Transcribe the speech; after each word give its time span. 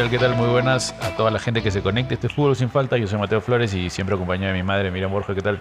tal? 0.00 0.10
¿Qué 0.10 0.18
tal? 0.18 0.34
Muy 0.34 0.48
buenas 0.48 0.96
a 1.02 1.14
toda 1.14 1.30
la 1.30 1.38
gente 1.38 1.62
que 1.62 1.70
se 1.70 1.82
conecte. 1.82 2.14
Este 2.14 2.28
es 2.28 2.32
Fútbol 2.32 2.56
Sin 2.56 2.70
Falta. 2.70 2.96
Yo 2.96 3.06
soy 3.06 3.18
Mateo 3.18 3.42
Flores 3.42 3.74
y 3.74 3.90
siempre 3.90 4.14
acompañado 4.14 4.50
de 4.50 4.58
mi 4.58 4.62
madre, 4.62 4.90
Miriam 4.90 5.10
Borja. 5.10 5.34
¿Qué 5.34 5.42
tal? 5.42 5.60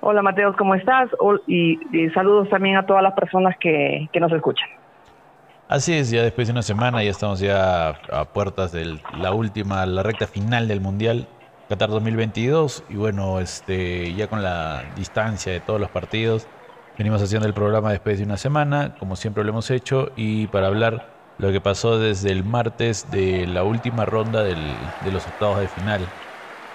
Hola 0.00 0.22
Mateo, 0.22 0.54
¿cómo 0.56 0.76
estás? 0.76 1.10
Y, 1.48 1.76
saludos 2.14 2.48
también 2.50 2.76
a 2.76 2.86
todas 2.86 3.02
las 3.02 3.12
personas 3.14 3.56
que, 3.58 4.08
nos 4.20 4.30
escuchan. 4.30 4.68
Así 5.66 5.92
es, 5.92 6.12
ya 6.12 6.22
después 6.22 6.46
de 6.46 6.52
una 6.52 6.62
semana 6.62 7.02
ya 7.02 7.10
estamos 7.10 7.40
ya 7.40 7.88
a 7.88 8.26
puertas 8.26 8.70
de 8.70 9.00
la 9.18 9.32
última, 9.32 9.84
la 9.86 10.04
recta 10.04 10.28
final 10.28 10.68
del 10.68 10.80
Mundial 10.80 11.26
Qatar 11.68 11.90
2022 11.90 12.84
y 12.90 12.94
bueno, 12.94 13.40
este 13.40 14.14
ya 14.14 14.28
con 14.28 14.42
la 14.42 14.84
distancia 14.94 15.52
de 15.52 15.58
todos 15.58 15.80
los 15.80 15.90
partidos, 15.90 16.46
venimos 16.96 17.20
haciendo 17.20 17.48
el 17.48 17.54
programa 17.54 17.90
después 17.90 18.18
de 18.18 18.24
una 18.24 18.36
semana, 18.36 18.94
como 19.00 19.16
siempre 19.16 19.42
lo 19.42 19.50
hemos 19.50 19.68
hecho, 19.72 20.12
y 20.14 20.46
para 20.46 20.68
hablar 20.68 21.19
lo 21.40 21.52
que 21.52 21.60
pasó 21.60 21.98
desde 21.98 22.30
el 22.30 22.44
martes 22.44 23.10
de 23.10 23.46
la 23.46 23.64
última 23.64 24.04
ronda 24.04 24.42
del, 24.42 24.58
de 25.00 25.10
los 25.10 25.26
octavos 25.26 25.60
de 25.60 25.68
final, 25.68 26.06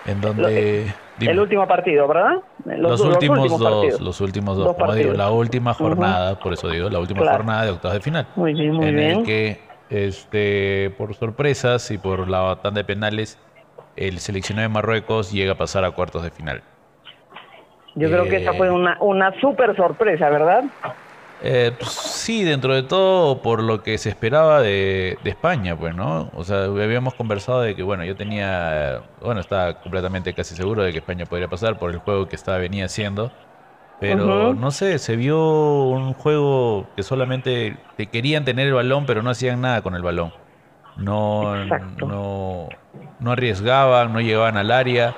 en 0.05 0.21
donde... 0.21 0.93
el 1.19 1.39
último 1.39 1.67
partido, 1.67 2.07
¿verdad? 2.07 2.41
Los, 2.65 2.99
últimos, 3.01 3.59
dos, 3.59 4.01
los 4.01 4.21
últimos 4.21 4.57
dos, 4.57 4.75
como 4.75 4.93
digo, 4.93 5.13
la 5.13 5.29
última 5.29 5.73
jornada, 5.73 6.39
por 6.39 6.53
eso 6.53 6.69
digo, 6.69 6.89
la 6.89 6.99
última 6.99 7.21
jornada 7.31 7.65
de 7.65 7.71
octavos 7.71 7.93
de 7.93 8.01
final. 8.01 8.27
Muy 8.35 8.53
bien, 8.53 8.71
muy 8.71 8.87
en 8.87 8.99
el 8.99 9.23
que, 9.23 9.61
este, 9.89 10.93
por 10.97 11.13
sorpresas 11.13 11.91
y 11.91 11.99
por 11.99 12.27
la 12.27 12.57
tanda 12.63 12.79
de 12.79 12.85
penales, 12.85 13.37
el 13.95 14.17
seleccionado 14.19 14.67
de 14.67 14.73
Marruecos 14.73 15.31
llega 15.31 15.53
a 15.53 15.57
pasar 15.57 15.85
a 15.85 15.91
cuartos 15.91 16.23
de 16.23 16.31
final. 16.31 16.63
Yo 17.93 18.09
creo 18.09 18.25
que 18.25 18.37
esa 18.37 18.53
fue 18.53 18.67
eh, 18.67 18.71
una, 18.71 18.97
una 18.99 19.39
súper 19.39 19.75
sorpresa, 19.75 20.29
¿verdad? 20.29 20.65
Eh, 21.41 21.73
pues, 21.77 21.91
sí, 21.91 22.43
dentro 22.43 22.73
de 22.73 22.83
todo 22.83 23.41
por 23.41 23.61
lo 23.61 23.83
que 23.83 23.97
se 23.97 24.09
esperaba 24.09 24.61
de, 24.61 25.17
España, 25.23 25.77
pues, 25.77 25.95
¿no? 25.95 26.31
O 26.33 26.43
sea, 26.43 26.63
habíamos 26.63 27.13
conversado 27.13 27.61
de 27.61 27.75
que, 27.75 27.83
bueno, 27.83 28.05
yo 28.05 28.15
tenía, 28.15 29.03
bueno, 29.21 29.41
estaba 29.41 29.81
completamente 29.81 30.33
casi 30.33 30.55
seguro 30.55 30.83
de 30.83 30.91
que 30.91 30.99
España 30.99 31.25
podría 31.25 31.47
pasar 31.47 31.77
por 31.77 31.91
el 31.91 31.97
juego 31.97 32.27
que 32.27 32.35
estaba 32.35 32.57
venía 32.57 32.85
haciendo, 32.85 33.31
pero 33.99 34.53
no 34.53 34.71
sé, 34.71 34.99
se 34.99 35.15
vio 35.15 35.83
un 35.83 36.13
juego 36.13 36.87
que 36.95 37.03
solamente 37.03 37.77
te 37.95 38.07
querían 38.07 38.43
tener 38.43 38.67
el 38.67 38.73
balón, 38.73 39.05
pero 39.05 39.21
no 39.21 39.29
hacían 39.29 39.61
nada 39.61 39.81
con 39.81 39.95
el 39.95 40.01
balón. 40.01 40.33
No, 40.97 41.65
no, 41.65 42.69
no 43.19 43.31
arriesgaban, 43.31 44.13
no 44.13 44.21
llegaban 44.21 44.57
al 44.57 44.71
área 44.71 45.15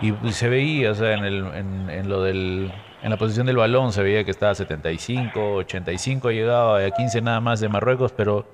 y, 0.00 0.12
se 0.32 0.48
veía, 0.48 0.90
o 0.90 0.94
sea, 0.94 1.14
en, 1.14 1.24
el, 1.24 1.46
en 1.90 2.08
lo 2.08 2.22
del 2.22 2.72
en 3.02 3.10
la 3.10 3.16
posición 3.16 3.46
del 3.46 3.56
balón 3.56 3.92
se 3.92 4.02
veía 4.02 4.24
que 4.24 4.30
estaba 4.30 4.54
75, 4.54 5.54
85, 5.56 6.30
llegaba 6.30 6.78
a 6.78 6.90
15 6.90 7.20
nada 7.20 7.40
más 7.40 7.60
de 7.60 7.68
Marruecos, 7.68 8.12
pero 8.12 8.44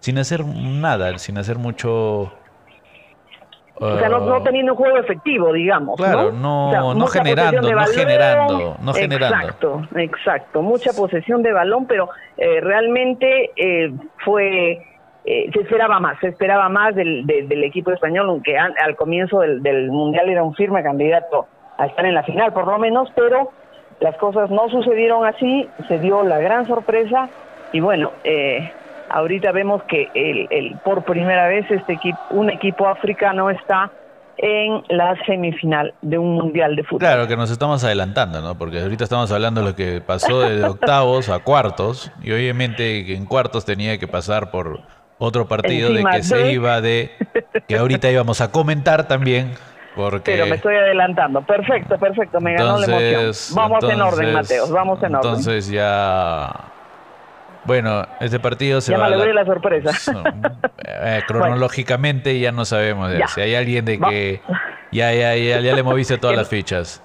sin 0.00 0.18
hacer 0.18 0.44
nada, 0.44 1.16
sin 1.18 1.38
hacer 1.38 1.58
mucho... 1.58 2.32
o 3.76 3.98
sea, 3.98 4.08
no, 4.08 4.18
uh, 4.18 4.42
teniendo 4.42 4.72
un 4.72 4.78
juego 4.78 4.96
efectivo, 4.98 5.52
digamos. 5.52 5.96
Claro, 5.96 6.32
no, 6.32 6.94
no, 6.94 7.06
generando, 7.06 7.62
no 7.62 7.86
generando, 7.86 8.76
no 8.82 8.92
generando. 8.92 9.36
Exacto, 9.36 9.82
exacto. 9.94 10.62
Mucha 10.62 10.92
posesión 10.92 11.42
de 11.44 11.52
balón, 11.52 11.86
pero 11.86 12.08
eh, 12.36 12.60
realmente 12.60 13.52
eh, 13.56 13.92
fue... 14.24 14.84
Eh, 15.24 15.48
se 15.52 15.60
esperaba 15.60 16.00
más, 16.00 16.18
se 16.18 16.26
esperaba 16.26 16.68
más 16.68 16.96
del, 16.96 17.24
del 17.24 17.62
equipo 17.62 17.92
español, 17.92 18.28
aunque 18.28 18.58
al, 18.58 18.96
comienzo 18.96 19.38
del, 19.38 19.62
del 19.62 19.88
Mundial 19.92 20.28
era 20.28 20.42
un 20.42 20.52
firme 20.56 20.82
candidato 20.82 21.46
a 21.78 21.86
estar 21.86 22.04
en 22.04 22.14
la 22.14 22.24
final, 22.24 22.52
por 22.52 22.66
lo 22.66 22.76
menos, 22.80 23.08
pero 23.14 23.52
las 24.02 24.16
cosas 24.16 24.50
no 24.50 24.68
sucedieron 24.68 25.24
así, 25.24 25.68
se 25.86 25.98
dio 26.00 26.24
la 26.24 26.38
gran 26.38 26.66
sorpresa 26.66 27.28
y 27.72 27.80
bueno, 27.80 28.10
eh, 28.24 28.70
ahorita 29.08 29.52
vemos 29.52 29.82
que 29.84 30.10
el, 30.14 30.48
el, 30.50 30.76
por 30.84 31.04
primera 31.04 31.46
vez 31.46 31.70
este 31.70 31.94
equipo, 31.94 32.18
un 32.30 32.50
equipo 32.50 32.88
africano 32.88 33.48
está 33.48 33.90
en 34.38 34.82
la 34.88 35.14
semifinal 35.24 35.94
de 36.02 36.18
un 36.18 36.34
mundial 36.34 36.74
de 36.74 36.82
fútbol. 36.82 36.98
Claro, 36.98 37.28
que 37.28 37.36
nos 37.36 37.50
estamos 37.50 37.84
adelantando, 37.84 38.40
¿no? 38.40 38.58
Porque 38.58 38.80
ahorita 38.80 39.04
estamos 39.04 39.30
hablando 39.30 39.60
de 39.60 39.68
lo 39.68 39.76
que 39.76 40.00
pasó 40.00 40.40
de 40.40 40.64
octavos 40.64 41.28
a 41.28 41.38
cuartos 41.38 42.10
y 42.22 42.32
obviamente 42.32 43.14
en 43.14 43.24
cuartos 43.24 43.64
tenía 43.64 43.98
que 43.98 44.08
pasar 44.08 44.50
por 44.50 44.80
otro 45.18 45.46
partido 45.46 45.92
de 45.92 46.02
que 46.02 46.22
se 46.24 46.52
iba 46.52 46.80
de 46.80 47.12
que 47.68 47.76
ahorita 47.76 48.10
íbamos 48.10 48.40
a 48.40 48.50
comentar 48.50 49.06
también 49.06 49.52
pero 50.24 50.46
me 50.46 50.56
estoy 50.56 50.76
adelantando. 50.76 51.42
Perfecto, 51.42 51.98
perfecto. 51.98 52.40
Me 52.40 52.54
ganó 52.54 52.78
la 52.78 52.86
emoción. 52.86 53.32
Vamos 53.54 53.84
en 53.84 54.00
orden, 54.00 54.32
Mateos. 54.32 54.70
Vamos 54.70 55.02
en 55.02 55.14
orden. 55.14 55.30
Entonces 55.30 55.68
ya. 55.68 56.50
Bueno, 57.64 58.04
este 58.20 58.40
partido 58.40 58.80
se 58.80 58.92
ya 58.92 58.98
va. 58.98 59.10
Ya 59.10 59.16
me 59.16 59.32
la, 59.32 59.44
sorpresa. 59.44 59.90
Eh, 60.84 61.22
cronológicamente 61.28 62.38
ya 62.38 62.52
no 62.52 62.64
sabemos. 62.64 63.12
Si 63.34 63.40
hay 63.40 63.54
alguien 63.54 63.84
de 63.84 63.98
que. 63.98 64.40
Ya, 64.90 65.12
ya, 65.12 65.34
ya, 65.36 65.60
ya 65.60 65.74
le 65.74 65.82
moviste 65.82 66.18
todas 66.18 66.36
las 66.38 66.48
fichas. 66.48 67.02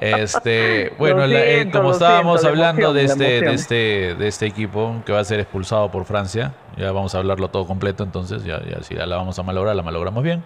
Este, 0.00 0.92
bueno, 0.98 1.24
eh, 1.24 1.68
como 1.72 1.90
estábamos 1.90 2.44
hablando 2.44 2.92
de, 2.92 3.04
este, 3.04 3.40
de, 3.40 3.52
este, 3.52 4.14
de 4.14 4.28
este 4.28 4.46
equipo 4.46 5.02
que 5.04 5.12
va 5.12 5.20
a 5.20 5.24
ser 5.24 5.40
expulsado 5.40 5.90
por 5.90 6.04
Francia, 6.04 6.52
ya 6.76 6.92
vamos 6.92 7.14
a 7.14 7.18
hablarlo 7.18 7.48
todo 7.48 7.66
completo, 7.66 8.04
entonces 8.04 8.44
ya, 8.44 8.62
ya 8.62 8.82
si 8.82 8.94
ya 8.94 9.06
la 9.06 9.16
vamos 9.16 9.38
a 9.38 9.42
malograr, 9.42 9.76
la 9.76 9.82
malogramos 9.82 10.22
bien. 10.22 10.44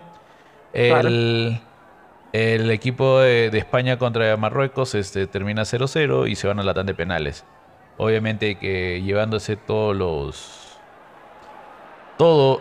El, 0.72 1.60
el 2.32 2.70
equipo 2.70 3.20
de, 3.20 3.46
España 3.58 3.98
contra 3.98 4.36
Marruecos 4.36 4.94
este, 4.94 5.26
termina 5.26 5.62
0-0 5.62 6.28
y 6.28 6.36
se 6.36 6.46
van 6.46 6.60
a 6.60 6.62
la 6.62 6.74
tanda 6.74 6.92
de 6.92 6.96
penales. 6.96 7.44
Obviamente 7.96 8.56
que 8.56 9.02
llevándose 9.02 9.56
todos 9.56 9.96
los 9.96 10.66
todo 12.16 12.60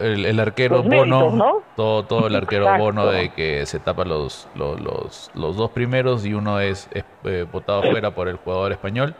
el, 0.00 0.38
arquero 0.38 0.82
Bono, 0.82 1.62
todo, 1.74 2.04
todo 2.04 2.26
el 2.26 2.36
arquero 2.36 2.66
Bono 2.78 3.06
de 3.06 3.30
que 3.30 3.64
se 3.64 3.80
tapa 3.80 4.04
los, 4.04 4.48
los, 4.54 5.30
los, 5.34 5.56
dos 5.56 5.70
primeros 5.70 6.26
y 6.26 6.34
uno 6.34 6.60
es, 6.60 6.90
eh, 7.24 7.46
botado 7.50 7.82
fuera 7.82 8.14
por 8.14 8.28
el 8.28 8.36
jugador 8.36 8.72
español. 8.72 9.14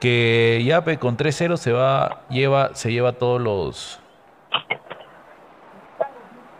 Que 0.00 0.62
ya 0.64 0.82
con 0.98 1.16
3-0 1.16 1.56
se 1.56 1.72
va, 1.72 2.22
lleva, 2.28 2.74
se 2.74 2.92
lleva 2.92 3.12
todos 3.12 3.40
los, 3.40 4.00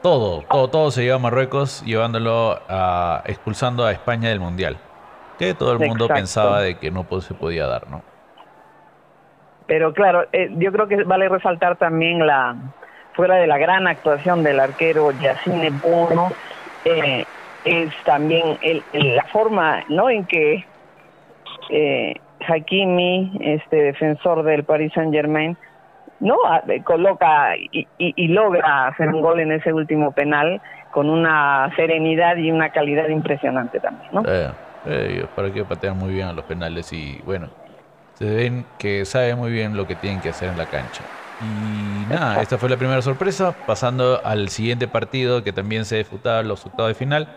todo, 0.03 0.43
todo, 0.50 0.69
todo 0.69 0.91
se 0.91 1.03
lleva 1.03 1.16
a 1.16 1.19
Marruecos 1.19 1.83
llevándolo 1.84 2.61
a, 2.69 3.22
expulsando 3.27 3.84
a 3.84 3.93
España 3.93 4.28
del 4.28 4.41
Mundial. 4.41 4.78
Que 5.38 5.55
todo 5.55 5.72
el 5.72 5.78
mundo 5.78 6.06
pensaba 6.09 6.61
de 6.61 6.77
que 6.78 6.91
no 6.91 7.06
se 7.21 7.33
podía 7.33 7.66
dar, 7.66 7.88
¿no? 7.88 8.03
Pero 9.66 9.93
claro, 9.94 10.27
eh, 10.33 10.50
yo 10.56 10.72
creo 10.72 10.89
que 10.89 11.05
vale 11.05 11.28
resaltar 11.28 11.77
también 11.77 12.27
la, 12.27 12.56
fuera 13.15 13.37
de 13.37 13.47
la 13.47 13.59
gran 13.59 13.87
actuación 13.87 14.43
del 14.43 14.60
arquero 14.60 15.12
Yacine 15.12 15.71
Bono, 15.71 16.33
eh, 16.84 17.25
es 17.65 17.94
también 18.05 18.59
el, 18.62 18.83
la 18.93 19.25
forma 19.25 19.84
¿no? 19.89 20.10
en 20.10 20.25
que 20.25 20.65
eh, 21.71 22.15
Hakimi, 22.49 23.39
este 23.41 23.77
defensor 23.77 24.43
del 24.43 24.65
Paris 24.65 24.93
Saint 24.94 25.12
Germain, 25.12 25.56
no 26.20 26.36
coloca 26.84 27.56
y, 27.56 28.28
logra 28.28 28.88
hacer 28.88 29.08
un 29.08 29.22
gol 29.22 29.41
en 29.41 29.53
ese 29.53 29.72
último 29.72 30.12
penal 30.12 30.60
con 30.92 31.08
una 31.08 31.70
serenidad 31.76 32.36
y 32.36 32.50
una 32.50 32.70
calidad 32.70 33.08
impresionante 33.08 33.81
también, 33.81 34.10
¿no? 34.12 34.22
Eh, 34.26 34.50
eh, 34.86 35.26
para 35.34 35.53
que 35.53 35.64
patean 35.64 35.97
muy 35.98 36.12
bien 36.12 36.28
a 36.28 36.32
los 36.32 36.44
penales 36.44 36.92
y 36.92 37.20
bueno, 37.25 37.48
se 38.14 38.25
ven 38.25 38.66
que 38.78 39.04
sabe 39.04 39.34
muy 39.34 39.50
bien 39.50 39.76
lo 39.76 39.86
que 39.86 39.94
tienen 39.94 40.20
que 40.20 40.28
hacer 40.28 40.50
en 40.50 40.59
la 40.59 40.66
cancha. 40.66 41.03
Y 41.41 42.12
nada, 42.12 42.42
esta 42.42 42.59
fue 42.59 42.69
la 42.69 42.76
primera 42.76 43.00
sorpresa, 43.00 43.54
pasando 43.66 44.20
al 44.22 44.50
siguiente 44.50 44.88
partido 44.88 45.42
que 45.42 45.54
también 45.54 45.86
se 45.86 45.97
disputaba 45.97 46.42
los 46.42 46.66
octavos 46.66 46.91
de 46.91 46.95
final, 46.95 47.28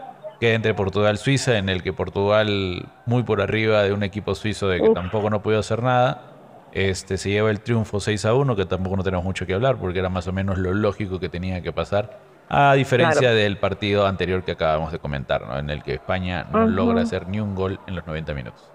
que 0.41 0.55
entre 0.55 0.73
Portugal 0.73 1.15
y 1.15 1.17
Suiza, 1.17 1.57
en 1.57 1.69
el 1.69 1.81
que 1.83 1.93
Portugal 1.93 2.85
muy 3.05 3.23
por 3.23 3.39
arriba 3.39 3.83
de 3.83 3.93
un 3.93 4.03
equipo 4.03 4.35
suizo 4.35 4.67
de 4.67 4.81
que 4.81 4.89
tampoco 4.89 5.29
no 5.29 5.41
pudo 5.41 5.59
hacer 5.59 5.81
nada 5.81 6.32
este, 6.73 7.17
se 7.17 7.29
lleva 7.29 7.51
el 7.51 7.61
triunfo 7.61 7.99
6 7.99 8.25
a 8.25 8.33
1, 8.33 8.55
que 8.55 8.65
tampoco 8.65 8.97
no 8.97 9.03
tenemos 9.03 9.23
mucho 9.23 9.45
que 9.45 9.53
hablar 9.53 9.77
porque 9.77 9.99
era 9.99 10.09
más 10.09 10.27
o 10.27 10.33
menos 10.33 10.57
lo 10.57 10.73
lógico 10.73 11.19
que 11.19 11.29
tenía 11.29 11.61
que 11.61 11.71
pasar, 11.71 12.17
a 12.49 12.73
diferencia 12.73 13.31
del 13.31 13.57
partido 13.57 14.05
anterior 14.05 14.43
que 14.43 14.51
acabamos 14.51 14.91
de 14.91 14.99
comentar, 14.99 15.45
¿no? 15.47 15.57
en 15.57 15.69
el 15.69 15.83
que 15.83 15.93
España 15.93 16.45
no 16.51 16.67
logra 16.67 17.01
hacer 17.01 17.27
ni 17.27 17.39
un 17.39 17.55
gol 17.55 17.79
en 17.87 17.95
los 17.95 18.05
90 18.05 18.33
minutos. 18.33 18.71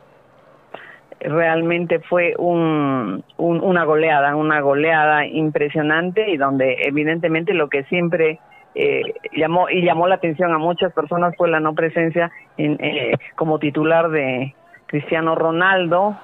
Realmente 1.21 1.99
fue 1.99 2.35
un, 2.39 3.25
una 3.37 3.85
goleada, 3.85 4.37
una 4.37 4.61
goleada 4.61 5.27
impresionante 5.27 6.31
y 6.31 6.37
donde 6.37 6.77
evidentemente 6.85 7.55
lo 7.55 7.69
que 7.69 7.83
siempre 7.85 8.39
eh, 8.77 9.03
llamó 9.37 9.69
y 9.69 9.85
llamó 9.85 10.07
la 10.07 10.15
atención 10.15 10.53
a 10.53 10.59
muchas 10.59 10.93
personas 10.93 11.35
fue 11.37 11.49
la 11.51 11.59
no 11.59 11.75
presencia 11.75 12.31
en, 12.57 12.79
eh, 12.81 13.17
como 13.35 13.59
titular 13.59 14.11
de 14.11 14.55
Cristiano 14.87 15.35
Ronaldo, 15.35 16.17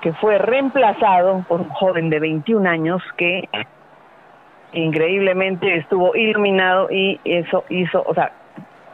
que 0.00 0.12
fue 0.14 0.38
reemplazado 0.38 1.44
por 1.48 1.60
un 1.60 1.68
joven 1.70 2.10
de 2.10 2.20
21 2.20 2.68
años 2.68 3.02
que 3.16 3.48
increíblemente 4.72 5.76
estuvo 5.76 6.14
iluminado 6.14 6.90
y 6.90 7.20
eso 7.24 7.64
hizo, 7.68 8.02
o 8.06 8.14
sea, 8.14 8.32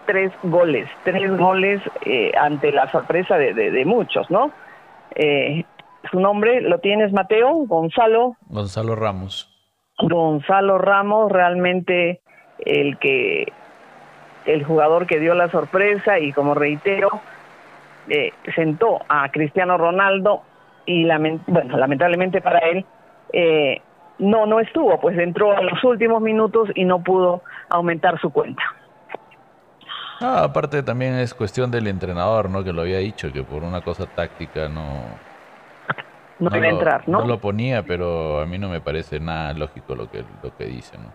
tres 0.06 0.32
goles, 0.42 0.88
tres 1.02 1.36
goles 1.36 1.80
eh, 2.04 2.32
ante 2.38 2.72
la 2.72 2.90
sorpresa 2.90 3.36
de, 3.36 3.54
de, 3.54 3.84
muchos, 3.84 4.30
¿no? 4.30 4.50
Eh, 5.14 5.64
su 6.10 6.20
nombre 6.20 6.60
lo 6.60 6.78
tienes, 6.78 7.12
Mateo, 7.12 7.52
Gonzalo. 7.66 8.36
Gonzalo 8.48 8.94
Ramos. 8.94 9.50
Gonzalo 9.98 10.78
Ramos 10.78 11.32
realmente 11.32 12.20
el 12.58 12.98
que 12.98 13.52
el 14.46 14.64
jugador 14.64 15.06
que 15.06 15.18
dio 15.18 15.34
la 15.34 15.50
sorpresa 15.50 16.18
y 16.18 16.32
como 16.32 16.54
reitero 16.54 17.08
eh, 18.08 18.32
sentó 18.54 19.00
a 19.08 19.30
Cristiano 19.30 19.78
Ronaldo 19.78 20.42
y 20.86 21.06
bueno 21.46 21.76
lamentablemente 21.76 22.40
para 22.40 22.58
él 22.60 22.84
eh, 23.32 23.82
no 24.18 24.46
no 24.46 24.60
estuvo 24.60 25.00
pues 25.00 25.18
entró 25.18 25.56
a 25.56 25.62
los 25.62 25.82
últimos 25.84 26.20
minutos 26.22 26.68
y 26.74 26.84
no 26.84 27.02
pudo 27.02 27.42
aumentar 27.68 28.20
su 28.20 28.30
cuenta 28.30 28.62
ah, 30.20 30.44
aparte 30.44 30.82
también 30.82 31.14
es 31.14 31.34
cuestión 31.34 31.70
del 31.70 31.86
entrenador 31.86 32.50
no 32.50 32.62
que 32.62 32.72
lo 32.72 32.82
había 32.82 32.98
dicho 32.98 33.32
que 33.32 33.42
por 33.42 33.64
una 33.64 33.80
cosa 33.80 34.06
táctica 34.06 34.68
no 34.68 35.18
no, 36.38 36.50
debe 36.50 36.68
entrar, 36.68 37.08
¿no? 37.08 37.20
No 37.20 37.26
lo 37.26 37.40
ponía, 37.40 37.82
pero 37.84 38.40
a 38.40 38.46
mí 38.46 38.58
no 38.58 38.68
me 38.68 38.80
parece 38.80 39.20
nada 39.20 39.52
lógico 39.52 39.94
lo 39.94 40.10
que, 40.10 40.24
lo 40.42 40.56
que 40.56 40.66
dice, 40.66 40.98
¿no? 40.98 41.12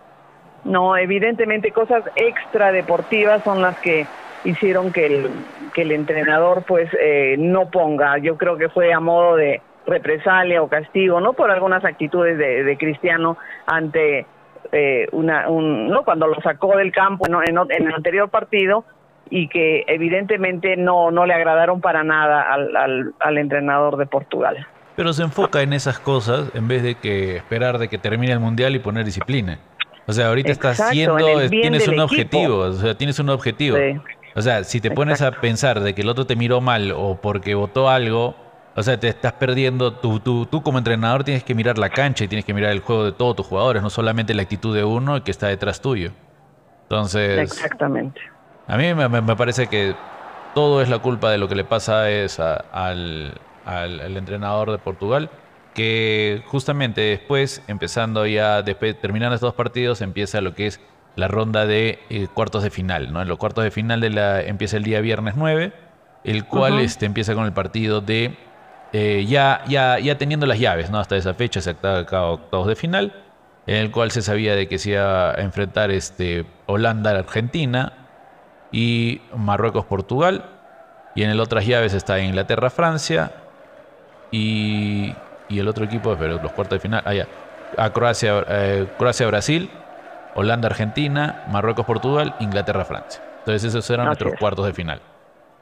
No, 0.64 0.98
evidentemente 0.98 1.72
cosas 1.72 2.04
extra 2.16 2.72
deportivas 2.72 3.44
son 3.44 3.62
las 3.62 3.78
que 3.80 4.06
hicieron 4.44 4.92
que 4.92 5.06
el, 5.06 5.30
que 5.74 5.84
el 5.84 5.92
entrenador 5.92 6.64
pues 6.68 6.90
eh, 7.00 7.36
no 7.38 7.70
ponga. 7.70 8.18
Yo 8.18 8.38
creo 8.38 8.58
que 8.58 8.70
fue 8.70 8.94
a 8.94 9.00
modo 9.00 9.36
de 9.36 9.62
represalia 9.86 10.62
o 10.62 10.68
castigo, 10.68 11.20
¿no? 11.20 11.34
Por 11.34 11.52
algunas 11.52 11.84
actitudes 11.84 12.38
de, 12.38 12.64
de 12.64 12.78
Cristiano 12.78 13.38
ante 13.66 14.26
eh, 14.72 15.08
una, 15.12 15.50
un, 15.50 15.88
¿no? 15.90 16.04
Cuando 16.04 16.28
lo 16.28 16.40
sacó 16.42 16.78
del 16.78 16.92
campo 16.92 17.26
en, 17.28 17.36
en, 17.36 17.88
el 17.88 17.94
anterior 17.94 18.30
partido 18.30 18.86
y 19.30 19.48
que 19.48 19.84
evidentemente 19.88 20.76
no, 20.78 21.12
no 21.12 21.26
le 21.26 21.34
agradaron 21.34 21.82
para 21.82 22.04
nada 22.04 22.42
al, 22.42 22.76
al, 22.76 23.14
al 23.20 23.38
entrenador 23.38 23.98
de 23.98 24.06
Portugal 24.06 24.68
pero 25.00 25.14
se 25.14 25.24
enfoca 25.24 25.62
en 25.62 25.72
esas 25.72 25.98
cosas 25.98 26.52
en 26.54 26.68
vez 26.68 26.84
de 26.84 26.96
que 26.96 27.38
esperar 27.38 27.78
de 27.78 27.88
que 27.88 27.98
termine 27.98 28.34
el 28.34 28.42
mundial 28.42 28.76
y 28.76 28.80
poner 28.80 29.06
disciplina. 29.06 29.58
O 30.08 30.12
sea, 30.12 30.28
ahorita 30.28 30.52
estás 30.52 30.78
haciendo, 30.82 31.16
tienes 31.50 31.88
un 31.88 32.02
objetivo, 32.02 32.58
o 32.58 32.74
sea, 32.74 32.96
tienes 32.96 33.18
un 33.18 33.30
objetivo. 33.30 33.78
O 34.40 34.42
sea, 34.42 34.64
si 34.64 34.80
te 34.80 34.90
pones 34.90 35.22
a 35.22 35.32
pensar 35.32 35.82
de 35.82 35.94
que 35.94 36.02
el 36.02 36.08
otro 36.08 36.26
te 36.26 36.38
miró 36.38 36.62
mal 36.62 36.94
o 36.96 37.20
porque 37.22 37.56
votó 37.56 37.90
algo, 37.90 38.38
o 38.74 38.82
sea, 38.82 38.98
te 38.98 39.10
estás 39.10 39.34
perdiendo, 39.34 39.92
tú, 39.92 40.22
tú, 40.22 40.46
tú 40.46 40.64
como 40.64 40.78
entrenador 40.78 41.26
tienes 41.26 41.44
que 41.44 41.54
mirar 41.54 41.78
la 41.78 41.90
cancha 41.90 42.24
y 42.24 42.30
tienes 42.30 42.46
que 42.46 42.54
mirar 42.54 42.72
el 42.72 42.80
juego 42.80 43.04
de 43.04 43.12
todos 43.12 43.36
tus 43.36 43.46
jugadores, 43.46 43.84
no 43.84 43.90
solamente 43.90 44.34
la 44.34 44.44
actitud 44.44 44.74
de 44.74 44.86
uno 44.86 45.22
que 45.26 45.32
está 45.32 45.48
detrás 45.48 45.82
tuyo. 45.82 46.12
Entonces... 46.84 47.38
Exactamente. 47.38 48.22
A 48.66 48.78
mí 48.78 48.94
me, 48.94 49.36
parece 49.36 49.68
que 49.68 49.94
todo 50.56 50.82
es 50.82 50.88
la 50.88 51.00
culpa 51.00 51.32
de 51.32 51.38
lo 51.38 51.50
que 51.50 51.56
le 51.56 51.66
pasa 51.66 52.10
es 52.10 52.40
al, 52.40 53.34
al, 53.66 54.16
entrenador 54.16 54.72
de 54.72 54.78
Portugal, 54.78 55.30
que 55.74 56.44
justamente 56.48 57.02
después, 57.02 57.62
empezando 57.68 58.26
ya, 58.26 58.62
después, 58.62 58.98
terminando 59.02 59.36
estos 59.36 59.50
dos 59.50 59.56
partidos, 59.56 60.00
empieza 60.00 60.40
lo 60.40 60.56
que 60.56 60.68
es 60.68 60.80
la 61.20 61.28
ronda 61.28 61.66
de 61.66 62.00
eh, 62.10 62.28
cuartos 62.34 62.64
de 62.64 62.70
final, 62.70 63.12
¿no? 63.14 63.22
En 63.22 63.28
los 63.28 63.38
cuartos 63.38 63.64
de 63.64 63.72
final 63.72 64.02
de 64.02 64.10
la, 64.10 64.42
empieza 64.42 64.78
el 64.78 64.84
día 64.84 65.02
viernes 65.02 65.36
9, 65.36 65.74
el 66.24 66.46
cual 66.46 66.80
este, 66.80 67.06
empieza 67.06 67.34
con 67.34 67.46
el 67.46 67.54
partido 67.54 68.02
de 68.02 68.38
eh, 68.92 69.26
ya, 69.28 69.64
ya, 69.68 70.00
ya 70.00 70.18
teniendo 70.18 70.46
las 70.46 70.60
llaves, 70.60 70.90
¿no? 70.90 71.00
Hasta 71.00 71.16
esa 71.16 71.34
fecha 71.34 71.62
se 71.62 71.72
acaba 71.72 72.32
octavos 72.32 72.68
de 72.68 72.76
final, 72.76 73.14
en 73.68 73.76
el 73.76 73.92
cual 73.92 74.12
se 74.12 74.22
sabía 74.22 74.56
de 74.56 74.68
que 74.68 74.78
se 74.78 74.92
iba 74.92 75.32
a 75.32 75.42
enfrentar 75.42 75.92
este, 75.92 76.46
Holanda-Argentina 76.66 77.94
y 78.72 79.22
Marruecos-Portugal. 79.36 80.46
Y 81.16 81.24
en 81.24 81.32
el 81.32 81.40
otras 81.40 81.66
llaves 81.66 81.94
está 81.94 82.20
Inglaterra-Francia, 82.20 83.32
y, 84.32 85.16
el 85.50 85.68
otro 85.68 85.86
equipo, 85.86 86.16
pero 86.18 86.42
los 86.42 86.52
cuartos 86.52 86.78
de 86.78 86.80
final, 86.80 87.04
ah, 87.06 87.84
a 87.84 87.90
Croacia, 87.92 88.46
eh, 88.48 88.88
Croacia-Brasil, 90.40 90.40
Holanda-Argentina, 90.40 91.46
Marruecos-Portugal, 91.50 92.36
Inglaterra-Francia. 92.40 93.22
Entonces 93.40 93.64
esos 93.64 93.90
eran 93.90 94.08
nuestros 94.08 94.34
cuartos 94.40 94.66
de 94.66 94.74
final. 94.74 95.02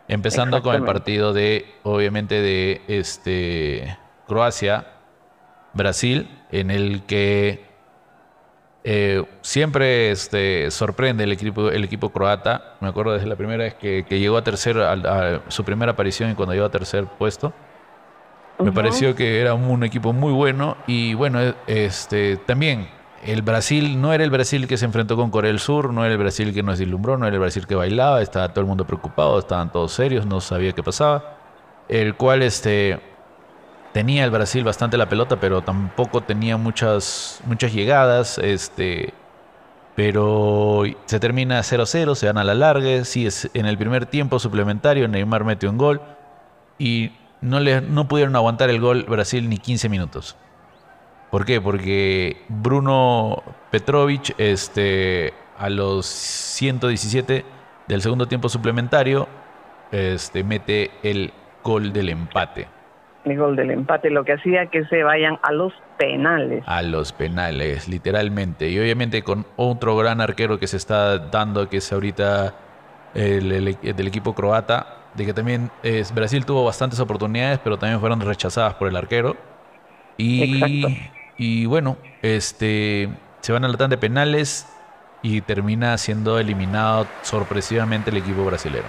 Empezando 0.08 0.62
con 0.62 0.76
el 0.76 0.84
partido 0.84 1.34
de, 1.34 1.66
obviamente, 1.84 2.42
de 2.42 2.82
este 2.88 3.98
Croacia-Brasil, 4.28 6.30
en 6.52 6.72
el 6.72 7.04
que 7.04 7.66
eh, 8.84 9.24
siempre 9.42 10.12
este, 10.12 10.72
sorprende 10.72 11.26
el 11.26 11.34
equipo, 11.34 11.70
el 11.70 11.84
equipo 11.84 12.12
croata. 12.12 12.76
Me 12.80 12.88
acuerdo 12.88 13.14
desde 13.14 13.28
la 13.28 13.36
primera 13.36 13.66
vez 13.66 13.74
que, 13.74 14.06
llegó 14.10 14.38
a 14.38 14.44
tercer, 14.44 14.80
a, 14.80 15.42
su 15.50 15.66
primera 15.66 15.92
aparición 15.92 16.32
y 16.32 16.36
cuando 16.36 16.54
llegó 16.54 16.68
a 16.68 16.72
tercer 16.72 17.06
puesto. 17.06 17.54
Me 18.60 18.72
pareció 18.72 19.14
que 19.14 19.40
era 19.40 19.54
un 19.54 19.84
equipo 19.84 20.14
muy 20.14 20.34
bueno 20.34 20.78
y 20.88 21.14
bueno, 21.14 21.40
este 21.68 22.38
también 22.38 22.90
el 23.24 23.42
Brasil 23.42 24.00
no 24.00 24.14
era 24.14 24.24
el 24.24 24.30
Brasil 24.30 24.68
que 24.68 24.78
se 24.78 24.86
enfrentó 24.86 25.16
con 25.16 25.32
Corea 25.32 25.50
del 25.50 25.60
Sur, 25.60 25.94
no 25.94 26.04
era 26.04 26.14
el 26.14 26.18
Brasil 26.20 26.54
que 26.54 26.64
nos 26.64 26.80
ilumbró, 26.80 27.18
no 27.18 27.26
era 27.26 27.36
el 27.36 27.40
Brasil 27.40 27.66
que 27.68 27.76
bailaba, 27.76 28.22
estaba 28.22 28.50
todo 28.50 28.62
el 28.62 28.68
mundo 28.68 28.86
preocupado, 28.86 29.40
estaban 29.40 29.72
todos 29.72 29.94
serios, 29.94 30.26
no 30.26 30.42
sabía 30.42 30.74
qué 30.74 30.84
pasaba. 30.84 31.38
El 31.90 32.16
cual 32.16 32.42
este 32.42 33.00
tenía 33.94 34.26
el 34.26 34.32
Brasil 34.32 34.64
bastante 34.64 34.98
la 34.98 35.10
pelota, 35.10 35.40
pero 35.40 35.62
tampoco 35.62 36.22
tenía 36.22 36.58
muchas 36.58 37.42
muchas 37.46 37.74
llegadas, 37.74 38.38
este 38.38 39.14
pero 39.96 40.84
se 41.06 41.20
termina 41.20 41.60
0-0, 41.60 42.14
se 42.14 42.28
van 42.28 42.38
a 42.38 42.44
la 42.44 42.54
larga, 42.54 43.04
sí 43.04 43.26
es 43.26 43.50
en 43.56 43.66
el 43.66 43.80
primer 43.80 44.06
tiempo 44.06 44.38
suplementario 44.38 45.08
Neymar 45.08 45.44
mete 45.44 45.68
un 45.68 45.78
gol 45.80 46.02
y 46.78 47.14
no, 47.42 47.60
le, 47.60 47.82
no 47.82 48.08
pudieron 48.08 48.36
aguantar 48.36 48.70
el 48.70 48.80
gol 48.80 49.06
Brasil 49.10 49.50
ni 49.50 49.58
15 49.58 49.90
minutos. 49.90 50.36
¿Por 51.32 51.46
qué? 51.46 51.60
Porque 51.60 52.38
Bruno 52.48 53.44
Petrovic 53.72 54.34
este, 54.38 55.34
a 55.58 55.70
los 55.70 56.06
117 56.06 57.44
del 57.88 58.02
segundo 58.02 58.28
tiempo 58.28 58.50
suplementario 58.50 59.28
este, 59.92 60.44
mete 60.44 60.92
el 61.04 61.34
gol 61.64 61.92
del 61.92 62.10
empate. 62.10 62.68
El 63.26 63.38
gol 63.38 63.58
del 63.58 63.72
empate, 63.72 64.10
lo 64.10 64.24
que 64.24 64.34
hacía 64.34 64.68
que 64.68 64.86
se 64.86 65.04
vayan 65.04 65.38
a 65.44 65.52
los 65.52 65.74
penales. 65.98 66.64
A 66.66 66.82
los 66.82 67.12
penales, 67.12 67.90
literalmente. 67.90 68.70
Y 68.70 68.80
obviamente 68.80 69.22
con 69.22 69.46
otro 69.58 69.98
gran 69.98 70.22
arquero 70.22 70.60
que 70.60 70.68
se 70.68 70.78
está 70.78 71.18
dando, 71.18 71.68
que 71.68 71.78
es 71.78 71.92
ahorita 71.92 72.56
el 73.14 73.50
del 73.50 74.08
equipo 74.08 74.34
croata, 74.34 74.98
de 75.16 75.26
que 75.26 75.34
también 75.34 75.72
es, 75.84 76.14
Brasil 76.14 76.46
tuvo 76.46 76.64
bastantes 76.64 77.00
oportunidades, 77.00 77.60
pero 77.60 77.78
también 77.78 78.00
fueron 78.00 78.22
rechazadas 78.22 78.76
por 78.76 78.88
el 78.88 78.96
arquero. 78.96 79.36
Y, 80.18 80.62
y 81.38 81.66
bueno, 81.66 81.98
este 82.22 83.10
se 83.42 83.54
van 83.54 83.64
a 83.64 83.68
la 83.68 83.78
tanda 83.78 83.96
de 83.96 84.02
penales 84.02 84.68
y 85.22 85.42
termina 85.42 85.98
siendo 85.98 86.40
eliminado 86.40 87.06
sorpresivamente 87.22 88.10
el 88.12 88.18
equipo 88.18 88.44
brasilero. 88.44 88.86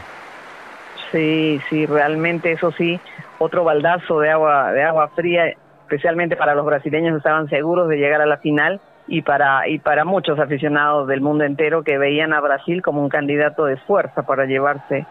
Sí, 1.12 1.60
sí, 1.70 1.86
realmente 1.86 2.52
eso 2.52 2.70
sí, 2.72 3.00
otro 3.38 3.64
baldazo 3.64 4.20
de 4.20 4.30
agua 4.30 4.72
de 4.72 4.82
agua 4.82 5.08
fría, 5.08 5.46
especialmente 5.82 6.36
para 6.36 6.54
los 6.54 6.66
brasileños 6.66 7.16
estaban 7.16 7.48
seguros 7.48 7.88
de 7.88 7.96
llegar 7.96 8.20
a 8.20 8.26
la 8.26 8.38
final 8.38 8.80
y 9.06 9.22
para 9.22 9.68
y 9.68 9.78
para 9.78 10.04
muchos 10.04 10.38
aficionados 10.38 11.08
del 11.08 11.20
mundo 11.20 11.44
entero 11.44 11.82
que 11.82 11.96
veían 11.96 12.32
a 12.32 12.40
Brasil 12.40 12.82
como 12.82 13.02
un 13.02 13.08
candidato 13.08 13.64
de 13.64 13.76
fuerza 13.78 14.22
para 14.22 14.44
llevarse 14.44 15.06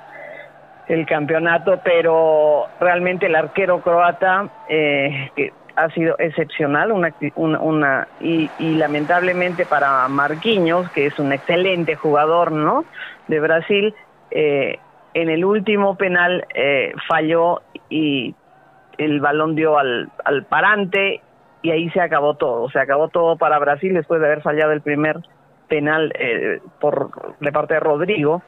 el 0.88 1.06
campeonato, 1.06 1.82
pero 1.84 2.67
realmente 2.79 3.25
el 3.25 3.36
arquero 3.36 3.82
croata 3.82 4.50
eh, 4.70 5.32
que 5.36 5.51
ha 5.77 5.89
sido 5.91 6.15
excepcional, 6.19 6.91
una, 6.91 7.13
una, 7.36 8.07
y, 8.19 8.50
lamentablemente 8.57 9.65
para 9.65 10.07
Marquinhos, 10.07 10.89
que 10.91 11.05
es 11.05 11.17
un 11.19 11.31
excelente 11.31 11.96
jugador, 11.96 12.51
¿no? 12.51 12.86
De 13.27 13.39
Brasil, 13.39 13.93
eh, 14.31 14.79
en 15.13 15.29
el 15.29 15.46
último 15.46 15.96
penal 15.96 16.46
eh, 16.53 16.93
falló 17.07 17.62
y 17.89 18.36
el 18.98 19.19
balón 19.22 19.55
dio 19.55 19.77
al, 19.77 20.10
al 20.25 20.46
parante 20.46 21.22
y 21.62 21.72
ahí 21.72 21.89
se 21.91 22.01
acabó 22.01 22.36
todo, 22.36 22.69
se 22.69 22.79
acabó 22.79 23.10
todo 23.10 23.38
para 23.38 23.60
Brasil 23.60 23.93
después 23.93 24.19
de 24.19 24.27
haber 24.27 24.41
fallado 24.41 24.72
el 24.72 24.81
primer 24.81 25.17
penal 25.67 26.13
por 26.79 27.38
de 27.39 27.51
parte 27.51 27.75
de 27.75 27.79
Rodrigo 27.81 28.41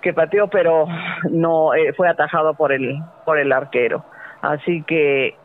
que 0.00 0.12
pateó, 0.12 0.48
pero 0.48 0.86
no 1.30 1.74
eh, 1.74 1.92
fue 1.94 2.08
atajado 2.08 2.54
por 2.54 2.72
el, 2.72 3.00
por 3.24 3.38
el 3.38 3.52
arquero. 3.52 4.04
Así 4.42 4.82
que 4.82 5.36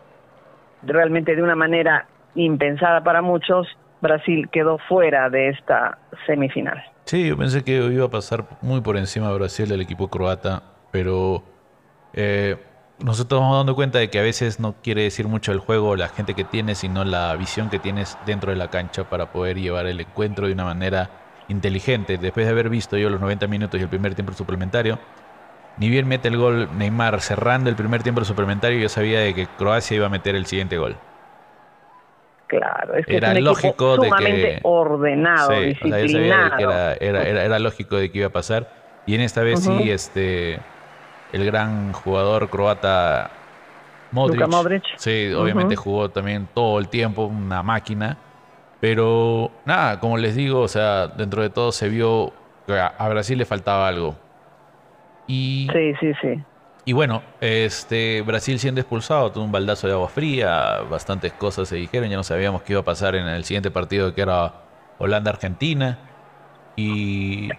realmente 0.86 1.36
de 1.36 1.44
una 1.44 1.56
manera 1.56 2.08
impensada 2.36 3.04
para 3.04 3.22
muchos, 3.22 3.68
Brasil 4.02 4.50
quedó 4.52 4.78
fuera 4.90 5.30
de 5.30 5.50
esta 5.50 5.98
semifinal. 6.26 6.84
Sí, 7.06 7.28
yo 7.28 7.38
pensé 7.38 7.64
que 7.64 7.78
iba 7.78 8.06
a 8.06 8.10
pasar 8.10 8.46
muy 8.62 8.82
por 8.82 8.98
encima 8.98 9.30
de 9.30 9.36
Brasil 9.36 9.68
del 9.68 9.82
equipo 9.82 10.10
croata, 10.10 10.64
pero 10.92 11.44
eh, 12.14 12.58
nos 13.00 13.20
estamos 13.20 13.58
dando 13.58 13.76
cuenta 13.76 14.00
de 14.00 14.10
que 14.10 14.20
a 14.20 14.22
veces 14.22 14.60
no 14.60 14.76
quiere 14.82 15.04
decir 15.04 15.28
mucho 15.28 15.52
el 15.52 15.60
juego 15.60 15.96
la 15.96 16.10
gente 16.10 16.34
que 16.34 16.44
tienes, 16.44 16.80
sino 16.80 17.04
la 17.04 17.36
visión 17.36 17.70
que 17.70 17.80
tienes 17.80 18.18
dentro 18.26 18.52
de 18.52 18.58
la 18.58 18.70
cancha 18.70 19.10
para 19.10 19.32
poder 19.32 19.58
llevar 19.58 19.88
el 19.88 20.00
encuentro 20.00 20.48
de 20.48 20.54
una 20.54 20.66
manera 20.66 21.10
inteligente, 21.50 22.18
después 22.18 22.46
de 22.46 22.52
haber 22.52 22.70
visto 22.70 22.98
yo 22.98 23.10
los 23.10 23.20
90 23.20 23.48
minutos 23.48 23.80
y 23.80 23.84
el 23.84 23.90
primer 23.90 24.16
tiempo 24.16 24.34
suplementario, 24.34 25.00
ni 25.78 25.90
bien 25.90 26.08
mete 26.08 26.28
el 26.28 26.38
gol 26.38 26.70
Neymar 26.78 27.20
cerrando 27.22 27.70
el 27.70 27.76
primer 27.76 28.04
tiempo 28.04 28.24
suplementario, 28.24 28.80
yo 28.80 28.90
sabía 28.90 29.20
de 29.20 29.34
que 29.34 29.48
Croacia 29.48 29.96
iba 29.96 30.06
a 30.06 30.10
meter 30.10 30.36
el 30.36 30.46
siguiente 30.46 30.78
gol. 30.78 30.96
Claro, 32.48 32.96
es 32.96 33.06
que 33.08 33.18
Era 33.18 33.32
es 33.32 33.38
un 33.40 33.44
lógico 33.46 33.98
de 33.98 34.10
que- 34.18 34.60
ordenado, 34.62 35.50
Sí, 35.50 35.72
o 35.82 35.88
sea, 35.88 36.00
yo 36.00 36.08
sabía 36.10 36.38
de 36.38 36.50
que 36.58 36.64
era, 36.64 36.94
era, 36.94 37.24
era, 37.24 37.44
era 37.46 37.60
lógico 37.60 37.96
de 37.98 38.12
que 38.12 38.20
iba 38.20 38.28
a 38.28 38.32
pasar. 38.32 38.70
Y 39.08 39.16
en 39.16 39.22
esta 39.22 39.42
vez 39.42 39.60
sí, 39.64 39.90
este, 39.90 40.60
el 41.32 41.46
gran 41.46 41.94
jugador 41.94 42.50
croata 42.50 43.32
Modric. 44.12 44.40
Luka 44.42 44.48
Modric. 44.48 44.84
Sí, 44.98 45.34
obviamente 45.34 45.76
jugó 45.76 46.10
también 46.10 46.48
todo 46.54 46.78
el 46.78 46.88
tiempo, 46.90 47.26
una 47.26 47.64
máquina. 47.64 48.18
Pero 48.80 49.50
nada, 49.66 50.00
como 50.00 50.18
les 50.18 50.36
digo, 50.36 50.62
o 50.62 50.68
sea, 50.68 51.08
dentro 51.08 51.42
de 51.42 51.50
todo 51.50 51.72
se 51.72 51.90
vio 51.90 52.32
que 52.68 52.78
a 52.78 53.10
Brasil 53.10 53.38
le 53.38 53.46
faltaba 53.46 53.88
algo. 53.88 54.16
Y, 55.28 55.74
Sí, 55.74 55.94
sí, 56.00 56.14
sí. 56.22 56.46
y 56.86 56.94
bueno, 56.94 57.24
este 57.40 58.22
Brasil 58.24 58.60
siendo 58.60 58.82
expulsado, 58.82 59.32
tuvo 59.32 59.46
un 59.46 59.52
baldazo 59.54 59.88
de 59.88 59.94
agua 59.94 60.10
fría, 60.10 60.82
bastantes 60.82 61.34
cosas 61.34 61.70
se 61.70 61.78
dijeron, 61.78 62.10
ya 62.10 62.18
no 62.18 62.24
sabíamos 62.24 62.64
qué 62.64 62.74
iba 62.74 62.82
a 62.82 62.84
pasar 62.86 63.16
en 63.16 63.26
el 63.28 63.46
siguiente 63.46 63.72
partido 63.72 64.14
que 64.14 64.22
era 64.22 64.66
Holanda-Argentina. 64.98 66.10
Y, 66.76 67.52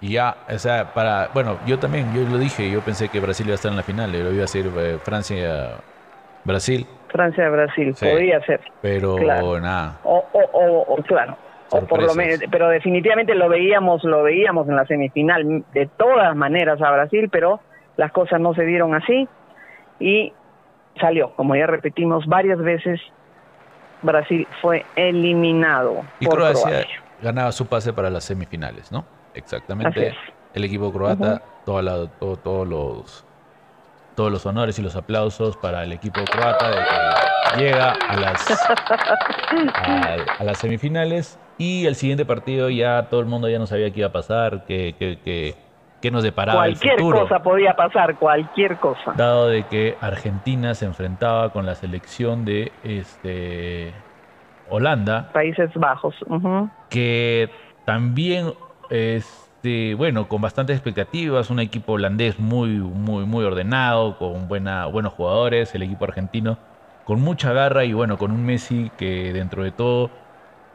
y 0.00 0.12
ya, 0.12 0.46
o 0.48 0.58
sea, 0.58 0.94
para, 0.94 1.30
bueno, 1.34 1.60
yo 1.64 1.78
también, 1.80 2.12
yo 2.12 2.24
lo 2.26 2.38
dije, 2.38 2.70
yo 2.70 2.84
pensé 2.84 3.10
que 3.10 3.20
Brasil 3.20 3.46
iba 3.46 3.54
a 3.54 3.56
estar 3.56 3.70
en 3.72 3.76
la 3.76 3.84
final, 3.84 4.12
lo 4.12 4.32
iba 4.34 4.44
a 4.44 4.48
ser 4.48 4.66
eh, 4.78 4.98
Francia-Brasil, 5.00 5.84
Francia-Brasil, 7.08 7.94
Sí. 7.94 8.06
podría 8.06 8.40
ser. 8.44 8.60
pero 8.80 9.14
Claro. 9.14 9.60
nada. 9.60 10.00
O, 10.02 10.30
o, 10.32 10.40
o, 10.52 10.94
o, 10.94 11.02
claro. 11.02 11.38
Por 11.70 12.02
lo 12.02 12.14
menos, 12.14 12.40
pero 12.50 12.68
definitivamente 12.68 13.34
lo 13.34 13.48
veíamos, 13.48 14.02
lo 14.04 14.22
veíamos 14.24 14.68
en 14.68 14.76
la 14.76 14.86
semifinal 14.86 15.64
de 15.72 15.86
todas 15.96 16.34
maneras 16.34 16.82
a 16.82 16.90
Brasil, 16.90 17.28
pero 17.30 17.60
las 17.96 18.10
cosas 18.12 18.40
no 18.40 18.54
se 18.54 18.64
dieron 18.64 18.94
así 18.94 19.28
y 20.00 20.32
salió, 21.00 21.30
como 21.36 21.54
ya 21.54 21.66
repetimos 21.66 22.26
varias 22.26 22.58
veces, 22.58 23.00
Brasil 24.02 24.48
fue 24.60 24.84
eliminado 24.96 26.02
Y 26.18 26.26
por 26.26 26.36
Croacia, 26.36 26.62
Croacia. 26.70 27.02
ganaba 27.22 27.52
su 27.52 27.66
pase 27.66 27.92
para 27.92 28.10
las 28.10 28.24
semifinales, 28.24 28.90
¿no? 28.90 29.04
Exactamente. 29.34 30.14
El 30.54 30.64
equipo 30.64 30.92
croata, 30.92 31.42
toda 31.64 31.82
la- 31.82 32.06
todo- 32.18 32.36
todos 32.36 32.66
los 32.66 33.24
todos 34.16 34.32
los 34.32 34.44
honores 34.44 34.78
y 34.78 34.82
los 34.82 34.96
aplausos 34.96 35.56
para 35.56 35.82
el 35.84 35.92
equipo 35.92 36.20
croata 36.24 36.68
de 36.68 36.76
que 36.76 37.62
llega 37.64 37.92
a 37.92 38.16
las 38.16 38.50
a, 39.74 40.16
a 40.38 40.44
las 40.44 40.58
semifinales 40.58 41.38
y 41.60 41.84
el 41.84 41.94
siguiente 41.94 42.24
partido 42.24 42.70
ya 42.70 43.08
todo 43.10 43.20
el 43.20 43.26
mundo 43.26 43.46
ya 43.48 43.58
no 43.58 43.66
sabía 43.66 43.90
qué 43.92 44.00
iba 44.00 44.08
a 44.08 44.12
pasar, 44.12 44.64
qué, 44.66 44.94
qué, 44.98 45.18
qué- 45.22 45.54
qué 46.00 46.10
nos 46.10 46.22
deparaba 46.22 46.60
Cualquier 46.60 46.94
el 46.94 46.98
futuro. 47.00 47.20
cosa 47.28 47.42
podía 47.42 47.76
pasar, 47.76 48.18
cualquier 48.18 48.78
cosa. 48.78 49.12
Dado 49.14 49.48
de 49.48 49.64
que 49.64 49.94
Argentina 50.00 50.74
se 50.74 50.86
enfrentaba 50.86 51.52
con 51.52 51.66
la 51.66 51.74
selección 51.74 52.46
de 52.46 52.72
este 52.82 53.92
Holanda, 54.70 55.30
Países 55.34 55.70
Bajos. 55.74 56.14
que 56.88 57.50
también, 57.84 58.54
este, 58.88 59.94
bueno, 59.94 60.28
con 60.28 60.40
bastantes 60.40 60.76
expectativas, 60.76 61.50
un 61.50 61.60
equipo 61.60 61.92
holandés 61.92 62.38
muy, 62.38 62.70
muy, 62.70 63.26
muy 63.26 63.44
ordenado, 63.44 64.16
con 64.16 64.48
buena, 64.48 64.86
buenos 64.86 65.12
jugadores, 65.12 65.74
el 65.74 65.82
equipo 65.82 66.04
argentino 66.04 66.56
con 67.04 67.20
mucha 67.20 67.52
garra 67.52 67.84
y 67.84 67.92
bueno, 67.92 68.16
con 68.18 68.30
un 68.30 68.44
Messi 68.46 68.90
que 68.96 69.32
dentro 69.32 69.64
de 69.64 69.72
todo, 69.72 70.10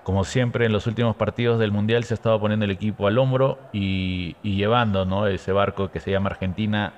como 0.06 0.24
siempre 0.26 0.66
en 0.68 0.74
los 0.74 0.88
últimos 0.88 1.18
partidos 1.18 1.60
del 1.60 1.74
Mundial, 1.74 2.06
se 2.06 2.14
ha 2.14 2.16
estado 2.16 2.40
poniendo 2.40 2.66
el 2.66 2.72
equipo 2.72 3.08
al 3.08 3.18
hombro 3.20 3.70
y, 3.74 4.38
y 4.44 4.56
llevando 4.58 5.06
¿no? 5.06 5.28
ese 5.28 5.52
barco 5.54 5.92
que 5.92 6.00
se 6.02 6.12
llama 6.12 6.30
Argentina 6.32 6.96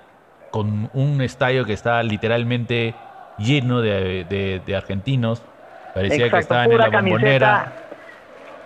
con 0.51 0.89
un 0.93 1.21
estadio 1.21 1.65
que 1.65 1.73
está 1.73 2.03
literalmente 2.03 3.01
lleno 3.37 3.81
de, 3.81 4.25
de- 4.25 4.61
de 4.65 4.75
argentinos. 4.75 5.45
Parecía 5.93 6.31
que 6.31 6.39
estaban 6.39 6.71
en 6.73 6.81
la 6.81 6.89
bombonera. 6.89 7.63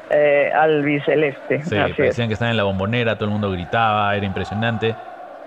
eh, 0.09 0.51
albiceleste. 0.53 1.61
Sí, 1.63 1.75
así 1.77 2.03
es. 2.03 2.17
parecían 2.17 2.27
que 2.27 2.33
estaban 2.33 2.51
en 2.51 2.57
la 2.57 2.63
bombonera, 2.63 3.15
todo 3.17 3.25
el 3.25 3.31
mundo 3.31 3.51
gritaba, 3.51 4.15
era 4.15 4.25
impresionante. 4.25 4.97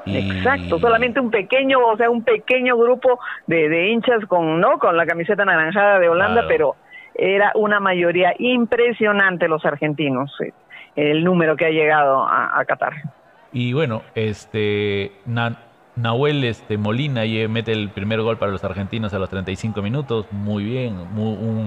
Y- 0.04 0.14
Exacto, 0.16 0.78
solamente 0.78 1.18
un 1.18 1.30
pequeño, 1.30 1.78
o 1.88 1.96
sea, 1.96 2.08
un 2.10 2.22
pequeño 2.24 2.76
grupo 2.76 3.18
de, 3.46 3.68
de 3.68 3.88
hinchas 3.88 4.24
con, 4.28 4.60
¿no? 4.60 4.78
Con 4.78 4.96
la 4.96 5.06
camiseta 5.06 5.42
anaranjada 5.42 5.98
de 5.98 6.08
Holanda, 6.08 6.42
Claro. 6.42 6.46
pero 6.46 6.76
era 7.14 7.52
una 7.54 7.80
mayoría 7.80 8.34
impresionante 8.38 9.48
los 9.48 9.64
argentinos, 9.64 10.32
sí, 10.38 10.50
el 10.94 11.24
número 11.24 11.56
que 11.56 11.66
ha 11.66 11.70
llegado 11.70 12.24
a, 12.26 12.58
Qatar. 12.64 12.92
Y 13.50 13.72
bueno, 13.72 14.02
este 14.14 15.22
Na- 15.26 15.60
Nahuel 15.94 16.42
este, 16.44 16.76
Molina 16.76 17.24
ye- 17.24 17.46
mete 17.48 17.72
el 17.72 17.92
primer 17.92 18.20
gol 18.22 18.38
para 18.38 18.50
los 18.50 18.64
argentinos 18.64 19.14
a 19.14 19.18
los 19.18 19.30
35 19.30 19.80
minutos. 19.82 20.32
Muy 20.32 20.64
bien, 20.64 20.98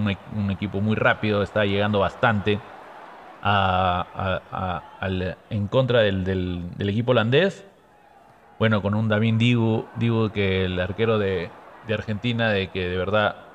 e- 0.09 0.17
un 0.33 0.51
equipo 0.51 0.81
muy 0.81 0.95
rápido, 0.95 1.43
está 1.43 1.65
llegando 1.65 1.99
bastante 1.99 2.61
a- 3.41 4.83
en 5.49 5.67
contra 5.67 6.01
del, 6.01 6.23
del- 6.23 6.71
del 6.77 6.89
equipo 6.89 7.11
holandés. 7.11 7.65
Bueno, 8.59 8.81
con 8.81 8.95
un 8.95 9.07
David 9.09 9.35
Dibu, 9.37 9.91
Dibu 9.95 10.31
que 10.31 10.65
el 10.65 10.79
arquero 10.79 11.19
de, 11.19 11.53
de 11.83 11.93
Argentina, 11.93 12.51
de 12.51 12.71
que 12.71 12.87
de 12.87 12.97
verdad 12.97 13.46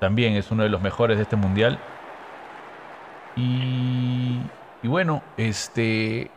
también 0.00 0.34
es 0.34 0.50
uno 0.50 0.62
de 0.62 0.68
los 0.68 0.80
mejores 0.80 1.16
de 1.16 1.22
este 1.24 1.36
mundial. 1.36 1.78
Y, 3.36 4.38
y 4.82 4.88
bueno, 4.88 5.22
este 5.36 6.30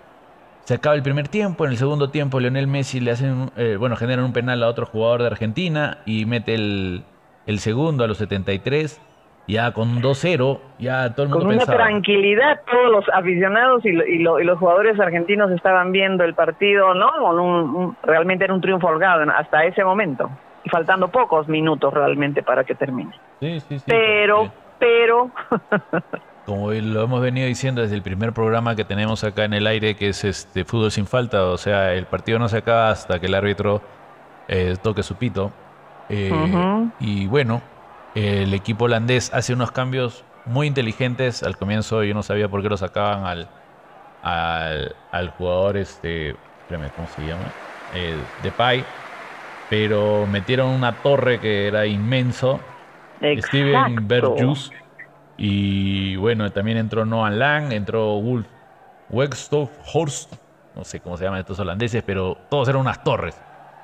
se 0.66 0.74
acaba 0.76 0.96
el 0.96 1.02
primer 1.04 1.28
tiempo. 1.28 1.66
En 1.66 1.72
el 1.72 1.78
segundo 1.78 2.10
tiempo, 2.12 2.40
Lionel 2.40 2.68
Messi 2.68 3.00
le 3.00 3.12
hacen, 3.12 3.32
un- 3.32 3.52
eh, 3.58 3.76
bueno, 3.80 3.96
generan 3.96 4.26
un 4.26 4.34
penal 4.34 4.62
a 4.64 4.68
otro 4.68 4.86
jugador 4.86 5.22
de 5.22 5.28
Argentina 5.28 5.98
y 6.06 6.26
mete 6.26 6.54
el, 6.54 7.04
el 7.48 7.60
segundo 7.60 8.04
a 8.04 8.08
los 8.08 8.18
73. 8.18 9.02
Ya 9.48 9.72
con 9.72 10.00
2-0, 10.04 10.60
ya 10.78 11.16
todo 11.16 11.24
el 11.24 11.30
mundo 11.30 11.40
Con 11.44 11.48
una 11.48 11.58
pensaba. 11.66 11.78
tranquilidad, 11.80 12.60
todos 12.70 12.92
los 12.92 13.06
aficionados 13.12 13.84
y, 13.84 13.94
lo- 13.94 14.06
y 14.06 14.20
lo- 14.20 14.40
y 14.40 14.44
los 14.44 14.60
jugadores 14.60 15.00
argentinos 15.00 15.50
estaban 15.50 15.92
viendo 15.92 16.24
el 16.24 16.36
partido, 16.36 16.94
¿no? 16.94 17.10
Un- 17.32 17.76
un- 17.76 17.98
realmente 18.04 18.44
era 18.44 18.54
un 18.54 18.62
triunfo 18.62 18.86
holgado 18.88 19.24
hasta 19.36 19.64
ese 19.64 19.84
momento. 19.84 20.30
Y 20.64 20.70
faltando 20.70 21.08
pocos 21.10 21.48
minutos 21.48 21.94
realmente 21.94 22.44
para 22.44 22.64
que 22.64 22.76
termine. 22.76 23.12
Sí, 23.40 23.60
sí, 23.62 23.80
sí, 23.80 23.86
Pero, 23.88 24.52
pero, 24.78 25.32
como 26.46 26.72
lo 26.72 27.04
hemos 27.04 27.22
venido 27.22 27.48
diciendo 27.48 27.82
desde 27.82 27.96
el 27.96 28.02
primer 28.02 28.34
programa 28.34 28.76
que 28.76 28.84
tenemos 28.84 29.24
acá 29.24 29.46
en 29.46 29.54
el 29.54 29.68
aire, 29.68 29.96
que 29.96 30.10
es 30.10 30.24
este 30.24 30.66
fútbol 30.66 30.92
sin 30.92 31.06
falta, 31.06 31.46
o 31.46 31.58
sea, 31.58 31.94
el 31.94 32.06
partido 32.06 32.40
no 32.40 32.50
se 32.50 32.58
acaba 32.58 32.90
hasta 32.90 33.20
que 33.20 33.28
el 33.28 33.36
árbitro 33.36 33.82
eh, 34.48 34.76
toque 34.82 35.04
su 35.04 35.16
pito. 35.16 35.52
Eh. 36.10 36.32
Y 37.00 37.28
bueno, 37.28 37.62
el 38.16 38.54
equipo 38.54 38.86
holandés 38.86 39.32
hace 39.34 39.54
unos 39.54 39.72
cambios 39.72 40.26
muy 40.46 40.68
inteligentes. 40.68 41.44
Al 41.44 41.58
comienzo 41.58 42.04
yo 42.04 42.14
no 42.14 42.24
sabía 42.24 42.50
por 42.50 42.62
qué 42.62 42.70
lo 42.70 42.78
sacaban 42.78 43.26
al, 43.26 43.50
al, 44.22 44.96
al 45.12 45.30
jugador, 45.30 45.78
este, 45.78 46.32
espérame, 46.62 46.90
¿cómo 46.96 47.08
se 47.08 47.22
llama? 47.26 47.54
Eh, 47.94 48.18
Depay. 48.44 48.84
Pero 49.70 50.26
metieron 50.28 50.70
una 50.70 51.02
torre 51.02 51.40
que 51.40 51.68
era 51.68 51.86
inmenso. 51.86 52.60
Steven 53.22 53.98
exacto. 53.98 54.02
Berjus. 54.08 54.72
Y 55.38 56.16
bueno, 56.18 56.52
también 56.52 56.78
entró 56.78 57.06
Noah 57.06 57.30
Lang, 57.32 57.72
entró 57.72 58.20
Wolf 58.22 58.48
Wegstoff 59.10 59.72
Horst. 59.94 60.34
No 60.76 60.84
sé 60.84 61.00
cómo 61.02 61.18
se 61.18 61.26
llaman 61.26 61.40
estos 61.40 61.60
holandeses, 61.60 62.04
pero 62.04 62.38
todos 62.50 62.68
eran 62.70 62.82
unas 62.82 63.04
torres. 63.04 63.44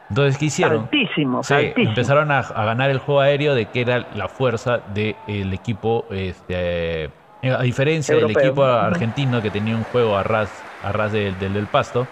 Entonces, 0.09 0.37
¿qué 0.37 0.45
hicieron? 0.45 0.83
Altísimos, 0.83 1.47
Sí, 1.47 1.73
empezaron 1.75 2.31
a, 2.31 2.39
a 2.39 2.65
ganar 2.65 2.89
el 2.91 2.99
juego 2.99 3.21
aéreo 3.21 3.55
de 3.55 3.71
que 3.71 3.81
era 3.81 4.07
la 4.13 4.27
fuerza 4.29 4.79
del 4.93 5.53
equipo, 5.53 6.05
este, 6.11 7.05
eh, 7.05 7.11
a 7.43 7.61
diferencia 7.63 8.13
Europeo. 8.13 8.27
del 8.41 8.47
equipo 8.49 8.63
argentino 8.65 9.41
que 9.41 9.51
tenía 9.51 9.75
un 9.75 9.83
juego 9.83 10.15
a 10.17 10.23
ras, 10.23 10.67
a 10.79 10.91
ras 10.91 11.11
del, 11.11 11.37
del, 11.39 11.53
del 11.53 11.67
pasto, 11.69 12.07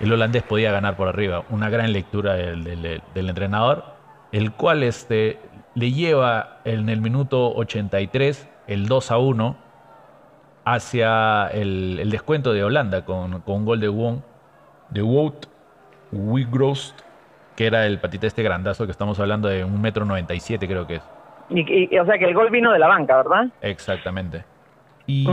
el 0.00 0.12
holandés 0.12 0.42
podía 0.42 0.72
ganar 0.72 0.96
por 0.96 1.08
arriba. 1.08 1.44
Una 1.50 1.68
gran 1.70 1.92
lectura 1.92 2.34
del, 2.34 2.64
del- 2.64 3.02
del 3.14 3.28
entrenador, 3.28 3.84
el 4.32 4.52
cual 4.52 4.82
este, 4.82 5.38
le 5.74 5.92
lleva 5.92 6.58
en 6.64 6.88
el 6.88 7.00
minuto 7.00 7.54
83 7.54 8.48
el 8.66 8.86
2 8.88 9.10
a 9.10 9.18
1 9.18 9.56
hacia 10.64 11.46
el, 11.48 11.98
el 12.00 12.10
descuento 12.10 12.52
de 12.52 12.64
Holanda 12.64 13.04
con, 13.04 13.40
con 13.42 13.56
un 13.56 13.64
gol 13.64 13.80
de 13.80 13.88
Wong, 13.88 14.18
de 14.90 15.02
Wout 15.02 15.46
Wigrost, 16.12 17.00
que 17.54 17.66
era 17.66 17.86
el 17.86 17.98
patita 17.98 18.26
este 18.26 18.42
grandazo 18.42 18.84
que 18.84 18.92
estamos 18.92 19.18
hablando 19.20 19.48
de 19.48 19.64
un 19.64 19.80
metro 19.80 20.04
97 20.04 20.66
creo 20.66 20.86
que 20.86 20.96
es. 20.96 21.02
Y, 21.48 21.94
y- 21.94 21.98
o 21.98 22.04
sea 22.04 22.18
que 22.18 22.24
el 22.24 22.34
gol 22.34 22.50
vino 22.50 22.72
de 22.72 22.78
la 22.78 22.88
banca, 22.88 23.16
¿verdad? 23.16 23.46
Exactamente. 23.62 24.44
Y. 25.06 25.24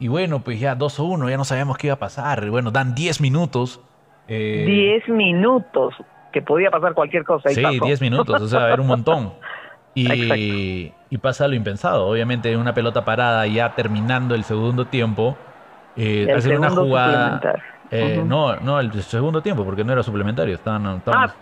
y 0.00 0.08
bueno, 0.08 0.40
pues 0.40 0.58
ya 0.58 0.74
2 0.74 0.98
a 0.98 1.02
1, 1.04 1.30
ya 1.30 1.36
no 1.36 1.44
sabíamos 1.44 1.78
qué 1.78 1.86
iba 1.86 1.94
a 1.94 1.98
pasar. 2.00 2.42
Y 2.44 2.48
bueno, 2.48 2.70
dan 2.72 2.94
10 2.96 3.20
minutos. 3.20 3.80
eh, 4.26 4.64
Diez 4.66 5.08
minutos, 5.08 5.94
que 6.32 6.42
podía 6.42 6.70
pasar 6.70 6.94
cualquier 6.94 7.24
cosa. 7.24 7.50
y 7.52 7.54
Sí, 7.54 7.62
pasó. 7.62 7.84
10 7.84 8.00
minutos, 8.00 8.42
o 8.42 8.48
sea, 8.48 8.72
era 8.72 8.80
un 8.82 8.88
montón. 8.88 9.32
Y, 9.92 10.92
y 11.10 11.18
pasa 11.18 11.48
lo 11.48 11.54
impensado. 11.56 12.06
Obviamente, 12.06 12.56
una 12.56 12.72
pelota 12.72 13.04
parada 13.04 13.44
ya 13.48 13.74
terminando 13.74 14.36
el 14.36 14.44
segundo 14.44 14.84
tiempo, 14.86 15.36
eh, 15.96 16.26
El 16.28 16.36
hacen 16.38 16.58
una 16.58 16.70
jugada. 16.70 17.40
eh. 17.90 18.22
No, 18.24 18.54
no, 18.56 18.78
el 18.78 18.92
segundo 19.02 19.42
tiempo, 19.42 19.64
porque 19.64 19.82
no 19.82 19.92
era 19.92 20.04
suplementario. 20.04 20.54
Estaban, 20.54 20.86
estaban- 20.98 21.30
Ah. 21.30 21.34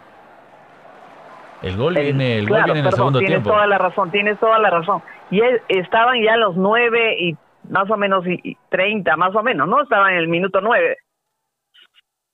El 1.61 1.77
gol 1.77 1.95
viene, 1.95 2.39
el 2.39 2.49
gol 2.49 2.63
viene 2.65 2.81
en 2.81 2.87
el 2.87 2.93
segundo 2.93 3.19
tienes 3.19 3.35
tiempo. 3.37 3.51
toda 3.51 3.67
la 3.67 3.77
razón, 3.79 4.11
tienes 4.11 4.39
toda 4.39 4.59
la 4.59 4.71
razón. 4.71 5.03
Y 5.31 5.41
estaban 5.69 6.23
ya 6.23 6.37
los 6.39 6.57
nueve 6.57 7.17
y 7.21 7.37
más 7.71 7.91
o 7.91 7.97
menos 7.97 8.25
y, 8.27 8.57
30, 8.71 9.17
más 9.17 9.35
o 9.35 9.43
menos, 9.43 9.69
¿no? 9.69 9.83
Estaban 9.83 10.13
en 10.13 10.19
el 10.19 10.29
minuto 10.29 10.61
nueve. 10.61 10.97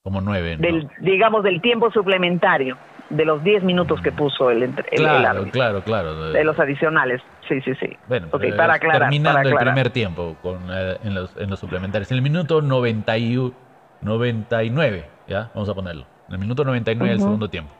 Como 0.03 0.21
nueve, 0.21 0.57
¿no? 0.57 0.61
Del, 0.61 0.89
digamos, 0.99 1.43
del 1.43 1.61
tiempo 1.61 1.91
suplementario, 1.91 2.77
de 3.09 3.25
los 3.25 3.43
diez 3.43 3.63
minutos 3.63 4.01
que 4.01 4.11
puso 4.11 4.51
el, 4.51 4.63
el, 4.63 4.73
claro, 4.95 5.45
claro, 5.51 5.81
claro. 5.83 6.31
De 6.31 6.43
los 6.43 6.59
adicionales, 6.59 7.21
sí, 7.47 7.59
sí, 7.61 7.73
sí. 7.75 7.97
Bueno, 8.07 8.27
okay, 8.31 8.51
para 8.51 8.75
aclarar, 8.75 9.09
terminando 9.09 9.49
el 9.49 9.55
primer 9.55 9.89
tiempo 9.89 10.35
con, 10.41 10.59
eh, 10.69 10.97
en, 11.03 11.15
los, 11.15 11.35
en 11.37 11.49
los 11.49 11.59
suplementarios. 11.59 12.11
En 12.11 12.17
el 12.17 12.23
minuto 12.23 12.61
91, 12.61 13.53
99, 14.01 15.05
¿ya? 15.27 15.51
Vamos 15.53 15.69
a 15.69 15.73
ponerlo. 15.73 16.05
En 16.27 16.35
el 16.35 16.39
minuto 16.39 16.63
99 16.63 17.11
del 17.11 17.19
segundo 17.19 17.49
tiempo. 17.49 17.71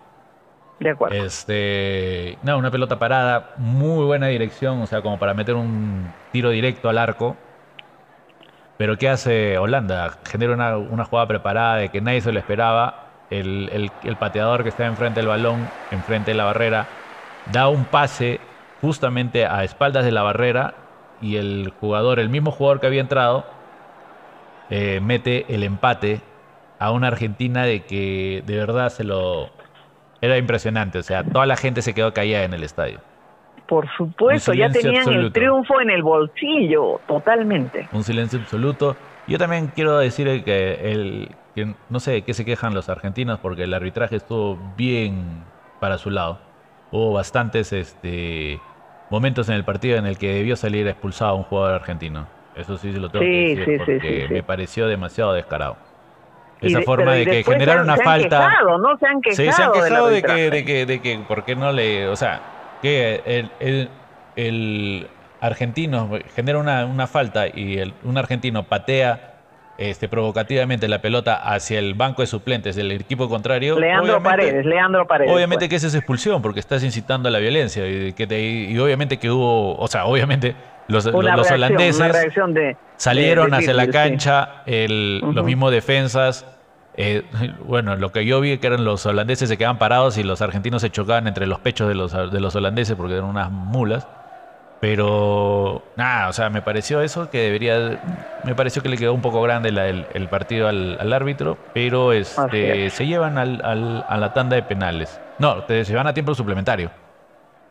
De 0.79 0.89
acuerdo. 0.89 1.23
Este, 1.23 2.37
no, 2.43 2.57
una 2.57 2.71
pelota 2.71 2.99
parada, 2.99 3.53
muy 3.57 4.05
buena 4.05 4.27
dirección, 4.27 4.81
o 4.81 4.87
sea, 4.87 5.01
como 5.01 5.17
para 5.17 5.33
meter 5.33 5.55
un 5.55 6.11
tiro 6.31 6.49
directo 6.49 6.89
al 6.89 6.97
arco. 6.97 7.37
Pero 8.77 8.97
¿qué 8.97 9.09
hace 9.09 9.57
Holanda? 9.57 10.17
Genera 10.25 10.53
una, 10.53 10.77
una 10.77 11.05
jugada 11.05 11.27
preparada 11.27 11.77
de 11.77 11.89
que 11.89 12.01
nadie 12.01 12.21
se 12.21 12.31
lo 12.31 12.39
esperaba. 12.39 13.03
El, 13.29 13.69
el, 13.71 13.91
el, 14.03 14.17
pateador 14.17 14.63
que 14.63 14.69
está 14.69 14.85
enfrente 14.85 15.19
del 15.19 15.27
balón, 15.27 15.67
enfrente 15.91 16.31
de 16.31 16.37
la 16.37 16.43
barrera, 16.43 16.87
da 17.51 17.69
un 17.69 17.85
pase 17.85 18.39
justamente 18.81 19.45
a 19.45 19.63
espaldas 19.63 20.05
de 20.05 20.11
la 20.11 20.21
barrera 20.21 20.75
y 21.21 21.37
el 21.37 21.73
jugador, 21.79 22.19
el 22.19 22.29
mismo 22.29 22.51
jugador 22.51 22.79
que 22.79 22.87
había 22.87 23.01
entrado, 23.01 23.45
eh, 24.69 24.99
mete 25.01 25.45
el 25.53 25.63
empate 25.63 26.21
a 26.79 26.91
una 26.91 27.07
Argentina 27.07 27.63
de 27.63 27.83
que 27.83 28.43
de 28.45 28.57
verdad 28.57 28.89
se 28.89 29.03
lo... 29.03 29.49
Era 30.21 30.37
impresionante, 30.37 30.99
o 30.99 31.03
sea, 31.03 31.23
toda 31.23 31.45
la 31.45 31.57
gente 31.57 31.81
se 31.81 31.93
quedó 31.93 32.13
callada 32.13 32.45
en 32.45 32.53
el 32.53 32.63
estadio. 32.63 32.99
Por 33.67 33.87
supuesto, 33.97 34.53
ya 34.53 34.69
tenían 34.69 35.07
el 35.09 35.31
triunfo 35.31 35.81
en 35.81 35.89
el 35.89 36.03
bolsillo, 36.03 37.01
totalmente. 37.07 37.87
Un 37.91 38.03
silencio 38.03 38.39
absoluto. 38.39 38.95
Yo 39.27 39.37
también 39.39 39.71
quiero 39.73 39.97
decir 39.97 40.43
que, 40.43 40.91
el, 40.91 41.29
que 41.55 41.73
no 41.89 41.99
sé 41.99 42.11
de 42.11 42.21
qué 42.21 42.33
se 42.33 42.45
quejan 42.45 42.75
los 42.75 42.89
argentinos 42.89 43.39
porque 43.39 43.63
el 43.63 43.73
arbitraje 43.73 44.17
estuvo 44.17 44.59
bien 44.77 45.43
para 45.79 45.97
su 45.97 46.11
lado. 46.11 46.39
Hubo 46.91 47.13
bastantes 47.13 47.73
este, 47.73 48.59
momentos 49.09 49.49
en 49.49 49.55
el 49.55 49.63
partido 49.63 49.97
en 49.97 50.05
el 50.05 50.17
que 50.17 50.33
debió 50.33 50.55
salir 50.55 50.87
expulsado 50.87 51.35
un 51.35 51.43
jugador 51.43 51.73
argentino. 51.73 52.27
Eso 52.55 52.77
sí 52.77 52.93
se 52.93 52.99
lo 52.99 53.09
tengo 53.09 53.25
que 53.25 53.55
decir 53.55 53.77
porque 53.79 54.27
me 54.29 54.43
pareció 54.43 54.87
demasiado 54.87 55.33
descarado. 55.33 55.77
Esa 56.61 56.81
forma 56.81 57.13
de 57.13 57.25
que 57.25 57.43
generaron 57.43 57.83
una 57.83 57.97
falta. 57.97 58.45
Han 58.45 58.51
quejado, 58.51 58.77
¿no? 58.77 58.97
Se 58.97 59.07
han 59.07 59.21
quejado, 59.21 59.51
sí, 59.51 59.51
se 59.51 59.63
han 59.63 59.71
quejado 59.71 60.07
de, 60.07 60.23
que, 60.23 60.49
de, 60.49 60.65
que, 60.65 60.85
de 60.85 61.01
que, 61.01 61.19
¿por 61.27 61.43
qué 61.43 61.55
no 61.55 61.71
le. 61.71 62.07
O 62.07 62.15
sea, 62.15 62.41
que 62.81 63.21
el, 63.25 63.51
el, 63.59 63.89
el 64.35 65.07
argentino 65.41 66.09
genera 66.35 66.59
una, 66.59 66.85
una 66.85 67.07
falta 67.07 67.47
y 67.47 67.77
el, 67.77 67.93
un 68.03 68.17
argentino 68.17 68.63
patea 68.63 69.35
este, 69.77 70.07
provocativamente 70.07 70.87
la 70.87 71.01
pelota 71.01 71.35
hacia 71.35 71.79
el 71.79 71.93
banco 71.93 72.21
de 72.21 72.27
suplentes 72.27 72.75
del 72.75 72.91
equipo 72.91 73.27
contrario. 73.27 73.77
Leandro 73.77 74.23
Paredes, 74.23 74.65
Leandro 74.65 75.05
Paredes. 75.05 75.33
Obviamente 75.33 75.67
que 75.67 75.75
esa 75.75 75.87
es 75.87 75.95
expulsión 75.95 76.41
porque 76.41 76.59
estás 76.59 76.83
incitando 76.83 77.27
a 77.27 77.31
la 77.31 77.39
violencia 77.39 77.85
y, 77.87 78.13
que 78.13 78.25
te, 78.25 78.41
y 78.41 78.77
obviamente 78.79 79.17
que 79.17 79.29
hubo, 79.29 79.75
o 79.75 79.87
sea, 79.87 80.05
obviamente 80.05 80.55
los, 80.87 81.05
los 81.05 81.23
reacción, 81.23 81.55
holandeses 81.55 82.13
de, 82.53 82.77
salieron 82.97 83.45
de, 83.45 83.51
de 83.51 83.57
hacia 83.57 83.73
la 83.73 83.87
cancha, 83.87 84.63
el, 84.65 85.21
uh 85.23 85.27
-huh. 85.27 85.33
los 85.33 85.45
mismos 85.45 85.71
defensas. 85.71 86.45
Eh, 86.97 87.23
bueno, 87.65 87.95
lo 87.95 88.11
que 88.11 88.25
yo 88.25 88.39
vi 88.39 88.57
que 88.57 88.67
eran 88.67 88.85
los 88.85 89.05
holandeses 89.05 89.49
se 89.49 89.57
quedaban 89.57 89.77
parados 89.77 90.17
y 90.17 90.23
los 90.23 90.41
argentinos 90.41 90.81
se 90.81 90.89
chocaban 90.89 91.27
entre 91.27 91.47
los 91.47 91.59
pechos 91.59 91.87
de 91.87 91.95
los, 91.95 92.13
de 92.13 92.39
los 92.39 92.55
holandeses 92.55 92.95
porque 92.95 93.15
eran 93.15 93.25
unas 93.25 93.51
mulas. 93.51 94.07
Pero 94.81 95.83
nada, 95.95 96.27
o 96.29 96.33
sea, 96.33 96.49
me 96.49 96.61
pareció 96.61 97.01
eso 97.01 97.29
que 97.29 97.39
debería. 97.39 97.99
Me 98.43 98.53
pareció 98.55 98.83
que 98.83 98.89
le 98.89 98.97
quedó 98.97 99.13
un 99.13 99.21
poco 99.21 99.41
grande 99.41 99.71
la, 99.71 99.87
el, 99.87 100.05
el, 100.13 100.27
partido 100.27 100.67
al, 100.67 100.97
al, 100.99 101.13
árbitro, 101.13 101.57
pero 101.73 102.11
este, 102.11 102.89
se 102.89 103.07
llevan 103.07 103.37
al, 103.37 103.61
al, 103.63 104.05
a 104.07 104.17
la 104.17 104.33
tanda 104.33 104.55
de 104.57 104.63
penales. 104.63 105.19
No, 105.39 105.63
se 105.67 105.95
van 105.95 106.07
a 106.07 106.13
tiempo 106.13 106.35
suplementario. 106.35 106.91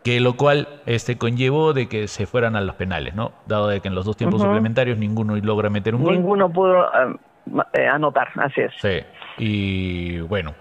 Que 0.04 0.20
lo 0.20 0.36
cual 0.36 0.68
este, 0.86 1.18
conllevó 1.18 1.72
de 1.72 1.88
que 1.88 2.06
se 2.08 2.26
fueran 2.26 2.54
a 2.56 2.60
los 2.60 2.76
penales, 2.76 3.14
¿no? 3.14 3.32
Dado 3.46 3.68
de 3.68 3.80
que 3.80 3.88
en 3.88 3.94
los 3.94 4.04
dos 4.04 4.16
tiempos 4.16 4.40
uh 4.40 4.44
-huh. 4.44 4.48
suplementarios 4.48 4.98
ninguno 4.98 5.34
logra 5.36 5.70
meter 5.70 5.94
un 5.94 6.02
gol. 6.02 6.14
Ninguno 6.14 6.50
pudo 6.50 6.86
eh, 7.72 7.86
anotar, 7.86 8.28
así 8.36 8.60
es. 8.60 8.72
Sí, 8.80 9.00
y 9.38 10.20
bueno, 10.20 10.54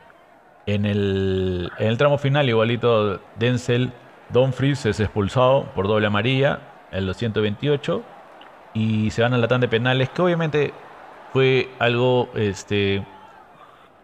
en 0.65 0.86
el, 0.86 1.69
en 1.77 1.88
el 1.88 1.97
tramo 1.97 2.17
final, 2.17 2.47
igualito 2.47 3.19
Denzel 3.38 3.91
Dumfries 4.29 4.86
es 4.86 4.99
expulsado 4.99 5.65
por 5.75 5.88
doble 5.88 6.08
amarilla 6.08 6.60
en 6.91 7.06
los 7.06 7.17
128 7.17 8.01
y 8.73 9.12
se 9.12 9.21
van 9.21 9.34
a 9.34 9.38
la 9.38 9.47
tanda 9.47 9.67
de 9.67 9.71
penales, 9.71 10.10
que 10.10 10.21
obviamente 10.21 10.73
fue 11.34 11.69
algo 11.79 12.29
este, 12.36 13.06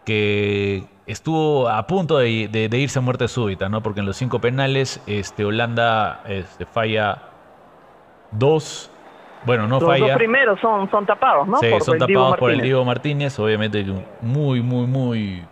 que 0.04 0.84
estuvo 1.06 1.68
a 1.68 1.86
punto 1.86 2.18
de, 2.18 2.48
de, 2.48 2.68
de, 2.68 2.78
irse 2.78 2.98
a 2.98 3.02
muerte 3.02 3.28
súbita, 3.28 3.68
¿no? 3.68 3.82
Porque 3.82 4.00
en 4.00 4.06
los 4.06 4.16
cinco 4.16 4.40
penales 4.40 5.02
este, 5.06 5.44
Holanda 5.44 6.22
este, 6.26 6.66
falla 6.66 7.22
dos. 8.30 8.90
Bueno, 9.44 9.66
no 9.66 9.80
los 9.80 9.88
falla. 9.88 10.08
Los 10.08 10.16
primeros 10.16 10.60
son, 10.60 10.90
son 10.90 11.06
tapados, 11.06 11.48
¿no? 11.48 11.56
Sí, 11.58 11.68
por 11.70 11.82
son 11.82 11.98
tapados 11.98 12.36
por 12.36 12.50
el 12.50 12.60
Diego 12.60 12.84
Martínez. 12.84 13.38
Obviamente, 13.38 13.84
muy, 14.20 14.62
muy, 14.62 14.86
muy, 14.86 15.44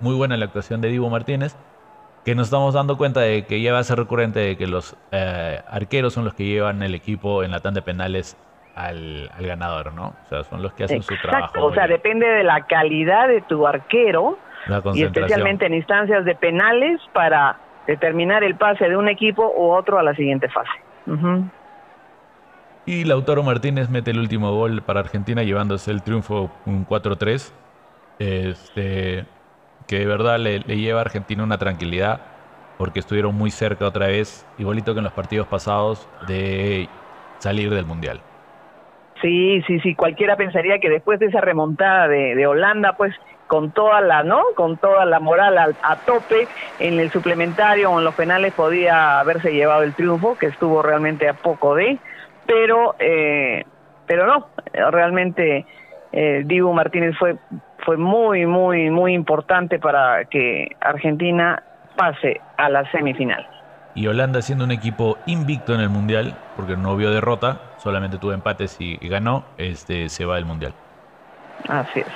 muy 0.00 0.14
buena 0.14 0.36
la 0.36 0.46
actuación 0.46 0.80
de 0.80 0.88
Diego 0.88 1.08
Martínez 1.08 1.56
que 2.26 2.34
nos 2.34 2.48
estamos 2.48 2.74
dando 2.74 2.98
cuenta 2.98 3.20
de 3.20 3.44
que 3.46 3.62
ya 3.62 3.72
va 3.72 3.78
a 3.78 3.84
ser 3.84 3.98
recurrente 3.98 4.40
de 4.40 4.56
que 4.56 4.66
los 4.66 4.96
eh, 5.12 5.60
arqueros 5.68 6.12
son 6.12 6.24
los 6.24 6.34
que 6.34 6.44
llevan 6.44 6.82
el 6.82 6.92
equipo 6.96 7.44
en 7.44 7.52
la 7.52 7.60
tanda 7.60 7.80
de 7.80 7.84
penales 7.84 8.36
al, 8.74 9.30
al, 9.32 9.46
ganador, 9.46 9.94
¿no? 9.94 10.08
O 10.24 10.28
sea, 10.28 10.42
son 10.42 10.60
los 10.60 10.72
que 10.72 10.82
hacen 10.82 10.96
Exacto. 10.96 11.22
su 11.22 11.30
trabajo. 11.30 11.64
O 11.64 11.72
sea, 11.72 11.86
depende 11.86 12.26
de 12.26 12.42
la 12.42 12.66
calidad 12.66 13.28
de 13.28 13.42
tu 13.42 13.64
arquero 13.64 14.38
y 14.94 15.02
especialmente 15.02 15.66
en 15.66 15.74
instancias 15.74 16.24
de 16.24 16.34
penales 16.34 17.00
para 17.12 17.56
determinar 17.86 18.42
el 18.42 18.56
pase 18.56 18.88
de 18.88 18.96
un 18.96 19.08
equipo 19.08 19.52
u 19.56 19.70
otro 19.70 19.98
a 19.98 20.02
la 20.02 20.14
siguiente 20.14 20.48
fase. 20.48 20.70
Uh 21.06 21.12
-huh. 21.12 21.50
Y 22.86 23.04
Lautaro 23.04 23.42
Martínez 23.42 23.88
mete 23.90 24.12
el 24.12 24.18
último 24.18 24.52
gol 24.52 24.82
para 24.82 25.00
Argentina 25.00 25.42
llevándose 25.42 25.90
el 25.90 26.02
triunfo 26.02 26.50
un 26.66 26.86
4-3. 26.86 27.52
Este, 28.18 29.26
que 29.86 29.98
de 29.98 30.06
verdad 30.06 30.38
le, 30.38 30.60
le, 30.60 30.78
lleva 30.78 31.00
a 31.00 31.02
Argentina 31.02 31.44
una 31.44 31.58
tranquilidad 31.58 32.20
porque 32.78 33.00
estuvieron 33.00 33.34
muy 33.34 33.50
cerca 33.50 33.86
otra 33.86 34.06
vez, 34.06 34.46
igualito 34.58 34.92
que 34.92 34.98
en 34.98 35.04
los 35.04 35.12
partidos 35.12 35.46
pasados, 35.46 36.08
de 36.26 36.88
salir 37.38 37.70
del 37.70 37.86
Mundial. 37.86 38.20
Sí, 39.22 39.62
sí, 39.66 39.80
sí, 39.80 39.94
cualquiera 39.94 40.36
pensaría 40.36 40.78
que 40.78 40.90
después 40.90 41.18
de 41.18 41.26
esa 41.26 41.40
remontada 41.40 42.06
de, 42.06 42.34
de 42.34 42.46
Holanda, 42.46 42.94
pues 42.96 43.14
con 43.46 43.70
toda 43.70 44.00
la, 44.00 44.22
¿no? 44.22 44.42
Con 44.54 44.76
toda 44.76 45.04
la 45.04 45.20
moral 45.20 45.58
a, 45.58 45.68
a, 45.82 45.96
tope 46.00 46.48
en 46.78 46.98
el 46.98 47.10
suplementario 47.12 47.90
o 47.90 47.98
en 47.98 48.04
los 48.04 48.14
penales 48.14 48.52
podía 48.54 49.20
haberse 49.20 49.52
llevado 49.52 49.82
el 49.82 49.94
triunfo, 49.94 50.36
que 50.36 50.46
estuvo 50.46 50.82
realmente 50.82 51.28
a 51.28 51.34
poco 51.34 51.74
de, 51.74 51.98
pero, 52.46 52.94
eh, 52.98 53.64
pero 54.06 54.26
no, 54.26 54.48
realmente 54.90 55.64
eh, 56.12 56.42
Dibu 56.44 56.72
Martínez 56.72 57.16
fue 57.18 57.36
fue 57.86 57.96
muy, 57.96 58.46
muy, 58.46 58.90
muy 58.90 59.14
importante 59.14 59.78
para 59.78 60.24
que 60.24 60.76
Argentina 60.80 61.62
pase 61.96 62.40
a 62.56 62.68
la 62.68 62.90
semifinal. 62.90 63.46
Y 63.94 64.08
Holanda 64.08 64.42
siendo 64.42 64.64
un 64.64 64.72
equipo 64.72 65.18
invicto 65.26 65.72
en 65.72 65.80
el 65.80 65.88
Mundial, 65.88 66.36
porque 66.56 66.76
no 66.76 66.96
vio 66.96 67.12
derrota, 67.12 67.60
solamente 67.78 68.18
tuvo 68.18 68.32
empates 68.32 68.76
y, 68.80 68.98
y 69.00 69.08
ganó, 69.08 69.44
este, 69.56 70.08
se 70.08 70.24
va 70.24 70.34
del 70.34 70.44
Mundial. 70.44 70.74
Así 71.68 72.00
es, 72.00 72.06